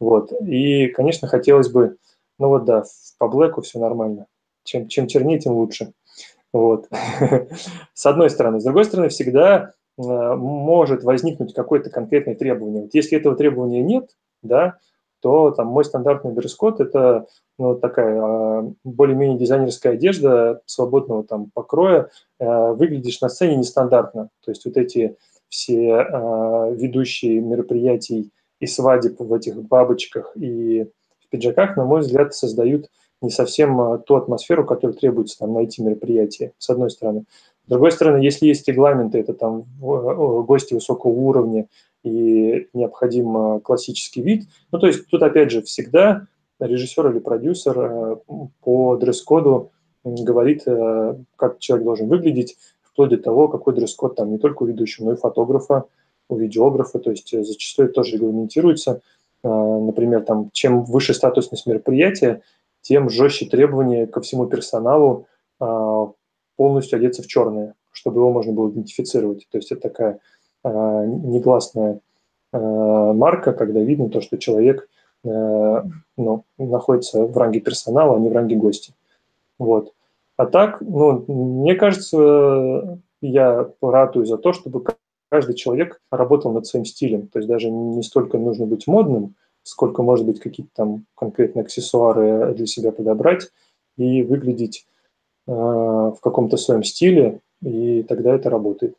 Вот. 0.00 0.32
И, 0.46 0.88
конечно, 0.88 1.28
хотелось 1.28 1.70
бы, 1.70 1.96
ну 2.38 2.48
вот 2.48 2.64
да, 2.64 2.84
по 3.18 3.28
блэку 3.28 3.62
все 3.62 3.78
нормально. 3.78 4.26
Чем, 4.64 4.88
чем 4.88 5.06
чернее, 5.06 5.38
тем 5.38 5.54
лучше. 5.54 5.92
Вот. 6.52 6.88
С 7.94 8.06
одной 8.06 8.30
стороны. 8.30 8.60
С 8.60 8.64
другой 8.64 8.84
стороны, 8.84 9.08
всегда 9.08 9.72
э, 9.98 10.02
может 10.02 11.02
возникнуть 11.04 11.54
какое-то 11.54 11.90
конкретное 11.90 12.34
требование. 12.34 12.82
Вот 12.82 12.94
если 12.94 13.18
этого 13.18 13.36
требования 13.36 13.82
нет, 13.82 14.10
да, 14.42 14.78
то 15.20 15.52
там 15.52 15.68
мой 15.68 15.84
стандартный 15.84 16.32
дресс-код– 16.32 16.80
это 16.80 17.26
ну, 17.56 17.76
такая 17.76 18.20
э, 18.20 18.72
более-менее 18.82 19.38
дизайнерская 19.38 19.94
одежда 19.94 20.60
свободного 20.66 21.24
там 21.24 21.50
покроя. 21.54 22.10
Э, 22.40 22.72
выглядишь 22.72 23.20
на 23.20 23.28
сцене 23.28 23.56
нестандартно. 23.56 24.30
То 24.44 24.50
есть 24.50 24.64
вот 24.64 24.76
эти 24.76 25.16
все 25.48 25.90
э, 25.90 26.74
ведущие 26.74 27.40
мероприятий 27.40 28.32
и 28.62 28.66
свадеб 28.68 29.18
в 29.18 29.34
этих 29.34 29.60
бабочках 29.60 30.32
и 30.36 30.86
в 31.18 31.28
пиджаках, 31.30 31.76
на 31.76 31.84
мой 31.84 32.02
взгляд, 32.02 32.32
создают 32.32 32.88
не 33.20 33.30
совсем 33.30 33.80
а, 33.80 33.98
ту 33.98 34.14
атмосферу, 34.14 34.64
которую 34.64 34.96
требуется 34.96 35.36
там 35.36 35.52
найти 35.52 35.82
мероприятие, 35.82 36.52
с 36.58 36.70
одной 36.70 36.90
стороны. 36.90 37.24
С 37.66 37.68
другой 37.68 37.90
стороны, 37.90 38.22
если 38.22 38.46
есть 38.46 38.68
регламенты, 38.68 39.18
это 39.18 39.34
там 39.34 39.64
гости 39.80 40.74
высокого 40.74 41.10
уровня 41.10 41.66
и 42.04 42.68
необходим 42.72 43.36
а, 43.36 43.60
классический 43.60 44.22
вид, 44.22 44.46
ну, 44.70 44.78
то 44.78 44.86
есть 44.86 45.08
тут, 45.08 45.24
опять 45.24 45.50
же, 45.50 45.62
всегда 45.62 46.28
режиссер 46.60 47.10
или 47.10 47.18
продюсер 47.18 47.74
а, 47.76 48.18
по 48.60 48.96
дресс-коду 48.96 49.72
говорит, 50.04 50.64
как 51.36 51.58
человек 51.60 51.84
должен 51.84 52.08
выглядеть, 52.08 52.56
вплоть 52.82 53.10
до 53.10 53.18
того, 53.18 53.48
какой 53.48 53.74
дресс-код 53.74 54.16
там 54.16 54.30
не 54.30 54.38
только 54.38 54.62
у 54.62 54.66
ведущего, 54.66 55.06
но 55.06 55.12
и 55.12 55.16
фотографа, 55.16 55.84
у 56.32 56.36
видеографа, 56.36 56.98
то 56.98 57.10
есть 57.10 57.32
э, 57.34 57.44
зачастую 57.44 57.90
тоже 57.90 58.16
регламентируется. 58.16 59.00
А, 59.42 59.48
например, 59.48 60.22
там, 60.22 60.50
чем 60.52 60.84
выше 60.84 61.14
статусность 61.14 61.66
мероприятия, 61.66 62.42
тем 62.80 63.10
жестче 63.10 63.46
требования 63.46 64.06
ко 64.06 64.20
всему 64.20 64.46
персоналу 64.46 65.26
а, 65.60 66.10
полностью 66.56 66.96
одеться 66.96 67.22
в 67.22 67.26
черное, 67.26 67.74
чтобы 67.92 68.20
его 68.20 68.32
можно 68.32 68.52
было 68.52 68.70
идентифицировать. 68.70 69.46
То 69.50 69.58
есть 69.58 69.70
это 69.72 69.82
такая 69.82 70.18
а, 70.64 71.04
негласная 71.04 72.00
марка, 72.54 73.54
когда 73.54 73.80
видно 73.80 74.10
то, 74.10 74.20
что 74.20 74.36
человек 74.36 74.86
ну, 75.24 76.44
находится 76.58 77.24
в 77.24 77.34
ранге 77.38 77.60
персонала, 77.60 78.14
а 78.14 78.18
не 78.18 78.28
в 78.28 78.32
ранге 78.32 78.56
гостя. 78.56 78.92
Вот. 79.58 79.94
А 80.36 80.44
так, 80.44 80.82
ну, 80.82 81.24
мне 81.28 81.74
кажется, 81.76 82.98
я 83.22 83.70
ратую 83.80 84.26
за 84.26 84.36
то, 84.36 84.52
чтобы 84.52 84.84
каждый 85.32 85.54
человек 85.54 85.98
работал 86.10 86.52
над 86.52 86.66
своим 86.66 86.84
стилем. 86.84 87.26
То 87.28 87.38
есть 87.38 87.48
даже 87.48 87.70
не 87.70 88.02
столько 88.02 88.36
нужно 88.36 88.66
быть 88.66 88.86
модным, 88.86 89.34
сколько, 89.62 90.02
может 90.02 90.26
быть, 90.26 90.40
какие-то 90.40 90.70
там 90.74 91.06
конкретные 91.16 91.62
аксессуары 91.62 92.52
для 92.54 92.66
себя 92.66 92.92
подобрать 92.92 93.48
и 93.96 94.22
выглядеть 94.22 94.86
э, 95.46 95.50
в 95.50 96.18
каком-то 96.22 96.58
своем 96.58 96.84
стиле, 96.84 97.40
и 97.62 98.02
тогда 98.02 98.34
это 98.34 98.50
работает. 98.50 98.94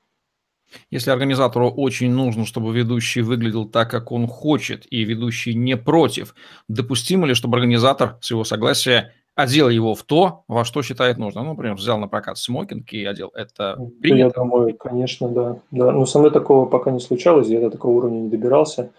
Если 0.90 1.12
организатору 1.12 1.70
очень 1.70 2.10
нужно, 2.10 2.48
чтобы 2.48 2.74
ведущий 2.74 3.22
выглядел 3.22 3.68
так, 3.70 3.92
как 3.92 4.12
он 4.12 4.26
хочет, 4.26 4.88
и 4.90 5.04
ведущий 5.04 5.54
не 5.54 5.78
против, 5.78 6.34
допустимо 6.68 7.28
ли, 7.28 7.36
чтобы 7.36 7.58
организатор 7.58 8.18
с 8.22 8.32
его 8.32 8.44
согласия 8.44 9.14
одел 9.36 9.70
его 9.70 9.96
в 9.96 10.04
то, 10.04 10.44
во 10.48 10.66
что 10.66 10.82
считает 10.82 11.18
нужно. 11.18 11.44
Ну, 11.44 11.52
например, 11.52 11.76
взял 11.76 11.98
на 11.98 12.08
прокат 12.08 12.38
смокинг 12.38 12.92
и 12.94 13.06
одел. 13.06 13.30
Это 13.34 13.78
принято? 14.02 14.40
Я 14.40 14.44
думаю, 14.44 14.76
конечно, 14.78 15.30
да. 15.30 15.58
да. 15.72 15.92
Но 15.92 16.06
со 16.06 16.20
мной 16.20 16.32
такого 16.32 16.66
пока 16.66 16.92
не 16.92 17.00
случалось, 17.00 17.48
я 17.48 17.60
до 17.60 17.70
такого 17.70 17.94
уровня 17.94 18.20
не 18.22 18.30
добирался. 18.30 18.92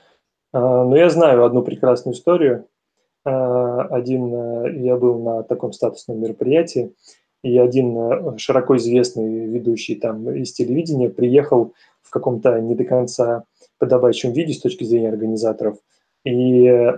А, 0.53 0.85
но 0.85 0.97
я 0.97 1.11
знаю 1.11 1.45
одну 1.45 1.63
прекрасную 1.63 2.15
историю. 2.15 2.67
А, 3.25 3.83
один, 3.83 4.35
э, 4.35 4.79
я 4.81 4.97
был 4.97 5.23
на 5.23 5.43
таком 5.43 5.73
статусном 5.73 6.21
мероприятии, 6.21 6.95
и 7.43 7.57
один 7.59 7.97
э, 7.97 8.39
широко 8.39 8.77
известный 8.77 9.47
ведущий 9.47 9.95
там 9.95 10.31
из 10.31 10.53
телевидения 10.53 11.11
приехал 11.11 11.75
в 12.03 12.11
каком-то 12.11 12.61
не 12.61 12.75
до 12.75 12.85
конца 12.85 13.45
подобающем 13.79 14.33
виде 14.33 14.53
с 14.53 14.61
точки 14.61 14.85
зрения 14.85 15.09
организаторов– 15.11 15.79
и 16.25 16.93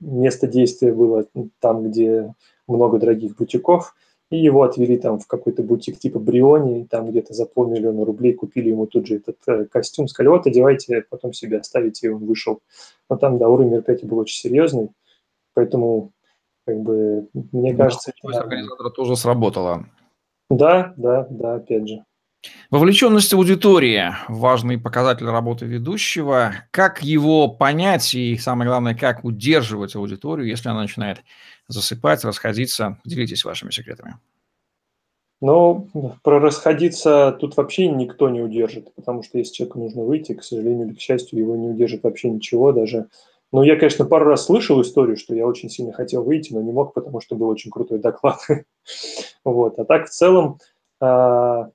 место 0.00 0.46
действия 0.46 0.92
было 0.92 1.26
там, 1.60 1.88
где 1.88 2.34
много 2.66 2.98
дорогих 2.98 3.36
бутиков, 3.36 3.94
и 4.30 4.38
его 4.38 4.62
отвели 4.62 4.96
там 4.96 5.18
в 5.18 5.26
какой-то 5.26 5.62
бутик 5.62 5.98
типа 5.98 6.18
Бриони, 6.18 6.84
там 6.84 7.10
где-то 7.10 7.34
за 7.34 7.46
полмиллиона 7.46 8.04
рублей 8.04 8.32
купили 8.32 8.70
ему 8.70 8.86
тут 8.86 9.06
же 9.06 9.16
этот 9.16 9.36
э, 9.48 9.64
костюм, 9.66 10.06
сказали, 10.06 10.30
вот, 10.30 10.46
одевайте, 10.46 11.04
потом 11.08 11.32
себе 11.32 11.58
оставите, 11.58 12.06
и 12.06 12.10
он 12.10 12.24
вышел. 12.24 12.60
Но 13.08 13.16
там, 13.16 13.38
да, 13.38 13.48
уровень 13.48 13.70
мероприятия 13.70 14.06
был 14.06 14.18
очень 14.18 14.40
серьезный, 14.40 14.90
поэтому, 15.54 16.12
как 16.64 16.80
бы, 16.80 17.28
мне 17.50 17.74
кажется... 17.74 18.12
То 18.22 18.28
есть 18.28 18.40
организатора 18.40 18.90
тоже 18.90 19.16
сработало. 19.16 19.86
Да, 20.48 20.94
да, 20.96 21.26
да, 21.28 21.54
опять 21.54 21.88
же. 21.88 22.04
Вовлеченность 22.70 23.34
аудитории– 23.34 24.14
важный 24.28 24.78
показатель 24.78 25.26
работы 25.26 25.66
ведущего. 25.66 26.54
Как 26.70 27.02
его 27.02 27.48
понять 27.48 28.14
и, 28.14 28.36
самое 28.38 28.68
главное, 28.68 28.94
как 28.94 29.24
удерживать 29.24 29.94
аудиторию, 29.96 30.46
если 30.46 30.68
она 30.68 30.82
начинает 30.82 31.22
засыпать, 31.68 32.24
расходиться? 32.24 32.98
Делитесь 33.04 33.44
вашими 33.44 33.70
секретами. 33.70 34.16
Ну, 35.42 35.88
про 36.22 36.38
расходиться 36.38 37.36
тут 37.40 37.56
вообще 37.56 37.88
никто 37.88 38.28
не 38.28 38.42
удержит, 38.42 38.94
потому 38.94 39.22
что 39.22 39.38
если 39.38 39.54
человеку 39.54 39.78
нужно 39.78 40.04
выйти, 40.04 40.34
к 40.34 40.44
сожалению 40.44 40.86
или 40.86 40.94
к 40.94 41.00
счастью, 41.00 41.38
его 41.38 41.56
не 41.56 41.68
удержит 41.68 42.02
вообще 42.02 42.30
ничего, 42.30 42.72
даже... 42.72 43.08
Ну, 43.52 43.64
я, 43.64 43.74
конечно, 43.74 44.04
пару 44.04 44.26
раз 44.26 44.44
слышал 44.44 44.80
историю, 44.80 45.16
что 45.16 45.34
я 45.34 45.44
очень 45.44 45.70
сильно 45.70 45.92
хотел 45.92 46.22
выйти, 46.22 46.52
но 46.52 46.62
не 46.62 46.70
мог, 46.70 46.94
потому 46.94 47.20
что 47.20 47.34
был 47.34 47.48
очень 47.48 47.70
крутой 47.70 47.98
доклад. 47.98 48.38
Вот. 49.44 49.78
А 49.78 49.84
так, 49.86 50.06
в 50.06 50.10
целом, 50.10 50.58
а, 51.00 51.70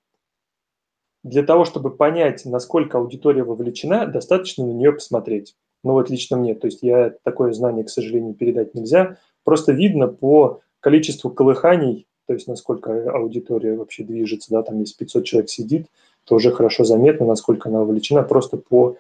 для 1.26 1.42
того, 1.42 1.66
чтобы 1.66 1.90
понять, 1.90 2.46
насколько 2.46 3.00
аудитория 3.00 3.44
вовлечена, 3.44 4.06
достаточно 4.06 4.64
на 4.64 4.72
нее 4.72 4.92
посмотреть. 4.92 5.56
Ну 5.84 5.94
вот 5.94 6.12
лично 6.12 6.38
мне, 6.38 6.54
то 6.54 6.68
есть 6.68 6.84
я 6.84 7.16
такое 7.24 7.52
знание, 7.52 7.84
к 7.84 7.90
сожалению, 7.90 8.36
передать 8.36 8.76
нельзя. 8.76 9.18
Просто 9.44 9.72
видно 9.72 10.08
по 10.08 10.62
количеству 10.82 11.32
колыханий, 11.32 12.06
то 12.28 12.34
есть 12.34 12.48
насколько 12.48 13.12
аудитория 13.12 13.76
вообще 13.76 14.04
движется, 14.04 14.52
да, 14.52 14.62
там 14.62 14.80
если 14.80 14.98
500 14.98 15.26
человек 15.26 15.50
сидит, 15.50 15.88
то 16.26 16.36
уже 16.36 16.52
хорошо 16.52 16.84
заметно, 16.84 17.26
насколько 17.26 17.70
она 17.70 17.80
вовлечена 17.80 18.22
просто 18.22 18.58
по 18.58 18.98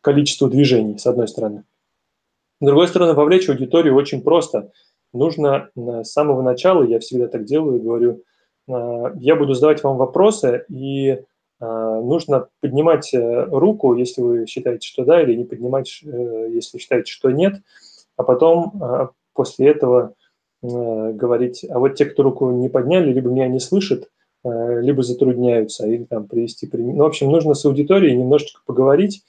количеству 0.00 0.48
движений, 0.48 0.96
с 0.96 1.06
одной 1.08 1.26
стороны. 1.26 1.64
С 2.60 2.66
другой 2.66 2.86
стороны, 2.86 3.14
вовлечь 3.14 3.48
аудиторию 3.48 3.96
очень 3.96 4.22
просто. 4.22 4.70
Нужно 5.12 5.70
с 5.74 6.04
самого 6.04 6.40
начала, 6.42 6.84
я 6.84 7.00
всегда 7.00 7.26
так 7.26 7.46
делаю, 7.46 7.82
говорю, 7.82 8.22
«А, 8.68 9.12
я 9.16 9.34
буду 9.34 9.54
задавать 9.54 9.82
вам 9.82 9.96
вопросы, 9.96 10.64
и 10.68 11.24
нужно 11.60 12.48
поднимать 12.60 13.12
э, 13.12 13.44
руку, 13.50 13.94
если 13.94 14.20
вы 14.22 14.46
считаете, 14.46 14.86
что 14.86 15.04
да, 15.04 15.22
или 15.22 15.34
не 15.34 15.44
поднимать, 15.44 16.00
э, 16.04 16.48
если 16.52 16.78
считаете, 16.78 17.10
что 17.10 17.30
нет, 17.30 17.60
а 18.16 18.22
потом 18.22 18.72
а, 18.80 19.10
после 19.32 19.68
этого 19.68 20.14
э, 20.62 20.66
говорить, 20.66 21.64
а 21.68 21.78
вот 21.78 21.94
те, 21.94 22.04
кто 22.04 22.22
руку 22.22 22.50
не 22.50 22.68
подняли, 22.68 23.12
либо 23.12 23.30
меня 23.30 23.48
не 23.48 23.60
слышат, 23.60 24.08
либо 24.44 25.02
затрудняются, 25.02 25.86
или 25.88 26.04
там 26.04 26.28
привести 26.28 26.68
пример. 26.68 26.94
Ну, 26.94 27.02
в 27.02 27.06
общем, 27.08 27.28
нужно 27.28 27.54
с 27.54 27.64
аудиторией 27.64 28.16
немножечко 28.16 28.60
поговорить, 28.64 29.24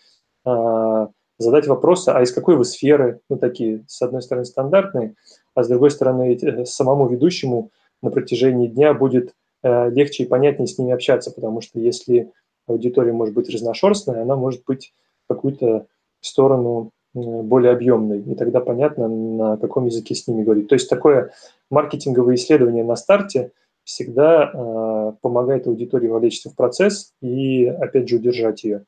а, 0.45 1.09
задать 1.39 1.67
вопросы, 1.67 2.09
а 2.09 2.21
из 2.21 2.31
какой 2.31 2.57
вы 2.57 2.65
сферы, 2.65 3.21
ну, 3.27 3.37
такие, 3.37 3.83
с 3.87 4.01
одной 4.03 4.21
стороны, 4.21 4.45
стандартные, 4.45 5.15
а 5.55 5.63
с 5.63 5.67
другой 5.67 5.89
стороны, 5.89 6.65
самому 6.65 7.07
ведущему 7.07 7.71
на 8.01 8.11
протяжении 8.11 8.67
дня 8.67 8.93
будет 8.93 9.33
легче 9.63 10.23
и 10.23 10.27
понятнее 10.27 10.67
с 10.67 10.77
ними 10.77 10.93
общаться, 10.93 11.31
потому 11.31 11.61
что 11.61 11.79
если 11.79 12.31
аудитория 12.67 13.11
может 13.11 13.33
быть 13.33 13.49
разношерстная, 13.49 14.21
она 14.21 14.35
может 14.35 14.63
быть 14.65 14.93
какую-то 15.27 15.87
сторону 16.21 16.91
более 17.13 17.71
объемной, 17.71 18.21
и 18.21 18.35
тогда 18.35 18.59
понятно, 18.59 19.07
на 19.07 19.57
каком 19.57 19.85
языке 19.85 20.13
с 20.15 20.27
ними 20.27 20.43
говорить. 20.43 20.67
То 20.67 20.75
есть 20.75 20.89
такое 20.89 21.31
маркетинговое 21.69 22.35
исследование 22.35 22.83
на 22.83 22.95
старте 22.95 23.51
всегда 23.83 24.51
э, 24.53 25.13
помогает 25.21 25.65
аудитории 25.65 26.07
вовлечься 26.07 26.51
в 26.51 26.55
процесс 26.55 27.13
и, 27.21 27.65
опять 27.65 28.07
же, 28.07 28.17
удержать 28.17 28.63
ее 28.63 28.85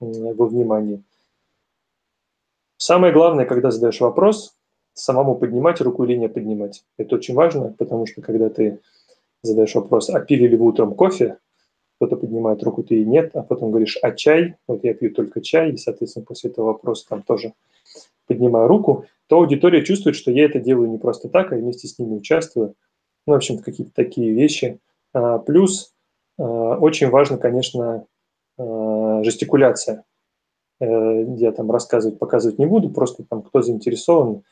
во 0.00 0.46
внимании. 0.46 1.02
Самое 2.76 3.12
главное, 3.12 3.44
когда 3.44 3.70
задаешь 3.70 4.00
вопрос, 4.00 4.56
самому 4.94 5.36
поднимать 5.36 5.80
руку 5.80 6.04
или 6.04 6.16
не 6.16 6.28
поднимать. 6.28 6.84
Это 6.96 7.16
очень 7.16 7.34
важно, 7.34 7.74
потому 7.78 8.06
что 8.06 8.22
когда 8.22 8.48
ты 8.48 8.80
задаешь 9.42 9.74
вопрос, 9.74 10.10
а 10.10 10.20
пили 10.20 10.46
ли 10.46 10.56
вы 10.56 10.66
утром 10.66 10.94
кофе, 10.94 11.38
кто-то 11.96 12.16
поднимает 12.16 12.62
руку, 12.62 12.82
ты 12.82 13.02
и 13.02 13.04
нет, 13.04 13.32
а 13.34 13.42
потом 13.42 13.70
говоришь, 13.70 13.98
а 14.00 14.12
чай, 14.12 14.56
вот 14.66 14.84
я 14.84 14.94
пью 14.94 15.12
только 15.12 15.40
чай, 15.42 15.72
и, 15.72 15.76
соответственно, 15.76 16.24
после 16.24 16.50
этого 16.50 16.66
вопроса 16.66 17.06
там 17.08 17.22
тоже 17.22 17.52
поднимаю 18.26 18.68
руку, 18.68 19.04
то 19.26 19.36
аудитория 19.36 19.84
чувствует, 19.84 20.16
что 20.16 20.30
я 20.30 20.46
это 20.46 20.60
делаю 20.60 20.88
не 20.88 20.98
просто 20.98 21.28
так, 21.28 21.52
а 21.52 21.56
вместе 21.56 21.88
с 21.88 21.98
ними 21.98 22.16
участвую. 22.16 22.74
Ну, 23.26 23.34
в 23.34 23.36
общем 23.36 23.58
какие-то 23.58 23.92
такие 23.94 24.32
вещи. 24.32 24.78
А, 25.12 25.38
плюс 25.38 25.92
а, 26.38 26.76
очень 26.78 27.10
важно, 27.10 27.38
конечно, 27.38 28.06
а, 28.58 29.22
жестикуляция. 29.22 30.04
Э, 30.80 31.24
я 31.36 31.52
там 31.52 31.70
рассказывать, 31.70 32.18
показывать 32.18 32.58
не 32.58 32.66
буду, 32.66 32.88
просто 32.88 33.24
там 33.24 33.42
кто 33.42 33.60
заинтересован, 33.62 34.42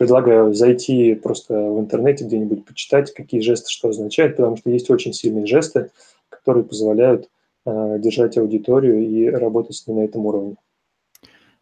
предлагаю 0.00 0.54
зайти 0.54 1.14
просто 1.14 1.52
в 1.52 1.78
интернете 1.78 2.24
где-нибудь 2.24 2.64
почитать, 2.64 3.12
какие 3.12 3.42
жесты 3.42 3.68
что 3.68 3.90
означают, 3.90 4.34
потому 4.38 4.56
что 4.56 4.70
есть 4.70 4.88
очень 4.88 5.12
сильные 5.12 5.44
жесты, 5.44 5.90
которые 6.30 6.64
позволяют 6.64 7.28
э, 7.66 7.98
держать 7.98 8.38
аудиторию 8.38 9.06
и 9.06 9.28
работать 9.28 9.76
с 9.76 9.86
ней 9.86 9.92
на 9.92 10.04
этом 10.06 10.24
уровне. 10.24 10.56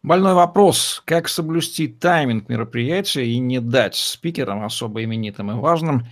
Больной 0.03 0.35
вопрос, 0.35 1.03
как 1.03 1.27
соблюсти 1.27 1.89
тайминг 1.89 2.47
мероприятия 2.47 3.25
и 3.25 3.39
не 3.39 3.59
дать 3.59 3.95
спикерам, 3.95 4.63
особо 4.63 5.03
именитым 5.03 5.51
и 5.51 5.55
важным, 5.55 6.03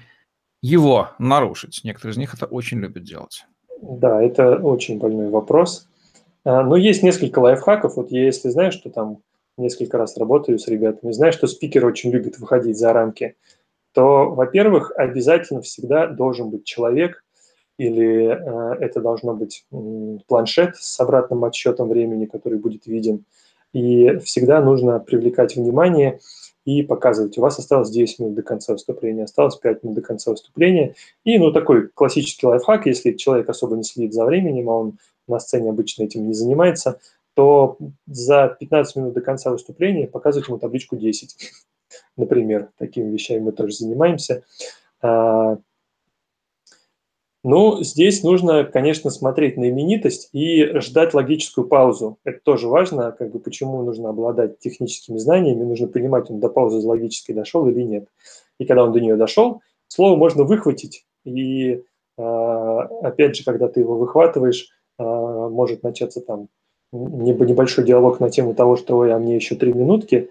его 0.62 1.12
нарушить. 1.20 1.80
Некоторые 1.86 2.12
из 2.12 2.18
них 2.18 2.34
это 2.34 2.46
очень 2.46 2.80
любят 2.80 3.06
делать. 3.06 3.46
Да, 3.82 4.22
это 4.22 4.58
очень 4.58 5.00
больной 5.00 5.30
вопрос. 5.30 5.88
А, 6.44 6.62
но 6.64 6.76
есть 6.76 7.04
несколько 7.04 7.40
лайфхаков. 7.40 7.96
Вот 7.96 8.12
если 8.12 8.50
знаю, 8.50 8.74
что 8.74 8.90
там 8.90 9.20
несколько 9.58 9.98
раз 9.98 10.18
работаю 10.18 10.60
с 10.60 10.68
ребятами, 10.68 11.12
знаю, 11.12 11.34
что 11.34 11.48
спикер 11.48 11.86
очень 11.86 12.12
любит 12.12 12.38
выходить 12.40 12.78
за 12.78 12.94
рамки, 12.94 13.36
то, 13.94 14.30
во-первых, 14.30 14.92
обязательно 14.96 15.62
всегда 15.62 16.08
должен 16.08 16.50
быть 16.50 16.66
человек, 16.66 17.24
или 17.78 18.28
э, 18.28 18.76
это 18.80 19.02
должно 19.02 19.34
быть 19.34 19.66
э, 19.72 20.18
планшет 20.28 20.76
с 20.78 21.00
обратным 21.00 21.44
отсчетом 21.46 21.90
времени, 21.90 22.26
который 22.26 22.60
будет 22.60 22.86
виден. 22.88 23.26
И 23.74 24.18
всегда 24.24 24.62
нужно 24.62 25.00
привлекать 25.00 25.56
внимание 25.56 26.20
и 26.66 26.82
показывать. 26.82 27.38
У 27.38 27.42
вас 27.42 27.60
осталось 27.60 27.90
10 27.90 28.20
минут 28.20 28.36
до 28.36 28.42
конца 28.42 28.74
выступления, 28.74 29.24
осталось 29.24 29.56
5 29.58 29.84
минут 29.84 29.96
до 29.96 30.02
конца 30.02 30.32
выступления. 30.32 30.96
И, 31.24 31.38
ну, 31.38 31.52
такой 31.52 31.88
классический 31.88 32.48
лайфхак, 32.48 32.88
если 32.88 33.14
человек 33.14 33.48
особо 33.50 33.76
не 33.76 33.84
следит 33.84 34.14
за 34.14 34.26
временем, 34.26 34.70
а 34.70 34.80
он 34.80 34.98
на 35.28 35.40
сцене 35.40 35.70
обычно 35.70 36.04
этим 36.04 36.28
не 36.28 36.34
занимается, 36.34 37.00
то 37.38 37.78
за 38.08 38.58
15 38.60 38.96
минут 38.96 39.14
до 39.14 39.22
конца 39.22 39.52
выступления 39.52 40.08
показывать 40.08 40.48
ему 40.48 40.58
табличку 40.58 40.96
10. 40.96 41.38
Например, 42.18 42.72
такими 42.80 43.12
вещами 43.12 43.42
мы 43.42 43.52
тоже 43.52 43.76
занимаемся. 43.76 44.44
А, 45.04 45.60
ну, 47.44 47.84
здесь 47.84 48.24
нужно, 48.24 48.64
конечно, 48.64 49.12
смотреть 49.12 49.56
на 49.56 49.70
именитость 49.70 50.30
и 50.34 50.80
ждать 50.80 51.14
логическую 51.14 51.68
паузу. 51.68 52.18
Это 52.24 52.40
тоже 52.44 52.68
важно, 52.68 53.12
как 53.12 53.32
бы 53.32 53.38
почему 53.40 53.84
нужно 53.84 54.10
обладать 54.10 54.58
техническими 54.58 55.20
знаниями, 55.20 55.64
нужно 55.64 55.88
понимать, 55.88 56.32
он 56.32 56.40
до 56.40 56.50
паузы 56.50 56.86
логической 56.88 57.36
дошел 57.36 57.68
или 57.68 57.84
нет. 57.84 58.08
И 58.58 58.66
когда 58.66 58.84
он 58.84 58.94
до 58.94 59.00
нее 59.00 59.16
дошел, 59.16 59.62
слово 59.90 60.16
можно 60.16 60.44
выхватить. 60.44 61.06
И 61.24 61.84
а, 62.18 62.82
опять 63.04 63.36
же, 63.36 63.44
когда 63.44 63.68
ты 63.68 63.82
его 63.82 63.96
выхватываешь, 63.96 64.72
а, 64.98 65.50
может 65.50 65.84
начаться 65.84 66.20
там 66.20 66.50
небольшой 66.92 67.86
диалог 67.86 68.20
на 68.20 68.30
тему 68.30 68.54
того, 68.54 68.76
что 68.76 68.98
«Ой, 68.98 69.14
а 69.14 69.20
мне 69.20 69.36
еще 69.36 69.56
три 69.56 69.74
минутки», 69.74 70.30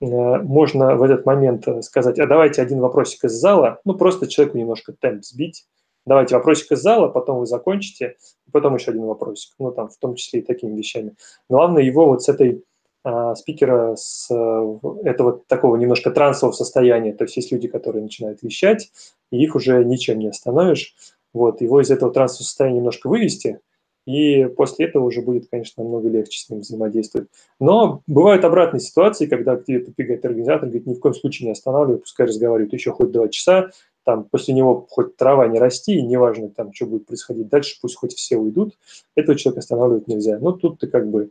э, 0.00 0.06
можно 0.06 0.96
в 0.96 1.02
этот 1.02 1.26
момент 1.26 1.66
э, 1.66 1.82
сказать, 1.82 2.18
а 2.18 2.26
давайте 2.26 2.62
один 2.62 2.80
вопросик 2.80 3.24
из 3.24 3.32
зала, 3.32 3.80
ну, 3.84 3.94
просто 3.94 4.26
человеку 4.26 4.58
немножко 4.58 4.92
темп 4.92 5.24
сбить, 5.24 5.66
давайте 6.06 6.36
вопросик 6.36 6.72
из 6.72 6.80
зала, 6.80 7.08
потом 7.08 7.40
вы 7.40 7.46
закончите, 7.46 8.16
потом 8.52 8.76
еще 8.76 8.92
один 8.92 9.04
вопросик, 9.04 9.52
ну, 9.58 9.72
там, 9.72 9.88
в 9.88 9.96
том 9.98 10.14
числе 10.14 10.40
и 10.40 10.44
такими 10.44 10.76
вещами. 10.76 11.14
Главное 11.48 11.82
его 11.82 12.06
вот 12.06 12.22
с 12.22 12.28
этой 12.28 12.64
а, 13.02 13.34
спикера, 13.34 13.96
с 13.96 14.28
э, 14.30 14.78
этого 15.04 15.40
такого 15.46 15.76
немножко 15.76 16.10
трансового 16.10 16.52
состояния, 16.54 17.12
то 17.12 17.24
есть 17.24 17.36
есть 17.36 17.52
люди, 17.52 17.68
которые 17.68 18.02
начинают 18.02 18.42
вещать, 18.42 18.90
и 19.30 19.42
их 19.42 19.56
уже 19.56 19.84
ничем 19.84 20.18
не 20.18 20.28
остановишь, 20.28 20.94
вот, 21.32 21.60
его 21.60 21.80
из 21.80 21.90
этого 21.90 22.12
трансового 22.12 22.44
состояния 22.44 22.78
немножко 22.78 23.08
вывести– 23.08 23.60
и 24.06 24.46
после 24.46 24.86
этого 24.86 25.04
уже 25.04 25.20
будет, 25.20 25.48
конечно, 25.50 25.82
намного 25.82 26.08
легче 26.08 26.38
с 26.38 26.48
ним 26.48 26.60
взаимодействовать. 26.60 27.28
Но 27.58 28.02
бывают 28.06 28.44
обратные 28.44 28.80
ситуации, 28.80 29.26
когда 29.26 29.56
где-то 29.56 29.92
бегает 29.96 30.24
организатор, 30.24 30.68
говорит, 30.68 30.86
ни 30.86 30.94
в 30.94 31.00
коем 31.00 31.14
случае 31.14 31.46
не 31.46 31.52
останавливай, 31.52 32.00
пускай 32.00 32.26
разговаривают 32.26 32.72
еще 32.72 32.92
хоть 32.92 33.10
два 33.10 33.28
часа, 33.28 33.70
там 34.04 34.24
после 34.24 34.54
него 34.54 34.86
хоть 34.88 35.16
трава 35.16 35.48
не 35.48 35.58
расти, 35.58 35.96
и 35.96 36.02
неважно, 36.02 36.48
там, 36.48 36.72
что 36.72 36.86
будет 36.86 37.06
происходить 37.06 37.48
дальше, 37.48 37.78
пусть 37.82 37.96
хоть 37.96 38.14
все 38.14 38.36
уйдут, 38.36 38.78
этого 39.16 39.36
человека 39.36 39.58
останавливать 39.58 40.06
нельзя. 40.06 40.38
Но 40.38 40.52
тут 40.52 40.78
ты 40.78 40.86
как 40.86 41.10
бы 41.10 41.30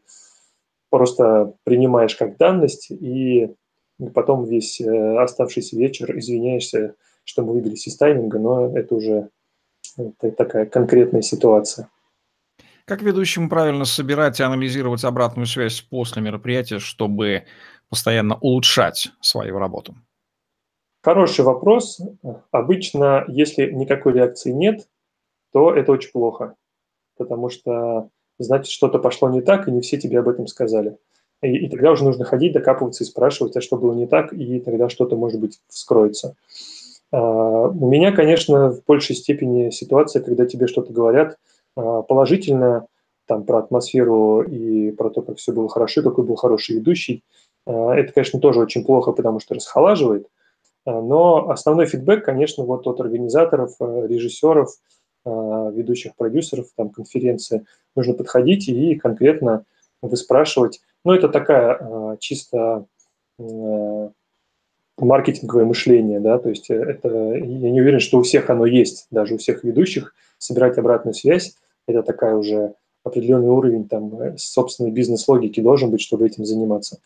просто 0.89 1.53
принимаешь 1.63 2.15
как 2.15 2.35
данность, 2.37 2.91
и 2.91 3.55
потом 4.13 4.43
весь 4.43 4.81
э, 4.81 5.17
оставшийся 5.17 5.77
вечер 5.77 6.17
извиняешься, 6.17 6.95
что 7.23 7.43
мы 7.43 7.53
выбились 7.53 7.87
из 7.87 7.95
тайминга, 7.95 8.39
но 8.39 8.77
это 8.77 8.95
уже 8.95 9.29
это 9.97 10.31
такая 10.31 10.65
конкретная 10.65 11.21
ситуация. 11.21 11.89
Как 12.85 13.01
ведущему 13.01 13.49
правильно 13.49 13.83
собирать 13.83 14.39
и 14.39 14.43
анализировать 14.43 15.03
обратную 15.03 15.47
связь 15.47 15.81
после 15.81 16.21
мероприятия, 16.21 16.77
чтобы 16.77 17.45
постоянно 17.89 18.37
улучшать 18.37 19.09
свою 19.21 19.57
работу? 19.57 19.95
Хороший 21.01 21.43
вопрос. 21.45 21.99
Обычно, 22.51 23.25
если 23.27 23.71
никакой 23.71 24.13
реакции 24.13 24.51
нет, 24.51 24.87
то 25.51 25.73
это 25.73 25.91
очень 25.91 26.11
плохо, 26.11 26.55
потому 27.17 27.49
что 27.49 28.09
значит 28.37 28.71
что-то 28.71 28.99
пошло 28.99 29.29
не 29.29 29.41
так, 29.41 29.67
и 29.67 29.71
не 29.71 29.81
все 29.81 29.97
тебе 29.97 30.19
об 30.19 30.27
этом 30.27 30.45
сказали. 30.45 30.97
И, 31.41 31.65
и 31.65 31.69
тогда 31.69 31.91
уже 31.91 32.03
нужно 32.03 32.23
ходить, 32.23 32.53
докапываться 32.53 33.03
и 33.03 33.07
спрашивать, 33.07 33.55
а 33.57 33.61
что 33.61 33.77
было 33.77 33.93
не 33.93 34.05
так, 34.05 34.31
и 34.31 34.59
тогда 34.59 34.89
что-то, 34.89 35.15
может 35.15 35.39
быть, 35.39 35.59
вскроется. 35.69 36.35
А, 37.11 37.19
у 37.19 37.89
меня, 37.89 38.11
конечно, 38.11 38.69
в 38.69 38.83
большей 38.85 39.15
степени 39.15 39.71
ситуация, 39.71 40.21
когда 40.21 40.45
тебе 40.45 40.67
что-то 40.67 40.93
говорят 40.93 41.37
положительное, 41.75 42.87
там, 43.27 43.43
про 43.43 43.59
атмосферу 43.59 44.43
и 44.43 44.91
про 44.91 45.09
то, 45.09 45.21
как 45.21 45.37
все 45.37 45.51
было 45.51 45.67
хорошо, 45.67 46.03
какой 46.03 46.23
был 46.23 46.35
хороший 46.35 46.75
ведущий. 46.75 47.23
А, 47.65 47.93
это, 47.95 48.13
конечно, 48.13 48.39
тоже 48.39 48.59
очень 48.59 48.85
плохо, 48.85 49.11
потому 49.11 49.39
что 49.39 49.55
расхолаживает. 49.55 50.27
Но 50.85 51.49
основной 51.49 51.87
фидбэк, 51.87 52.23
конечно, 52.23 52.63
вот 52.63 52.85
от 52.85 52.99
организаторов, 52.99 53.75
режиссеров, 53.79 54.69
ведущих 55.25 56.15
продюсеров, 56.15 56.67
там, 56.75 56.91
конференции, 56.91 57.65
нужно 57.95 58.13
подходить 58.13 58.67
и 58.67 58.93
конкретно 58.93 59.65
выспрашивать. 60.03 60.81
Ну, 61.03 61.13
это 61.13 61.27
такая 61.29 62.17
чисто 62.19 62.85
маркетинговое 64.97 65.65
мышление, 65.65 66.19
да, 66.19 66.37
то 66.39 66.49
есть 66.49 66.69
э, 66.69 66.75
это, 66.75 67.09
я 67.09 67.71
не 67.71 67.81
уверен, 67.81 67.99
что 67.99 68.19
у 68.19 68.21
всех 68.21 68.49
оно 68.49 68.65
есть, 68.65 69.07
даже 69.11 69.35
у 69.35 69.37
всех 69.37 69.63
ведущих, 69.63 70.15
собирать 70.37 70.77
обратную 70.77 71.13
связь, 71.13 71.55
это 71.87 72.03
такая 72.03 72.35
уже 72.35 72.73
определенный 73.03 73.49
уровень 73.49 73.87
там 73.87 74.19
э, 74.19 74.37
собственной 74.37 74.91
бизнес-логики 74.91 75.59
должен 75.61 75.91
быть, 75.91 76.01
чтобы 76.01 76.25
этим 76.25 76.45
заниматься. 76.45 76.99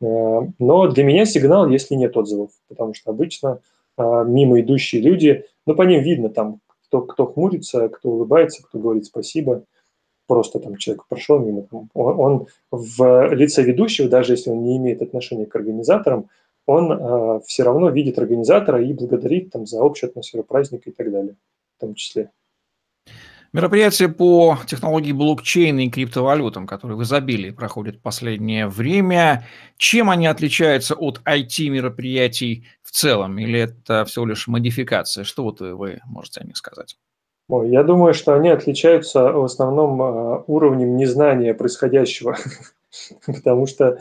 Э, 0.00 0.40
но 0.58 0.88
для 0.88 1.04
меня 1.04 1.24
сигнал, 1.24 1.68
если 1.68 1.94
нет 1.94 2.16
отзывов, 2.16 2.50
потому 2.68 2.94
что 2.94 3.10
обычно 3.10 3.60
мимо 3.98 4.60
идущие 4.60 5.00
люди, 5.00 5.46
ну, 5.64 5.74
по 5.74 5.80
ним 5.80 6.02
видно 6.02 6.28
там, 6.28 6.60
кто, 6.86 7.00
кто 7.00 7.26
хмурится, 7.26 7.88
кто 7.88 8.10
улыбается, 8.10 8.62
кто 8.62 8.78
говорит 8.78 9.06
спасибо, 9.06 9.64
просто 10.26 10.58
там 10.58 10.76
человек 10.76 11.06
прошел 11.08 11.38
мимо, 11.38 11.66
он, 11.94 12.20
он 12.20 12.46
в 12.70 13.34
лице 13.34 13.62
ведущего, 13.62 14.08
даже 14.08 14.34
если 14.34 14.50
он 14.50 14.62
не 14.64 14.76
имеет 14.76 15.02
отношения 15.02 15.46
к 15.46 15.56
организаторам, 15.56 16.28
он 16.66 16.92
э, 16.92 17.40
все 17.46 17.62
равно 17.62 17.90
видит 17.90 18.18
организатора 18.18 18.82
и 18.82 18.92
благодарит 18.92 19.50
там, 19.50 19.66
за 19.66 19.84
общую 19.84 20.10
атмосферу 20.10 20.42
праздника 20.42 20.90
и 20.90 20.92
так 20.92 21.12
далее, 21.12 21.36
в 21.76 21.80
том 21.80 21.94
числе. 21.94 22.30
Мероприятия 23.56 24.08
по 24.08 24.58
технологии 24.66 25.12
блокчейна 25.12 25.86
и 25.86 25.90
криптовалютам, 25.90 26.66
которые 26.66 26.96
в 26.96 27.02
изобилии 27.02 27.50
проходят 27.50 28.02
последнее 28.02 28.68
время, 28.68 29.46
чем 29.76 30.10
они 30.10 30.26
отличаются 30.26 30.94
от 30.94 31.20
IT-мероприятий 31.24 32.66
в 32.82 32.90
целом? 32.90 33.38
Или 33.38 33.60
это 33.60 34.04
всего 34.04 34.26
лишь 34.26 34.46
модификация? 34.46 35.24
Что 35.24 35.42
вот 35.42 35.60
вы 35.60 36.00
можете 36.06 36.40
о 36.40 36.44
них 36.44 36.56
сказать? 36.56 36.96
Я 37.48 37.82
думаю, 37.82 38.14
что 38.14 38.34
они 38.34 38.48
отличаются 38.48 39.32
в 39.32 39.44
основном 39.44 40.02
э, 40.02 40.42
уровнем 40.46 40.96
незнания 40.96 41.54
происходящего, 41.54 42.36
потому 43.26 43.66
что 43.66 43.98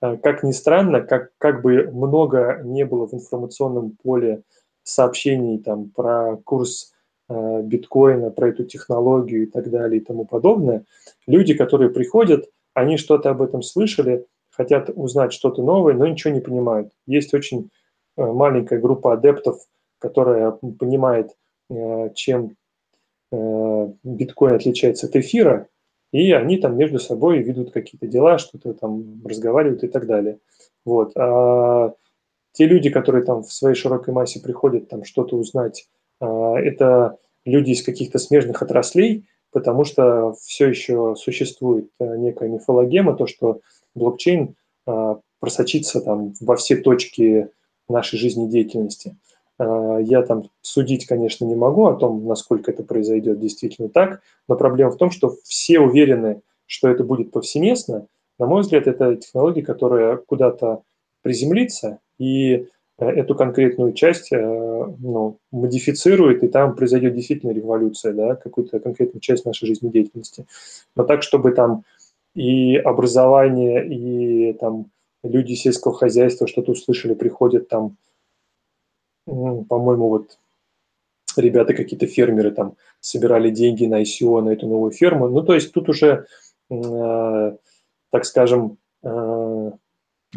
Э, 0.00 0.16
как 0.16 0.42
ни 0.42 0.52
странно, 0.52 1.00
как, 1.00 1.30
как 1.38 1.62
бы 1.62 1.90
много 1.92 2.60
не 2.64 2.84
было 2.84 3.06
в 3.06 3.14
информационном 3.14 3.96
поле 4.02 4.42
сообщений 4.82 5.58
там, 5.58 5.90
про 5.90 6.36
курс 6.44 6.92
биткоина, 7.28 8.30
про 8.30 8.48
эту 8.48 8.64
технологию 8.64 9.42
и 9.42 9.46
так 9.46 9.70
далее 9.70 10.00
и 10.00 10.04
тому 10.04 10.24
подобное, 10.24 10.84
люди, 11.26 11.54
которые 11.54 11.90
приходят, 11.90 12.48
они 12.74 12.96
что-то 12.96 13.30
об 13.30 13.42
этом 13.42 13.62
слышали, 13.62 14.26
хотят 14.50 14.90
узнать 14.94 15.32
что-то 15.32 15.62
новое, 15.62 15.94
но 15.94 16.06
ничего 16.06 16.32
не 16.32 16.40
понимают. 16.40 16.90
Есть 17.06 17.34
очень 17.34 17.70
э, 18.16 18.24
маленькая 18.24 18.80
группа 18.80 19.12
адептов, 19.12 19.60
которая 19.98 20.50
понимает, 20.50 21.30
э, 21.70 22.10
чем 22.14 22.56
э, 23.32 23.88
биткоин 24.02 24.54
отличается 24.54 25.06
от 25.06 25.16
эфира, 25.16 25.68
и 26.12 26.32
они 26.32 26.58
там 26.58 26.76
между 26.76 26.98
собой 26.98 27.38
ведут 27.38 27.72
какие-то 27.72 28.06
дела, 28.06 28.38
что-то 28.38 28.74
там 28.74 29.22
разговаривают 29.24 29.84
и 29.84 29.88
так 29.88 30.06
далее. 30.06 30.38
Вот. 30.84 31.16
А 31.16 31.94
те 32.52 32.66
люди, 32.66 32.90
которые 32.90 33.24
там 33.24 33.42
в 33.42 33.52
своей 33.52 33.76
широкой 33.76 34.14
массе 34.14 34.40
приходят 34.40 34.88
там 34.88 35.04
что-то 35.04 35.36
узнать, 35.36 35.88
это 36.20 37.18
люди 37.44 37.70
из 37.72 37.82
каких-то 37.82 38.18
смежных 38.18 38.62
отраслей, 38.62 39.26
потому 39.52 39.84
что 39.84 40.34
все 40.42 40.68
еще 40.68 41.14
существует 41.16 41.90
а, 41.98 42.16
некая 42.16 42.48
мифологема, 42.48 43.14
то, 43.14 43.26
что 43.26 43.60
блокчейн 43.94 44.54
а, 44.86 45.20
просочится 45.40 46.00
там 46.00 46.34
во 46.40 46.56
все 46.56 46.76
точки 46.76 47.48
нашей 47.88 48.18
жизнедеятельности. 48.18 49.16
А, 49.58 49.98
я 49.98 50.22
там 50.22 50.50
судить, 50.60 51.06
конечно, 51.06 51.44
не 51.44 51.54
могу 51.54 51.86
о 51.86 51.94
том, 51.94 52.26
насколько 52.26 52.70
это 52.70 52.82
произойдет 52.82 53.40
действительно 53.40 53.88
так, 53.88 54.20
но 54.46 54.56
проблема 54.56 54.90
в 54.90 54.96
том, 54.96 55.10
что 55.10 55.34
все 55.44 55.80
уверены, 55.80 56.42
что 56.66 56.88
это 56.88 57.04
будет 57.04 57.30
повсеместно. 57.30 58.06
На 58.38 58.46
мой 58.46 58.62
взгляд, 58.62 58.86
это 58.86 59.16
технология, 59.16 59.62
которая 59.62 60.16
куда-то 60.16 60.82
приземлится 61.22 61.98
и 62.18 62.52
э, 62.54 62.66
эту 62.98 63.34
конкретную 63.34 63.92
часть 63.92 64.32
э, 64.32 64.36
ну, 64.38 65.38
модифицирует, 65.52 66.42
и 66.42 66.48
там 66.48 66.74
произойдет 66.74 67.14
действительно 67.14 67.52
революция, 67.52 68.12
да, 68.12 68.34
какую-то 68.34 68.80
конкретную 68.80 69.20
часть 69.20 69.44
нашей 69.44 69.66
жизнедеятельности. 69.66 70.46
Но 70.96 71.04
так, 71.04 71.22
чтобы 71.22 71.52
там 71.52 71.84
и 72.34 72.76
образование, 72.76 73.86
и 73.86 74.52
там 74.54 74.86
люди 75.22 75.54
сельского 75.54 75.94
хозяйства 75.94 76.46
что-то 76.46 76.72
услышали, 76.72 77.14
приходят 77.14 77.68
там 77.68 77.96
по-моему, 79.28 80.08
вот 80.08 80.38
ребята 81.36 81.74
какие-то 81.74 82.06
фермеры 82.06 82.50
там 82.50 82.76
собирали 83.00 83.50
деньги 83.50 83.84
на 83.84 84.02
ICO, 84.02 84.40
на 84.40 84.50
эту 84.50 84.66
новую 84.66 84.90
ферму. 84.90 85.28
Ну, 85.28 85.42
то 85.42 85.54
есть 85.54 85.72
тут 85.72 85.88
уже, 85.88 86.26
э, 86.70 87.56
так 88.10 88.24
скажем... 88.24 88.78
Э, 89.02 89.72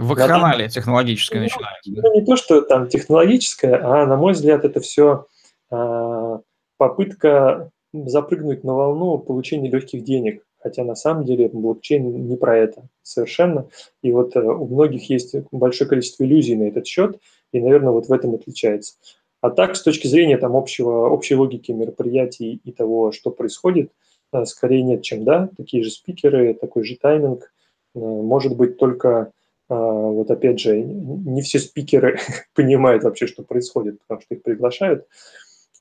Вакханалия 0.02 0.68
технологическая 0.68 1.38
ну, 1.38 1.44
начинается. 1.44 1.92
Ну, 1.92 2.14
не 2.14 2.26
то, 2.26 2.36
что 2.36 2.62
там 2.62 2.88
технологическая, 2.88 3.80
а, 3.84 4.06
на 4.06 4.18
мой 4.18 4.34
взгляд, 4.34 4.66
это 4.66 4.80
все 4.80 5.28
э, 5.72 6.40
попытка 6.78 7.70
запрыгнуть 7.94 8.64
на 8.64 8.74
волну 8.74 9.18
получения 9.20 9.70
легких 9.70 10.04
денег. 10.04 10.44
Хотя 10.60 10.84
на 10.84 10.96
самом 10.96 11.26
деле 11.26 11.50
блокчейн 11.50 12.28
не 12.28 12.38
про 12.38 12.58
это 12.58 12.84
совершенно. 13.02 13.68
И 14.04 14.12
вот 14.12 14.36
э, 14.36 14.42
у 14.42 14.68
многих 14.68 15.10
есть 15.10 15.36
большое 15.52 15.90
количество 15.90 16.24
иллюзий 16.24 16.56
на 16.56 16.64
этот 16.64 16.86
счет, 16.86 17.20
и, 17.52 17.60
наверное, 17.60 17.92
вот 17.92 18.08
в 18.08 18.14
этом 18.14 18.36
отличается. 18.36 18.94
А 19.42 19.50
так, 19.50 19.76
с 19.76 19.82
точки 19.82 20.08
зрения 20.08 20.38
там, 20.38 20.56
общего, 20.56 21.10
общей 21.10 21.36
логики 21.36 21.72
мероприятий 21.72 22.62
и 22.64 22.72
того, 22.72 23.12
что 23.12 23.32
происходит, 23.32 23.92
э, 24.32 24.46
скорее 24.46 24.84
нет, 24.84 25.02
чем 25.02 25.24
да. 25.24 25.50
Такие 25.58 25.84
же 25.84 25.90
спикеры, 25.90 26.54
такой 26.54 26.84
же 26.84 26.96
тайминг. 26.96 27.52
Э, 27.96 28.00
может 28.00 28.56
быть, 28.56 28.78
только, 28.78 29.32
вот 29.76 30.30
опять 30.30 30.60
же, 30.60 30.82
не 30.82 31.42
все 31.42 31.60
спикеры 31.60 32.20
понимают 32.56 33.04
вообще, 33.04 33.28
что 33.28 33.44
происходит, 33.44 34.00
потому 34.02 34.22
что 34.22 34.36
их 34.36 34.44
приглашают. 34.44 35.08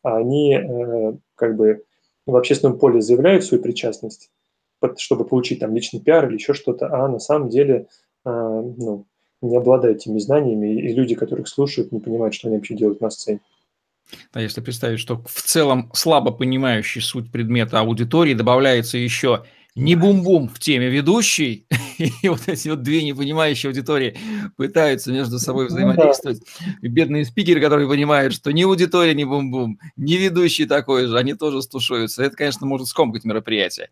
А 0.03 0.16
они 0.16 0.59
как 1.34 1.57
бы 1.57 1.84
в 2.26 2.36
общественном 2.36 2.78
поле 2.78 3.01
заявляют 3.01 3.45
свою 3.45 3.62
причастность, 3.62 4.30
чтобы 4.97 5.24
получить 5.24 5.61
там 5.61 5.74
личный 5.74 6.01
пиар 6.01 6.28
или 6.28 6.34
еще 6.34 6.55
что-то, 6.55 6.86
а 6.86 7.09
на 7.09 7.18
самом 7.18 7.49
деле 7.49 7.86
а, 8.24 8.61
ну, 8.62 9.07
не 9.43 9.57
обладают 9.57 9.99
этими 9.99 10.18
знаниями, 10.18 10.80
и 10.80 10.93
люди, 10.93 11.14
которых 11.14 11.49
слушают, 11.49 11.93
не 11.93 12.01
понимают, 12.01 12.34
что 12.34 12.49
они 12.49 12.57
вообще 12.57 12.74
делают 12.74 13.01
на 13.01 13.11
сцене. 13.11 13.41
Да, 14.32 14.41
если 14.41 14.61
представить, 14.61 14.99
что 14.99 15.22
в 15.26 15.43
целом 15.43 15.91
слабо 15.95 16.32
понимающий 16.32 17.01
суть 17.01 17.30
предмета 17.30 17.80
аудитории 17.80 18.34
добавляется 18.34 18.99
еще 18.99 19.45
не 19.74 19.94
бум-бум 19.94 20.48
в 20.48 20.58
теме 20.58 20.88
ведущий, 20.88 21.66
и 21.98 22.28
вот 22.28 22.48
эти 22.48 22.68
вот 22.68 22.82
две 22.82 23.02
непонимающие 23.02 23.70
аудитории 23.70 24.16
пытаются 24.56 25.12
между 25.12 25.38
собой 25.38 25.68
ну 25.68 25.70
взаимодействовать. 25.70 26.42
И 26.82 26.88
бедные 26.88 27.24
спикеры, 27.24 27.60
которые 27.60 27.88
понимают, 27.88 28.34
что 28.34 28.52
ни 28.52 28.62
аудитория, 28.62 29.14
ни 29.14 29.24
бум-бум, 29.24 29.78
ни 29.96 30.14
ведущий 30.14 30.66
такой 30.66 31.06
же, 31.06 31.18
они 31.18 31.34
тоже 31.34 31.62
стушуются. 31.62 32.22
Это, 32.22 32.36
конечно, 32.36 32.66
может 32.66 32.88
скомкать 32.88 33.24
мероприятие 33.24 33.90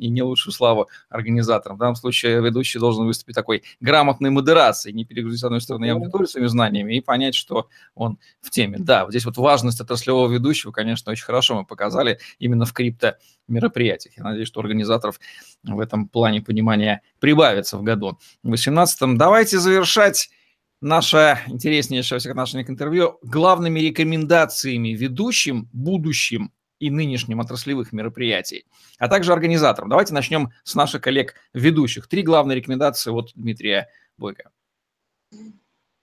и 0.00 0.08
не 0.08 0.22
лучшую 0.22 0.52
славу 0.52 0.88
организаторам. 1.08 1.76
В 1.76 1.80
данном 1.80 1.96
случае 1.96 2.40
ведущий 2.40 2.78
должен 2.78 3.06
выступить 3.06 3.34
такой 3.34 3.62
грамотной 3.80 4.30
модерацией, 4.30 4.94
не 4.94 5.04
перегрузить, 5.04 5.40
с 5.40 5.44
одной 5.44 5.60
стороны, 5.60 5.90
аудиторию 5.90 6.26
своими 6.26 6.48
знаниями 6.48 6.96
и 6.96 7.00
понять, 7.00 7.34
что 7.34 7.68
он 7.94 8.18
в 8.40 8.50
теме. 8.50 8.78
Да, 8.78 9.04
вот 9.04 9.10
здесь 9.10 9.24
вот 9.24 9.36
важность 9.36 9.80
отраслевого 9.80 10.32
ведущего, 10.32 10.72
конечно, 10.72 11.12
очень 11.12 11.24
хорошо 11.24 11.54
мы 11.54 11.64
показали 11.64 12.18
именно 12.38 12.64
в 12.64 12.72
крипто 12.72 13.16
мероприятиях. 13.48 14.16
Я 14.16 14.24
надеюсь, 14.24 14.48
что 14.48 14.60
организаторов 14.60 15.20
в 15.62 15.80
этом 15.80 16.08
плане 16.08 16.40
понимания 16.40 17.02
прибавится 17.18 17.76
в 17.76 17.82
году 17.82 18.18
2018. 18.42 19.16
Давайте 19.16 19.58
завершать 19.58 20.30
наше 20.80 21.38
интереснейшее 21.46 22.18
всех 22.18 22.34
наших 22.34 22.68
интервью 22.70 23.18
главными 23.22 23.80
рекомендациями 23.80 24.90
ведущим, 24.90 25.68
будущим 25.72 26.52
и 26.80 26.90
нынешним 26.90 27.40
отраслевых 27.40 27.92
мероприятий, 27.92 28.64
а 28.98 29.08
также 29.08 29.32
организаторам. 29.32 29.88
Давайте 29.88 30.14
начнем 30.14 30.50
с 30.64 30.74
наших 30.74 31.02
коллег-ведущих. 31.02 32.08
Три 32.08 32.22
главные 32.22 32.56
рекомендации 32.56 33.12
от 33.12 33.30
Дмитрия 33.36 33.88
Бойко. 34.18 34.50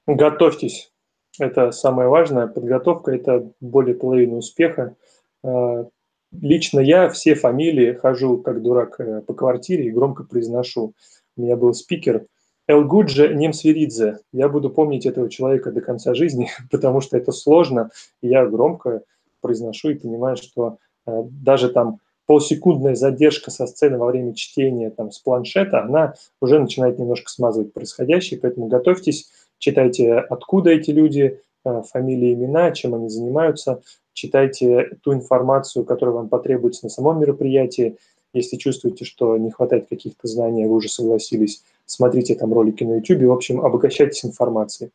Готовьтесь. 0.05 0.93
Это 1.39 1.71
самое 1.71 2.07
важное. 2.07 2.47
Подготовка– 2.47 3.11
это 3.13 3.51
более 3.59 3.95
половины 3.95 4.38
успеха. 4.38 4.95
А, 5.43 5.88
лично 6.32 6.80
я 6.80 7.09
все 7.09 7.36
фамилии 7.36 7.93
хожу 7.93 8.38
как 8.38 8.61
дурак 8.61 8.99
э, 8.99 9.21
по 9.21 9.34
квартире 9.34 9.88
и 9.88 9.91
громко 9.91 10.23
произношу. 10.23 10.93
У 11.36 11.41
меня 11.41 11.55
был 11.55 11.73
спикер 11.73 12.25
Элгуджа 12.67 13.28
Немсверидзе. 13.28 14.19
Я 14.32 14.49
буду 14.49 14.69
помнить 14.69 15.05
этого 15.05 15.30
человека 15.30 15.71
до 15.71 15.82
конца 15.82 16.13
жизни, 16.13 16.49
потому 16.71 17.01
что 17.01 17.17
это 17.17 17.32
сложно. 17.32 17.91
И 18.21 18.28
я 18.28 18.45
громко 18.45 19.01
произношу 19.41 19.89
и 19.89 19.95
понимаю, 19.95 20.38
что 20.38 20.77
э, 21.05 21.23
даже 21.29 21.69
там 21.69 21.99
полсекундная 22.27 22.95
задержка 22.95 23.49
со 23.51 23.65
сцены 23.65 23.97
во 23.97 24.07
время 24.07 24.35
чтения 24.35 24.89
там, 24.89 25.11
с 25.11 25.19
планшета, 25.19 25.81
она 25.81 26.13
уже 26.41 26.59
начинает 26.59 26.99
немножко 26.99 27.31
смазывать 27.31 27.73
происходящее, 27.73 28.39
поэтому 28.39 28.67
готовьтесь, 28.67 29.31
читайте, 29.57 30.15
откуда 30.15 30.71
эти 30.71 30.91
люди, 30.91 31.41
э, 31.65 31.81
фамилии, 31.89 32.33
имена, 32.33 32.71
чем 32.71 32.93
они 32.95 33.09
занимаются, 33.09 33.81
читайте 34.13 34.97
ту 35.01 35.13
информацию, 35.13 35.85
которая 35.85 36.15
вам 36.15 36.29
потребуется 36.29 36.85
на 36.85 36.89
самом 36.89 37.19
мероприятии. 37.19 37.97
Если 38.33 38.57
чувствуете, 38.57 39.05
что 39.05 39.38
не 39.38 39.51
хватает 39.51 39.88
каких-то 39.88 40.27
знаний, 40.27 40.65
вы 40.65 40.75
уже 40.75 40.89
согласились, 40.89 41.63
смотрите 41.85 42.35
там 42.35 42.53
ролики 42.53 42.83
на 42.83 42.95
YouTube. 42.95 43.23
В 43.23 43.31
общем, 43.31 43.61
обогащайтесь 43.61 44.25
информацией. 44.25 44.91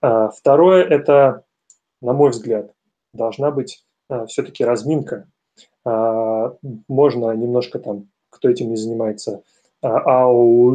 А, 0.00 0.28
второе– 0.28 0.84
это, 0.88 1.44
на 2.00 2.12
мой 2.12 2.30
взгляд, 2.30 2.72
должна 3.18 3.50
быть 3.50 3.84
а, 4.08 4.24
все-таки 4.26 4.64
разминка 4.64 5.28
а, 5.84 6.54
можно 6.88 7.32
немножко 7.32 7.78
там, 7.78 8.08
кто 8.30 8.48
этим 8.48 8.70
не 8.70 8.76
занимается, 8.76 9.42
а, 9.82 10.24
ау, 10.24 10.70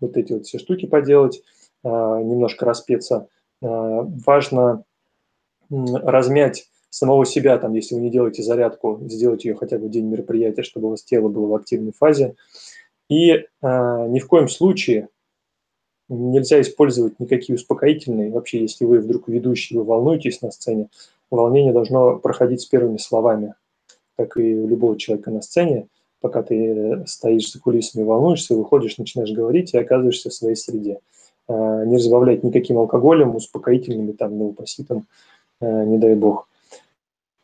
вот 0.00 0.16
эти 0.16 0.32
вот 0.32 0.46
все 0.46 0.58
штуки 0.58 0.86
поделать, 0.86 1.42
а, 1.84 2.20
немножко 2.20 2.64
распеться. 2.64 3.28
Важно 3.60 4.84
размять 5.68 6.68
самого 6.90 7.26
себя, 7.26 7.58
там, 7.58 7.74
если 7.74 7.96
вы 7.96 8.02
не 8.02 8.10
делаете 8.10 8.44
зарядку, 8.44 9.00
сделать 9.02 9.44
ее 9.44 9.56
хотя 9.56 9.78
бы 9.78 9.88
в 9.88 9.90
день 9.90 10.06
мероприятия, 10.06 10.62
чтобы 10.62 10.86
у 10.86 10.90
вас 10.90 11.02
тело 11.02 11.28
было 11.28 11.48
в 11.48 11.54
активной 11.56 11.92
фазе. 11.92 12.36
И 13.08 13.32
э, 13.32 13.44
ни 13.62 14.20
в 14.20 14.28
коем 14.28 14.48
случае 14.48 15.08
нельзя 16.08 16.60
использовать 16.60 17.18
никакие 17.20 17.56
успокоительные. 17.56 18.30
Вообще, 18.30 18.60
если 18.62 18.84
вы 18.84 19.00
вдруг 19.00 19.28
ведущий, 19.28 19.76
вы 19.76 19.84
волнуетесь 19.84 20.42
на 20.42 20.50
сцене, 20.50 20.88
волнение 21.30 21.72
должно 21.72 22.18
проходить 22.18 22.62
с 22.62 22.66
первыми 22.66 22.98
словами 22.98 23.54
как 24.18 24.36
и 24.36 24.54
у 24.54 24.66
любого 24.66 24.98
человека 24.98 25.30
на 25.30 25.40
сцене, 25.40 25.86
пока 26.20 26.42
ты 26.42 27.04
стоишь 27.06 27.52
за 27.52 27.60
кулисами, 27.60 28.02
волнуешься, 28.02 28.56
выходишь, 28.56 28.98
начинаешь 28.98 29.30
говорить 29.30 29.72
и 29.72 29.78
оказываешься 29.78 30.30
в 30.30 30.34
своей 30.34 30.56
среде. 30.56 30.98
А, 31.46 31.84
не 31.84 31.96
разбавлять 31.96 32.42
никаким 32.42 32.78
алкоголем, 32.78 33.36
успокоительными, 33.36 34.12
там, 34.12 34.36
новопоситом, 34.36 35.06
а, 35.60 35.84
не 35.84 35.98
дай 35.98 36.16
бог. 36.16 36.48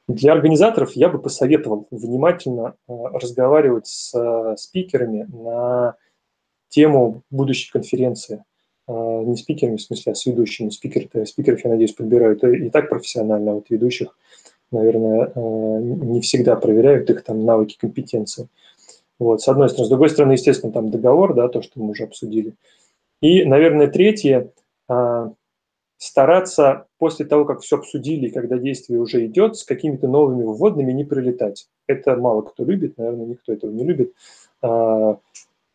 Для 0.08 0.32
организаторов 0.32 0.92
я 0.94 1.08
бы 1.08 1.20
посоветовал 1.20 1.86
внимательно 1.92 2.74
а, 2.88 2.92
разговаривать 3.20 3.86
с 3.86 4.56
спикерами 4.58 5.28
на 5.32 5.94
тему 6.70 7.22
будущей 7.30 7.70
конференции. 7.70 8.42
Не 8.86 9.36
спикерами, 9.36 9.76
в 9.76 9.82
смысле, 9.82 10.12
а 10.12 10.14
с 10.14 10.26
ведущими. 10.26 10.68
Спикер, 10.68 11.08
спикеров, 11.26 11.64
я 11.64 11.70
надеюсь, 11.70 11.94
подбирают 11.94 12.44
и 12.44 12.68
так 12.68 12.90
профессионально, 12.90 13.52
а 13.52 13.54
вот 13.54 13.70
ведущих– 13.70 14.16
наверное, 14.74 15.32
э, 15.34 15.78
не 15.80 16.20
всегда 16.20 16.56
проверяют 16.56 17.08
их 17.08 17.22
там 17.22 17.44
навыки, 17.44 17.78
компетенции. 17.80 18.48
Вот, 19.18 19.40
с 19.40 19.48
одной 19.48 19.68
стороны. 19.68 19.86
С 19.86 19.90
другой 19.90 20.10
стороны, 20.10 20.32
естественно, 20.32 20.72
там 20.72 20.90
договор, 20.90 21.34
да, 21.34 21.48
то, 21.48 21.62
что 21.62 21.80
мы 21.80 21.90
уже 21.90 22.04
обсудили. 22.04 22.54
И, 23.20 23.44
наверное, 23.44 23.86
третье, 23.86 24.50
а, 24.88 25.32
стараться 25.96 26.86
после 26.98 27.24
того, 27.24 27.44
как 27.44 27.60
все 27.60 27.76
обсудили, 27.76 28.28
когда 28.28 28.58
действие 28.58 29.00
уже 29.00 29.24
идет, 29.26 29.56
с 29.56 29.64
какими-то 29.64 30.08
новыми 30.08 30.42
вводными 30.42 30.92
не 30.92 31.04
прилетать. 31.04 31.68
Это 31.86 32.16
мало 32.16 32.42
кто 32.42 32.64
любит, 32.64 32.98
наверное, 32.98 33.26
никто 33.26 33.52
этого 33.52 33.70
не 33.70 33.84
любит. 33.84 34.12
А, 34.60 35.18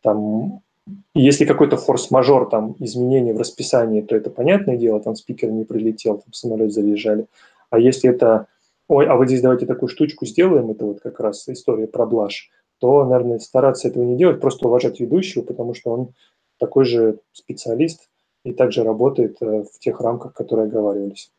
там, 0.02 0.62
если 1.14 1.44
какой-то 1.44 1.76
форс-мажор, 1.76 2.48
там, 2.48 2.76
изменение 2.78 3.34
в 3.34 3.38
расписании, 3.38 4.00
то 4.00 4.16
это 4.16 4.30
понятное 4.30 4.76
дело, 4.76 5.00
там 5.00 5.16
спикер 5.16 5.50
не 5.50 5.64
прилетел, 5.64 6.18
там 6.18 6.32
самолет 6.32 6.72
заезжали. 6.72 7.26
А 7.70 7.78
если 7.78 8.10
это 8.10 8.46
ой, 8.90 9.06
а 9.06 9.14
вот 9.14 9.26
здесь 9.26 9.40
давайте 9.40 9.66
такую 9.66 9.88
штучку 9.88 10.26
сделаем, 10.26 10.70
это 10.70 10.84
вот 10.84 11.00
как 11.00 11.20
раз 11.20 11.48
история 11.48 11.86
про 11.86 12.06
блажь, 12.06 12.50
то, 12.78 13.04
наверное, 13.04 13.38
стараться 13.38 13.88
этого 13.88 14.02
не 14.02 14.16
делать, 14.16 14.40
просто 14.40 14.66
уважать 14.66 15.00
ведущего, 15.00 15.42
потому 15.42 15.74
что 15.74 15.90
он 15.90 16.14
такой 16.58 16.84
же 16.84 17.20
специалист 17.32 18.08
и 18.44 18.52
также 18.52 18.82
работает 18.82 19.36
э, 19.40 19.64
в 19.72 19.78
тех 19.78 20.00
рамках, 20.00 20.34
которые 20.34 20.66
оговаривались. 20.66 21.30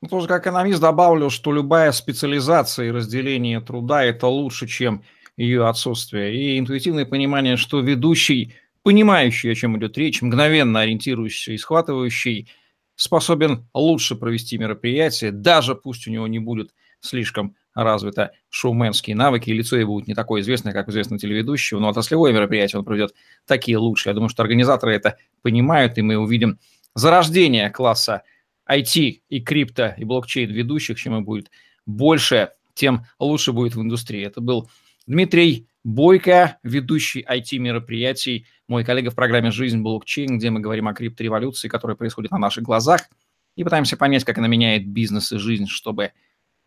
Ну, 0.00 0.08
тоже 0.08 0.26
как 0.26 0.42
экономист 0.42 0.80
добавлю, 0.80 1.30
что 1.30 1.52
любая 1.52 1.92
специализация 1.92 2.86
и 2.86 2.90
разделение 2.90 3.60
труда– 3.60 4.04
это 4.04 4.26
лучше, 4.26 4.66
чем 4.66 5.02
ее 5.38 5.66
отсутствие. 5.66 6.36
И 6.36 6.58
интуитивное 6.58 7.06
понимание, 7.06 7.56
что 7.56 7.80
ведущий, 7.80 8.54
понимающий, 8.82 9.50
о 9.50 9.54
чем 9.54 9.78
идет 9.78 9.96
речь, 9.96 10.20
мгновенно 10.20 10.80
ориентирующий 10.80 11.54
и 11.54 11.58
схватывающий– 11.58 12.48
способен 12.98 13.68
лучше 13.72 14.16
провести 14.16 14.58
мероприятие, 14.58 15.30
даже 15.30 15.76
пусть 15.76 16.08
у 16.08 16.10
него 16.10 16.26
не 16.26 16.40
будет 16.40 16.74
слишком 17.00 17.54
развито 17.72 18.32
шоуменские 18.48 19.14
навыки, 19.14 19.50
и 19.50 19.52
лицо 19.52 19.76
его 19.76 19.94
будет 19.94 20.08
не 20.08 20.14
такое 20.14 20.40
известное, 20.40 20.72
как 20.72 20.88
известно 20.88 21.16
телеведущего, 21.16 21.78
но 21.78 21.88
отраслевое 21.88 22.32
мероприятие 22.32 22.80
он 22.80 22.84
проведет 22.84 23.14
такие 23.46 23.78
лучше. 23.78 24.08
Я 24.08 24.14
думаю, 24.14 24.28
что 24.28 24.42
организаторы 24.42 24.94
это 24.94 25.16
понимают, 25.42 25.96
и 25.96 26.02
мы 26.02 26.16
увидим 26.16 26.58
зарождение 26.96 27.70
класса 27.70 28.24
IT 28.68 29.22
и 29.28 29.40
крипто 29.40 29.94
и 29.96 30.02
блокчейн 30.02 30.50
ведущих, 30.50 30.98
чем 30.98 31.16
и 31.18 31.20
будет 31.20 31.52
больше, 31.86 32.50
тем 32.74 33.04
лучше 33.20 33.52
будет 33.52 33.76
в 33.76 33.80
индустрии. 33.80 34.26
Это 34.26 34.40
был 34.40 34.68
Дмитрий 35.08 35.66
Бойко, 35.84 36.58
ведущий 36.62 37.24
IT-мероприятий, 37.26 38.44
мой 38.68 38.84
коллега 38.84 39.10
в 39.10 39.14
программе 39.14 39.50
«Жизнь 39.50 39.80
блокчейн», 39.80 40.36
где 40.36 40.50
мы 40.50 40.60
говорим 40.60 40.86
о 40.86 40.92
криптореволюции, 40.92 41.68
которая 41.68 41.96
происходит 41.96 42.30
на 42.30 42.36
наших 42.36 42.64
глазах, 42.64 43.08
и 43.56 43.64
пытаемся 43.64 43.96
понять, 43.96 44.24
как 44.24 44.36
она 44.36 44.48
меняет 44.48 44.86
бизнес 44.86 45.32
и 45.32 45.38
жизнь, 45.38 45.66
чтобы 45.66 46.12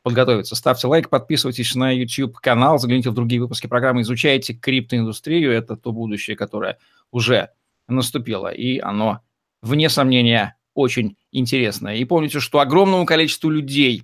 подготовиться. 0.02 0.56
Ставьте 0.56 0.88
лайк, 0.88 1.10
подписывайтесь 1.10 1.76
на 1.76 1.92
YouTube-канал, 1.92 2.80
загляните 2.80 3.12
в 3.12 3.14
другие 3.14 3.40
выпуски 3.40 3.68
программы, 3.68 4.02
изучайте 4.02 4.56
криптоиндустрию. 4.56 5.52
Это 5.52 5.76
то 5.76 5.92
будущее, 5.92 6.36
которое 6.36 6.80
уже 7.12 7.52
наступило, 7.88 8.48
и 8.48 8.80
оно, 8.80 9.22
вне 9.62 9.88
сомнения, 9.88 10.58
очень 10.74 11.16
интересное. 11.32 11.98
И 11.98 12.06
помните, 12.06 12.40
что 12.40 12.60
огромному 12.60 13.06
количеству 13.06 13.52
людей 13.52 14.04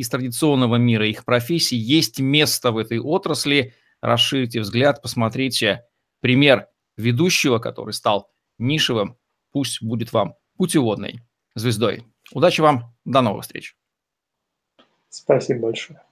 из 0.00 0.08
традиционного 0.08 0.76
мира 0.76 1.06
их 1.06 1.24
профессий 1.24 1.76
есть 1.76 2.20
место 2.20 2.72
в 2.72 2.78
этой 2.78 2.98
отрасли– 2.98 3.74
расширите 4.00 4.60
взгляд, 4.60 5.02
посмотрите 5.02 5.84
пример 6.20 6.68
ведущего, 6.96 7.58
который 7.58 7.92
стал 7.92 8.30
нишевым, 8.58 9.16
пусть 9.52 9.82
будет 9.82 10.12
вам 10.12 10.34
путеводной 10.56 11.20
звездой. 11.54 12.04
Удачи 12.32 12.60
вам, 12.60 12.94
до 13.04 13.22
новых 13.22 13.42
встреч. 13.42 13.76
Спасибо 15.08 15.60
большое. 15.60 16.02